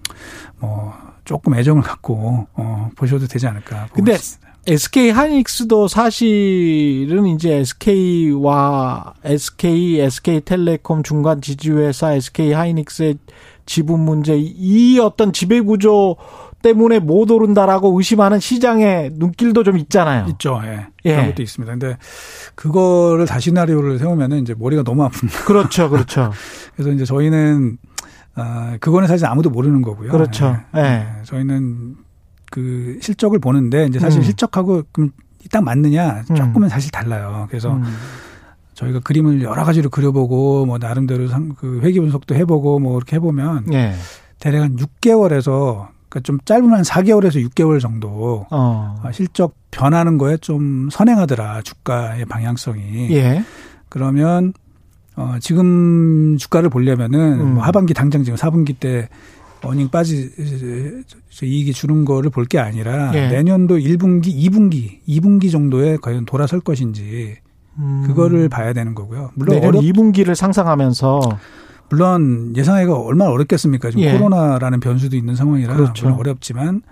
뭐 0.58 0.94
조금 1.24 1.54
애정을 1.54 1.82
갖고 1.82 2.46
어 2.54 2.90
보셔도 2.96 3.26
되지 3.26 3.46
않을까. 3.46 3.88
근데 3.92 4.12
있습니다. 4.14 4.55
SK 4.68 5.10
하이닉스도 5.10 5.86
사실은 5.86 7.26
이제 7.26 7.54
SK와 7.54 9.14
SK, 9.24 10.00
SK텔레콤 10.00 11.04
중간 11.04 11.40
지주회사 11.40 12.14
SK 12.14 12.52
하이닉스의 12.52 13.18
지분 13.64 14.00
문제 14.00 14.36
이 14.36 14.98
어떤 14.98 15.32
지배 15.32 15.60
구조 15.60 16.16
때문에 16.62 16.98
못 16.98 17.30
오른다라고 17.30 17.96
의심하는 17.96 18.40
시장의 18.40 19.12
눈길도 19.14 19.62
좀 19.62 19.78
있잖아요. 19.78 20.26
있죠. 20.30 20.60
예. 20.64 20.86
예. 21.04 21.12
그런 21.12 21.26
것도 21.28 21.42
있습니다. 21.42 21.72
근데 21.72 21.96
그거를 22.56 23.26
다시 23.26 23.52
나리오를 23.52 23.98
세우면은 24.00 24.40
이제 24.40 24.54
머리가 24.58 24.82
너무 24.82 25.06
아픕니다. 25.08 25.44
그렇죠. 25.46 25.88
그렇죠. 25.90 26.32
그래서 26.74 26.90
이제 26.90 27.04
저희는 27.04 27.78
아, 28.34 28.76
그거는 28.80 29.06
사실 29.06 29.26
아무도 29.26 29.48
모르는 29.50 29.82
거고요. 29.82 30.10
그렇죠. 30.10 30.58
예. 30.76 30.80
예. 30.80 31.06
저희는 31.22 32.05
그 32.56 32.98
실적을 33.02 33.38
보는데 33.38 33.84
이제 33.84 33.98
사실 33.98 34.20
음. 34.20 34.22
실적하고 34.22 34.84
그럼 34.90 35.10
딱 35.52 35.62
맞느냐 35.62 36.24
조금은 36.24 36.62
음. 36.62 36.68
사실 36.70 36.90
달라요. 36.90 37.44
그래서 37.50 37.74
음. 37.74 37.84
저희가 38.72 39.00
그림을 39.00 39.42
여러 39.42 39.62
가지로 39.62 39.90
그려보고 39.90 40.64
뭐 40.64 40.78
나름대로 40.78 41.28
상, 41.28 41.50
그 41.50 41.80
회계 41.82 42.00
분석도 42.00 42.34
해보고 42.34 42.78
뭐 42.78 42.96
이렇게 42.96 43.16
해보면 43.16 43.74
예. 43.74 43.92
대략 44.38 44.62
한 44.62 44.76
6개월에서 44.76 45.88
그러니까 46.08 46.20
좀 46.22 46.38
짧으면 46.46 46.78
한 46.78 46.82
4개월에서 46.82 47.46
6개월 47.46 47.78
정도 47.78 48.46
어. 48.50 49.02
아, 49.02 49.12
실적 49.12 49.54
변하는 49.70 50.16
거에 50.16 50.38
좀 50.38 50.88
선행하더라 50.90 51.60
주가의 51.60 52.24
방향성이. 52.24 53.10
예. 53.10 53.44
그러면 53.90 54.54
어 55.14 55.34
지금 55.40 56.38
주가를 56.38 56.70
보려면은 56.70 57.40
음. 57.40 57.54
뭐 57.56 57.64
하반기 57.64 57.92
당장 57.92 58.24
지금 58.24 58.38
4분기 58.38 58.74
때 58.80 59.10
어닝 59.68 59.88
빠지 59.90 60.30
이익이 61.42 61.72
주는 61.72 62.04
거를 62.04 62.30
볼 62.30 62.46
게 62.46 62.58
아니라 62.58 63.12
예. 63.14 63.28
내년도 63.28 63.76
1분기, 63.76 64.26
2분기, 64.26 65.00
2분기 65.08 65.50
정도에 65.50 65.96
과연 66.00 66.24
돌아설 66.24 66.60
것인지 66.60 67.36
음. 67.78 68.04
그거를 68.06 68.48
봐야 68.48 68.72
되는 68.72 68.94
거고요. 68.94 69.30
물론 69.34 69.62
어렵 69.64 69.82
2분기를 69.82 70.34
상상하면서 70.34 71.20
물론 71.90 72.54
예상하기가 72.56 72.96
얼마나 72.98 73.30
어렵겠습니까? 73.32 73.90
지금 73.90 74.04
예. 74.04 74.12
코로나라는 74.12 74.80
변수도 74.80 75.16
있는 75.16 75.34
상황이라 75.34 75.74
그렇죠. 75.74 76.08
어렵지만 76.14 76.82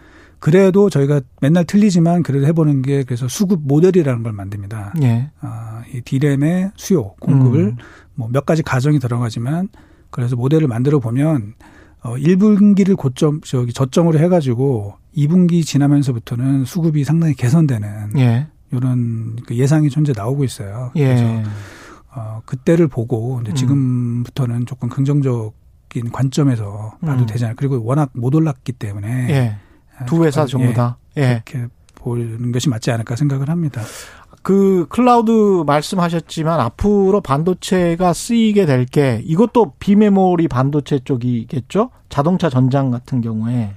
그래도 0.41 0.91
저희가 0.91 1.21
맨날 1.41 1.65
틀리지만 1.65 2.23
그래도 2.23 2.47
해보는 2.47 2.83
게 2.83 3.03
그래서 3.05 3.27
수급 3.29 3.61
모델이라는 3.65 4.23
걸 4.23 4.33
만듭니다. 4.33 4.95
예. 5.03 5.31
아, 5.41 5.83
이 5.93 6.01
디램의 6.03 6.73
수요 6.77 7.15
공급을 7.21 7.61
음. 7.61 7.77
뭐몇 8.15 8.45
가지 8.45 8.63
가정이 8.63 8.99
들어가지만 8.99 9.69
그래서 10.11 10.37
모델을 10.37 10.69
만들어 10.69 10.99
보면 11.01 11.55
어 12.05 12.17
1분기를 12.17 12.97
고점 12.97 13.41
저기 13.41 13.73
저점으로 13.73 14.19
해 14.19 14.29
가지고 14.29 14.95
2분기 15.17 15.65
지나면서부터는 15.65 16.67
수급이 16.67 17.03
상당히 17.03 17.35
개선되는 17.35 18.19
예. 18.19 18.47
이런 18.71 19.37
그 19.47 19.57
예상이 19.57 19.89
현재 19.91 20.13
나오고 20.15 20.45
있어요. 20.45 20.93
예. 20.97 21.07
그래서 21.07 21.51
어, 22.15 22.43
그때를 22.45 22.89
보고 22.89 23.41
이제 23.41 23.53
음. 23.53 23.55
지금부터는 23.55 24.67
조금 24.67 24.91
긍정적인 24.91 26.13
관점에서 26.13 26.99
봐도 27.01 27.23
음. 27.23 27.27
되잖아요. 27.27 27.55
그리고 27.57 27.83
워낙 27.83 28.11
못 28.13 28.35
올랐기 28.35 28.73
때문에 28.73 29.09
예. 29.31 29.57
두 30.07 30.25
회사 30.25 30.45
전부 30.45 30.75
다 30.75 30.99
예. 31.17 31.43
그렇게 31.45 31.69
보는 31.95 32.53
것이 32.53 32.69
맞지 32.69 32.91
않을까 32.91 33.17
생각을 33.17 33.49
합니다. 33.49 33.81
그 34.45 34.85
클라우드 34.91 35.65
말씀하셨지만 35.67 36.61
앞으로 36.61 37.23
반도체가 37.23 38.13
쓰이게 38.13 38.67
될 38.67 38.85
게 38.85 39.23
이것도 39.25 39.73
비메모리 39.81 40.49
반도체 40.49 40.99
쪽이겠죠? 40.99 41.89
자동차 42.11 42.51
전장 42.51 42.91
같은 42.91 43.23
경우에. 43.23 43.75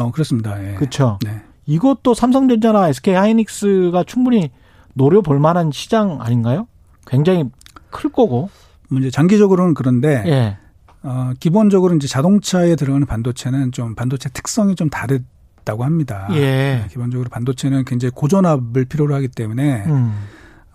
어 0.00 0.12
그렇습니다. 0.12 0.56
예. 0.64 0.74
그렇죠. 0.76 1.18
네. 1.24 1.42
이것도 1.66 2.14
삼성전자나 2.14 2.88
SK 2.90 3.14
하이닉스가 3.14 4.04
충분히 4.04 4.52
노려볼 4.94 5.40
만한 5.40 5.72
시장 5.72 6.22
아닌가요? 6.22 6.68
굉장히 7.06 7.50
클 7.90 8.10
거고. 8.10 8.50
문제 8.88 9.06
뭐 9.06 9.10
장기적으로는 9.10 9.74
그런데 9.74 10.22
예. 10.26 10.58
어, 11.02 11.32
기본적으로 11.40 11.94
이제 11.96 12.06
자동차에 12.06 12.76
들어가는 12.76 13.04
반도체는 13.06 13.72
좀 13.72 13.96
반도체 13.96 14.28
특성이 14.28 14.76
좀 14.76 14.88
다르 14.88 15.18
다고 15.64 15.84
합니다. 15.84 16.28
예. 16.32 16.40
네, 16.40 16.86
기본적으로 16.90 17.28
반도체는 17.28 17.84
굉장히 17.84 18.12
고전압을 18.14 18.84
필요로 18.84 19.14
하기 19.14 19.28
때문에 19.28 19.84
음. 19.86 20.14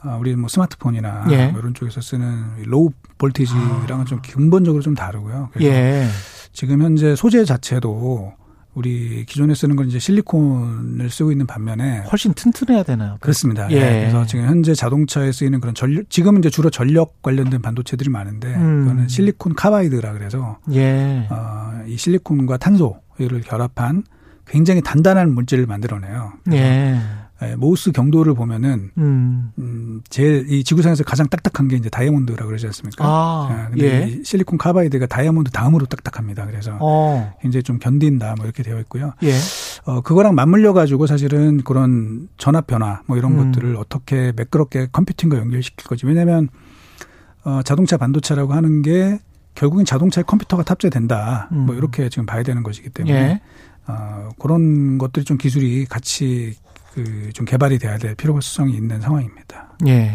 어, 0.04 0.18
우리 0.20 0.36
뭐 0.36 0.48
스마트폰이나 0.48 1.26
예. 1.32 1.48
뭐 1.48 1.60
이런 1.60 1.74
쪽에서 1.74 2.02
쓰는 2.02 2.64
low 2.66 2.92
voltage랑은 3.18 4.06
좀 4.06 4.22
근본적으로 4.22 4.82
좀 4.82 4.96
다르고요. 4.96 5.50
그래서 5.54 5.70
예. 5.70 6.08
지금 6.54 6.82
현재 6.82 7.16
소재 7.16 7.44
자체도 7.46 8.34
우리 8.76 9.26
기존에 9.26 9.56
쓰는 9.56 9.76
건 9.76 9.88
이제 9.88 10.00
실리콘을 10.00 11.10
쓰고 11.10 11.32
있는 11.32 11.48
반면에 11.48 12.00
훨씬 12.12 12.34
튼튼해야 12.34 12.84
되나요? 12.84 13.18
그렇습니다. 13.20 13.70
예. 13.72 13.80
네. 13.80 14.00
그래서 14.02 14.26
지금 14.26 14.46
현재 14.46 14.74
자동차에 14.74 15.32
쓰이는 15.32 15.60
그런 15.60 15.76
전력 15.76 16.10
지금은 16.10 16.40
이제 16.40 16.50
주로 16.50 16.70
전력 16.70 17.22
관련된 17.22 17.62
반도체들이 17.62 18.10
많은데 18.10 18.56
음. 18.56 18.84
그거는 18.84 19.08
silicon 19.08 19.56
carbide라 19.56 20.14
그래서 20.14 20.60
예. 20.72 21.28
어, 21.30 21.84
이 21.88 21.98
실리콘과 21.98 22.58
탄소를 22.58 23.42
결합한 23.44 24.04
굉장히 24.50 24.82
단단한 24.82 25.34
물질을 25.34 25.66
만들어내요. 25.66 26.34
예. 26.52 27.00
예, 27.42 27.56
모스 27.56 27.94
경도를 27.94 28.34
보면은 28.34 28.92
음. 28.98 29.52
음 29.58 30.02
제일 30.10 30.46
이 30.52 30.62
지구상에서 30.62 31.06
가장 31.06 31.30
딱딱한 31.30 31.70
게 31.70 31.78
이제 31.78 31.90
다이아몬드라 31.90 32.46
그러지 32.46 32.66
않습니까? 32.66 33.06
아, 33.06 33.50
예, 33.50 33.70
근데 33.70 33.86
예. 33.86 34.08
이 34.10 34.24
실리콘 34.26 34.58
카바이드가 34.58 35.06
다이아몬드 35.06 35.50
다음으로 35.52 35.86
딱딱합니다. 35.86 36.46
그래서 36.48 36.78
어. 36.82 37.34
굉장히 37.42 37.64
좀 37.64 37.80
견딘다 37.80 38.36
뭐 38.36 38.46
이렇게 38.46 38.62
되어 38.62 38.78
있고요. 38.82 39.14
예. 39.24 39.34
어 39.86 40.02
그거랑 40.02 40.36
맞물려 40.36 40.74
가지고 40.74 41.08
사실은 41.08 41.64
그런 41.64 42.28
전압 42.38 42.68
변화 42.68 43.02
뭐 43.06 43.16
이런 43.16 43.40
음. 43.40 43.54
것들을 43.54 43.78
어떻게 43.78 44.34
매끄럽게 44.36 44.88
컴퓨팅과 44.92 45.38
연결시킬 45.38 45.88
거지. 45.88 46.06
왜냐하면 46.06 46.50
어 47.46 47.62
자동차 47.64 47.96
반도체라고 47.96 48.52
하는 48.54 48.82
게 48.82 49.20
결국엔 49.56 49.86
자동차에 49.86 50.26
컴퓨터가 50.26 50.64
탑재된다. 50.64 51.48
뭐 51.52 51.60
음. 51.60 51.66
뭐 51.68 51.76
이렇게 51.76 52.10
지금 52.10 52.26
봐야 52.26 52.44
되는 52.44 52.64
것이기 52.64 52.90
때문에 52.90 53.16
예. 53.16 53.42
어, 53.90 54.30
그런 54.40 54.98
것들이 54.98 55.26
좀 55.26 55.38
기술이 55.38 55.86
같이 55.86 56.56
그 56.94 57.30
좀 57.34 57.46
개발이 57.46 57.80
돼야 57.80 57.98
될 57.98 58.16
필요성이 58.16 58.74
있는 58.74 59.00
상황입니다. 59.02 59.70
예. 59.88 60.12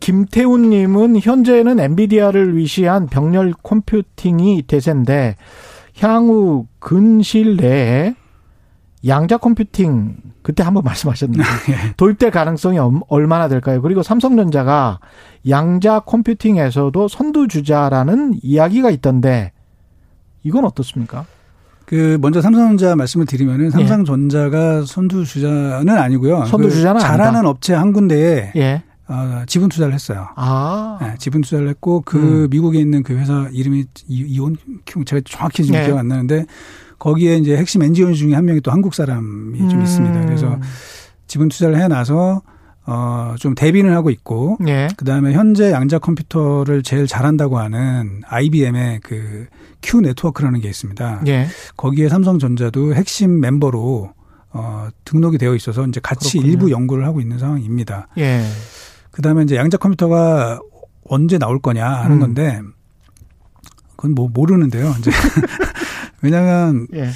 김태훈 0.00 0.70
님은 0.70 1.20
현재는 1.20 1.80
엔비디아를 1.80 2.56
위시한 2.56 3.06
병렬 3.06 3.52
컴퓨팅이 3.62 4.62
대세인데 4.62 5.36
향후 5.98 6.66
근시일 6.78 7.56
내에 7.56 8.14
양자 9.06 9.38
컴퓨팅 9.38 10.16
그때 10.42 10.62
한번 10.62 10.84
말씀하셨는데 10.84 11.44
예. 11.70 11.94
도입될 11.96 12.30
가능성이 12.30 12.78
얼마나 13.08 13.48
될까요? 13.48 13.82
그리고 13.82 14.02
삼성전자가 14.02 15.00
양자 15.48 16.00
컴퓨팅에서도 16.00 17.08
선두주자라는 17.08 18.38
이야기가 18.42 18.90
있던데 18.90 19.52
이건 20.42 20.64
어떻습니까? 20.64 21.26
그 21.86 22.18
먼저 22.20 22.42
삼성전자 22.42 22.96
말씀을 22.96 23.26
드리면은 23.26 23.66
예. 23.66 23.70
삼성전자가 23.70 24.84
선두 24.84 25.24
주자는 25.24 25.88
아니고요. 25.88 26.44
선두 26.46 26.68
주자는 26.70 27.00
그 27.00 27.06
잘하는 27.06 27.36
아니다. 27.36 27.48
업체 27.48 27.74
한 27.74 27.92
군데에 27.92 28.52
예. 28.56 28.82
어, 29.08 29.44
지분 29.46 29.68
투자를 29.68 29.94
했어요. 29.94 30.26
아. 30.34 30.98
네, 31.00 31.14
지분 31.18 31.42
투자를 31.42 31.68
했고 31.68 32.02
그 32.04 32.18
음. 32.18 32.50
미국에 32.50 32.80
있는 32.80 33.04
그 33.04 33.16
회사 33.16 33.48
이름이 33.52 33.84
이온 34.08 34.56
제가 35.04 35.22
정확히 35.24 35.62
지금 35.62 35.80
예. 35.80 35.86
기억 35.86 35.98
안 35.98 36.08
나는데 36.08 36.46
거기에 36.98 37.36
이제 37.36 37.56
핵심 37.56 37.82
엔지니어 37.82 38.14
중에 38.14 38.34
한 38.34 38.44
명이 38.44 38.62
또 38.62 38.72
한국 38.72 38.94
사람이 38.94 39.56
좀 39.56 39.78
음. 39.78 39.82
있습니다. 39.82 40.26
그래서 40.26 40.58
지분 41.28 41.48
투자를 41.48 41.78
해 41.78 41.86
놔서 41.86 42.42
어, 42.86 43.34
좀 43.38 43.54
대비는 43.54 43.92
하고 43.92 44.10
있고, 44.10 44.58
예. 44.68 44.88
그 44.96 45.04
다음에 45.04 45.32
현재 45.32 45.72
양자 45.72 45.98
컴퓨터를 45.98 46.82
제일 46.82 47.06
잘한다고 47.06 47.58
하는 47.58 48.22
IBM의 48.26 49.00
그 49.02 49.46
Q 49.82 50.00
네트워크라는 50.02 50.60
게 50.60 50.68
있습니다. 50.68 51.22
예. 51.26 51.46
거기에 51.76 52.08
삼성전자도 52.08 52.94
핵심 52.94 53.40
멤버로 53.40 54.12
어, 54.50 54.88
등록이 55.04 55.36
되어 55.36 55.54
있어서 55.54 55.84
이제 55.86 56.00
같이 56.02 56.32
그렇군요. 56.38 56.52
일부 56.52 56.70
연구를 56.70 57.04
하고 57.06 57.20
있는 57.20 57.38
상황입니다. 57.38 58.08
예. 58.18 58.42
그 59.10 59.20
다음에 59.20 59.42
이제 59.42 59.56
양자 59.56 59.78
컴퓨터가 59.78 60.60
언제 61.08 61.38
나올 61.38 61.60
거냐 61.60 61.84
하는 61.86 62.16
음. 62.16 62.20
건데, 62.20 62.60
그건 63.96 64.14
뭐 64.14 64.28
모르는데요. 64.32 64.94
이제 64.98 65.10
왜냐하면 66.22 66.86
예. 66.94 67.10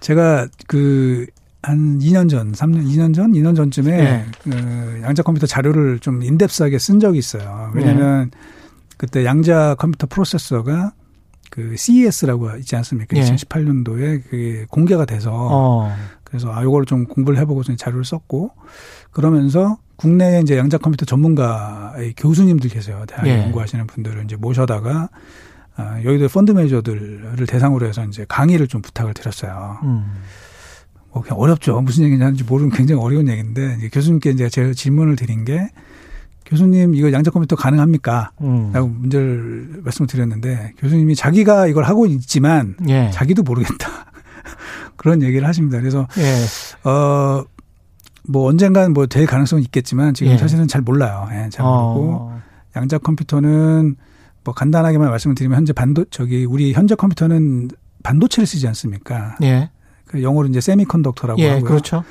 제가 0.00 0.48
그 0.66 1.26
한 1.66 1.98
2년 1.98 2.30
전, 2.30 2.52
3년, 2.52 2.86
2년 2.86 3.12
전, 3.12 3.32
2년 3.32 3.56
전쯤에 3.56 3.96
네. 3.96 4.26
그 4.44 5.00
양자 5.02 5.24
컴퓨터 5.24 5.48
자료를 5.48 5.98
좀 5.98 6.22
인덱스하게 6.22 6.78
쓴 6.78 7.00
적이 7.00 7.18
있어요. 7.18 7.72
왜냐하면 7.74 8.30
네. 8.30 8.38
그때 8.96 9.24
양자 9.24 9.74
컴퓨터 9.74 10.06
프로세서가 10.06 10.92
그 11.50 11.76
CES라고 11.76 12.56
있지 12.58 12.76
않습니까? 12.76 13.16
네. 13.18 13.20
2018년도에 13.22 14.22
그게 14.22 14.64
공개가 14.70 15.04
돼서 15.06 15.32
어. 15.34 15.92
그래서 16.22 16.52
아 16.52 16.62
요거를 16.62 16.86
좀 16.86 17.04
공부를 17.04 17.36
해보고 17.40 17.64
자료를 17.64 18.04
썼고 18.04 18.52
그러면서 19.10 19.78
국내에 19.96 20.42
이제 20.42 20.56
양자 20.56 20.78
컴퓨터 20.78 21.04
전문가의 21.04 22.14
교수님들 22.16 22.70
계세요. 22.70 23.02
대학 23.08 23.24
네. 23.24 23.42
연구하시는 23.42 23.88
분들을 23.88 24.22
이제 24.24 24.36
모셔다가 24.36 25.08
아, 25.74 26.00
여의도 26.04 26.28
펀드 26.28 26.52
매니저들을 26.52 27.44
대상으로 27.48 27.86
해서 27.86 28.04
이제 28.04 28.24
강의를 28.28 28.68
좀 28.68 28.82
부탁을 28.82 29.14
드렸어요. 29.14 29.78
음. 29.82 30.12
뭐 31.16 31.22
그냥 31.22 31.38
어렵죠. 31.38 31.80
무슨 31.80 32.04
얘기인지 32.04 32.22
하는지 32.22 32.44
모르면 32.44 32.72
굉장히 32.76 33.00
어려운 33.00 33.26
얘기인데 33.28 33.88
교수님께 33.90 34.30
이제 34.30 34.50
제가 34.50 34.74
질문을 34.74 35.16
드린 35.16 35.46
게 35.46 35.70
교수님 36.44 36.94
이거 36.94 37.10
양자 37.10 37.30
컴퓨터 37.30 37.56
가능합니까? 37.56 38.32
음. 38.42 38.70
라고 38.72 38.86
문제를 38.88 39.80
말씀을 39.82 40.06
드렸는데 40.06 40.74
교수님이 40.78 41.16
자기가 41.16 41.68
이걸 41.68 41.84
하고 41.84 42.04
있지만 42.06 42.76
예. 42.88 43.10
자기도 43.14 43.42
모르겠다. 43.42 43.88
그런 44.96 45.22
얘기를 45.22 45.48
하십니다. 45.48 45.78
그래서 45.80 46.06
예. 46.18 46.88
어 46.88 47.44
뭐 48.28 48.48
언젠가는 48.48 48.92
뭐 48.92 49.06
될 49.06 49.24
가능성은 49.24 49.62
있겠지만 49.64 50.12
지금 50.12 50.32
예. 50.32 50.36
사실은 50.36 50.66
잘 50.66 50.82
몰라요. 50.82 51.28
예, 51.30 51.48
잘 51.48 51.64
모르고 51.64 52.10
어. 52.12 52.42
양자 52.74 52.98
컴퓨터는 52.98 53.94
뭐 54.42 54.52
간단하게만 54.52 55.08
말씀을 55.10 55.36
드리면 55.36 55.56
현재 55.58 55.72
반도 55.72 56.04
저기 56.10 56.44
우리 56.44 56.72
현재 56.72 56.96
컴퓨터는 56.96 57.70
반도체를 58.02 58.44
쓰지 58.46 58.66
않습니까? 58.66 59.36
예. 59.44 59.70
그 60.16 60.22
영어로 60.22 60.48
이제 60.48 60.60
세미컨덕터라고 60.60 61.40
예, 61.40 61.50
하고요. 61.50 61.64
그렇죠. 61.64 62.04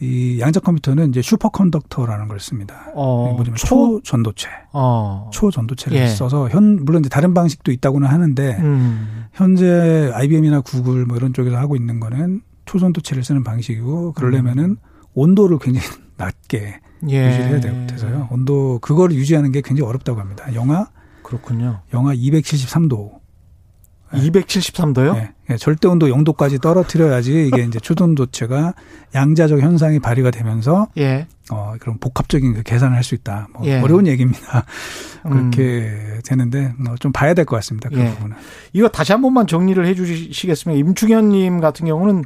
이 0.00 0.38
양자 0.40 0.60
컴퓨터는 0.60 1.08
이제 1.08 1.22
슈퍼컨덕터라는 1.22 2.28
걸 2.28 2.38
씁니다. 2.38 2.88
어, 2.94 3.32
뭐냐면 3.34 3.56
초, 3.56 4.00
전도체 4.02 4.48
어. 4.72 5.30
초전도체를 5.32 5.96
예. 5.96 6.06
써서 6.08 6.48
현 6.50 6.84
물론 6.84 7.00
이제 7.00 7.08
다른 7.08 7.32
방식도 7.32 7.72
있다고는 7.72 8.06
하는데 8.06 8.56
음. 8.60 9.24
현재 9.32 10.10
IBM이나 10.12 10.60
구글 10.60 11.06
뭐 11.06 11.16
이런 11.16 11.32
쪽에서 11.32 11.56
하고 11.56 11.76
있는 11.76 11.98
거는 11.98 12.42
초전도체를 12.66 13.24
쓰는 13.24 13.42
방식이고 13.42 14.12
그러려면은 14.12 14.64
음. 14.64 14.76
온도를 15.14 15.58
굉장히 15.58 15.86
낮게 16.18 16.80
예. 17.08 17.28
유지를 17.28 17.62
해야 17.62 17.86
돼서요. 17.86 18.28
온도 18.30 18.78
그거를 18.80 19.16
유지하는 19.16 19.50
게 19.50 19.62
굉장히 19.62 19.88
어렵다고 19.88 20.20
합니다. 20.20 20.52
영하 20.54 20.88
그렇군요. 21.22 21.80
영하 21.94 22.14
273도 22.14 23.12
273도요? 24.12 25.14
네. 25.14 25.32
네. 25.48 25.56
절대 25.56 25.88
온도 25.88 26.06
0도까지 26.08 26.60
떨어뜨려야지 26.60 27.48
이게 27.48 27.62
이제 27.62 27.78
초전도체가 27.80 28.74
양자적 29.14 29.60
현상이 29.60 29.98
발휘가 30.00 30.30
되면서 30.30 30.88
예. 30.98 31.26
어 31.50 31.74
그런 31.78 31.98
복합적인 31.98 32.54
그 32.54 32.62
계산을 32.62 32.96
할 32.96 33.02
수 33.04 33.14
있다. 33.14 33.48
뭐 33.52 33.64
예. 33.66 33.80
어려운 33.80 34.06
얘기입니다. 34.06 34.64
그렇게 35.22 35.62
음. 35.62 36.20
되는데 36.24 36.72
뭐좀 36.78 37.12
봐야 37.12 37.34
될 37.34 37.44
것 37.44 37.56
같습니다. 37.56 37.88
그 37.88 37.98
예. 38.00 38.10
부분은. 38.10 38.36
이거 38.72 38.88
다시 38.88 39.12
한 39.12 39.22
번만 39.22 39.46
정리를 39.46 39.84
해 39.86 39.94
주시겠습니까? 39.94 40.78
임충현 40.78 41.28
님 41.30 41.60
같은 41.60 41.86
경우는 41.86 42.24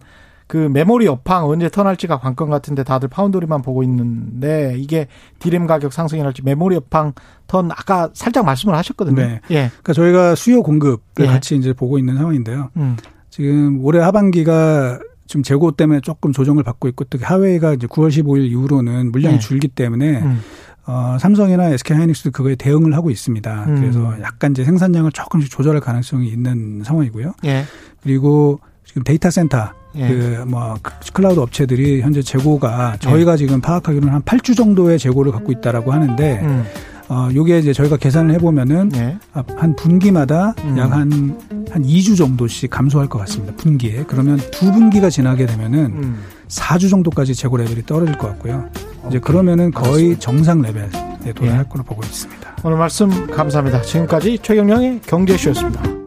그 0.51 0.57
메모리 0.57 1.07
업황 1.07 1.49
언제 1.49 1.69
turn할지가 1.69 2.19
관건 2.19 2.51
같은데 2.51 2.83
다들 2.83 3.09
파운드리만 3.09 3.63
보고 3.63 3.85
있는데 3.85 4.75
이게 4.77 5.07
디램 5.39 5.69
가격 5.69 5.93
상승이 5.93 6.25
날지 6.25 6.43
메모리 6.43 6.75
업황 6.75 7.13
turn 7.47 7.71
아까 7.71 8.11
살짝 8.15 8.45
말씀을 8.45 8.75
하셨거든요. 8.75 9.15
네. 9.15 9.41
예. 9.53 9.69
그러니까 9.69 9.93
저희가 9.93 10.35
수요 10.35 10.65
공급을 10.65 10.99
예. 11.21 11.27
같이 11.27 11.55
이제 11.55 11.73
보고 11.73 11.99
있는 11.99 12.17
상황인데요. 12.17 12.71
음. 12.79 12.97
지금 13.29 13.79
올해 13.85 14.01
하반기가 14.01 14.99
지금 15.29 15.45
재고 15.45 15.71
때문에 15.71 16.01
조금 16.01 16.33
조정을 16.33 16.65
받고 16.65 16.89
있고 16.89 17.05
또 17.05 17.19
화웨이가 17.23 17.75
이제 17.75 17.87
9월 17.87 18.09
15일 18.09 18.51
이후로는 18.51 19.13
물량이 19.13 19.37
네. 19.37 19.39
줄기 19.39 19.69
때문에 19.69 20.21
음. 20.21 20.41
어, 20.85 21.17
삼성이나 21.21 21.69
SK 21.69 21.97
하이닉스도 21.97 22.33
그거에 22.33 22.57
대응을 22.57 22.97
하고 22.97 23.13
있습니다. 23.13 23.65
음. 23.69 23.81
그래서 23.81 24.21
약간 24.21 24.51
이제 24.51 24.65
생산량을 24.65 25.13
조금씩 25.13 25.49
조절할 25.49 25.81
가능성이 25.81 26.27
있는 26.27 26.83
상황이고요. 26.83 27.35
예. 27.45 27.63
그리고 28.03 28.59
지금 28.85 29.05
데이터 29.05 29.31
센터 29.31 29.79
예. 29.97 30.09
그뭐 30.09 30.77
클라우드 31.13 31.41
업체들이 31.41 32.01
현재 32.03 32.23
재고가 32.23 32.97
저희가 33.01 33.33
예. 33.33 33.37
지금 33.37 33.61
파악하기로는 33.61 34.15
한 34.15 34.23
8주 34.23 34.57
정도의 34.57 34.99
재고를 34.99 35.33
갖고 35.33 35.53
있다라고 35.53 35.93
하는데 35.93 36.41
음. 36.43 36.65
어 37.09 37.29
요게 37.35 37.59
이제 37.59 37.73
저희가 37.73 37.97
계산을 37.97 38.33
해 38.35 38.39
보면은 38.39 38.91
예. 38.95 39.17
한 39.57 39.75
분기마다 39.75 40.55
음. 40.65 40.79
약한한 40.79 41.39
한 41.71 41.83
2주 41.83 42.17
정도씩 42.17 42.71
감소할 42.71 43.09
것 43.09 43.19
같습니다. 43.21 43.53
분기에. 43.57 44.05
그러면 44.07 44.39
두 44.53 44.71
분기가 44.73 45.11
지나게 45.11 45.47
되면은 45.47 45.79
음. 45.79 46.19
4주 46.49 46.89
정도까지 46.89 47.35
재고 47.35 47.57
레벨이 47.57 47.85
떨어질 47.87 48.17
것 48.17 48.29
같고요. 48.29 48.69
이제 49.09 49.19
오케이. 49.19 49.21
그러면은 49.21 49.71
거의 49.73 49.91
알겠습니다. 49.93 50.21
정상 50.21 50.63
레벨에 50.63 50.89
도달할 51.35 51.65
예. 51.67 51.69
걸로 51.69 51.83
보고 51.83 52.03
있습니다. 52.05 52.57
오늘 52.63 52.77
말씀 52.77 53.27
감사합니다. 53.29 53.83
지금까지 53.83 54.39
최경영의 54.43 55.01
경제쇼였습니다. 55.07 56.00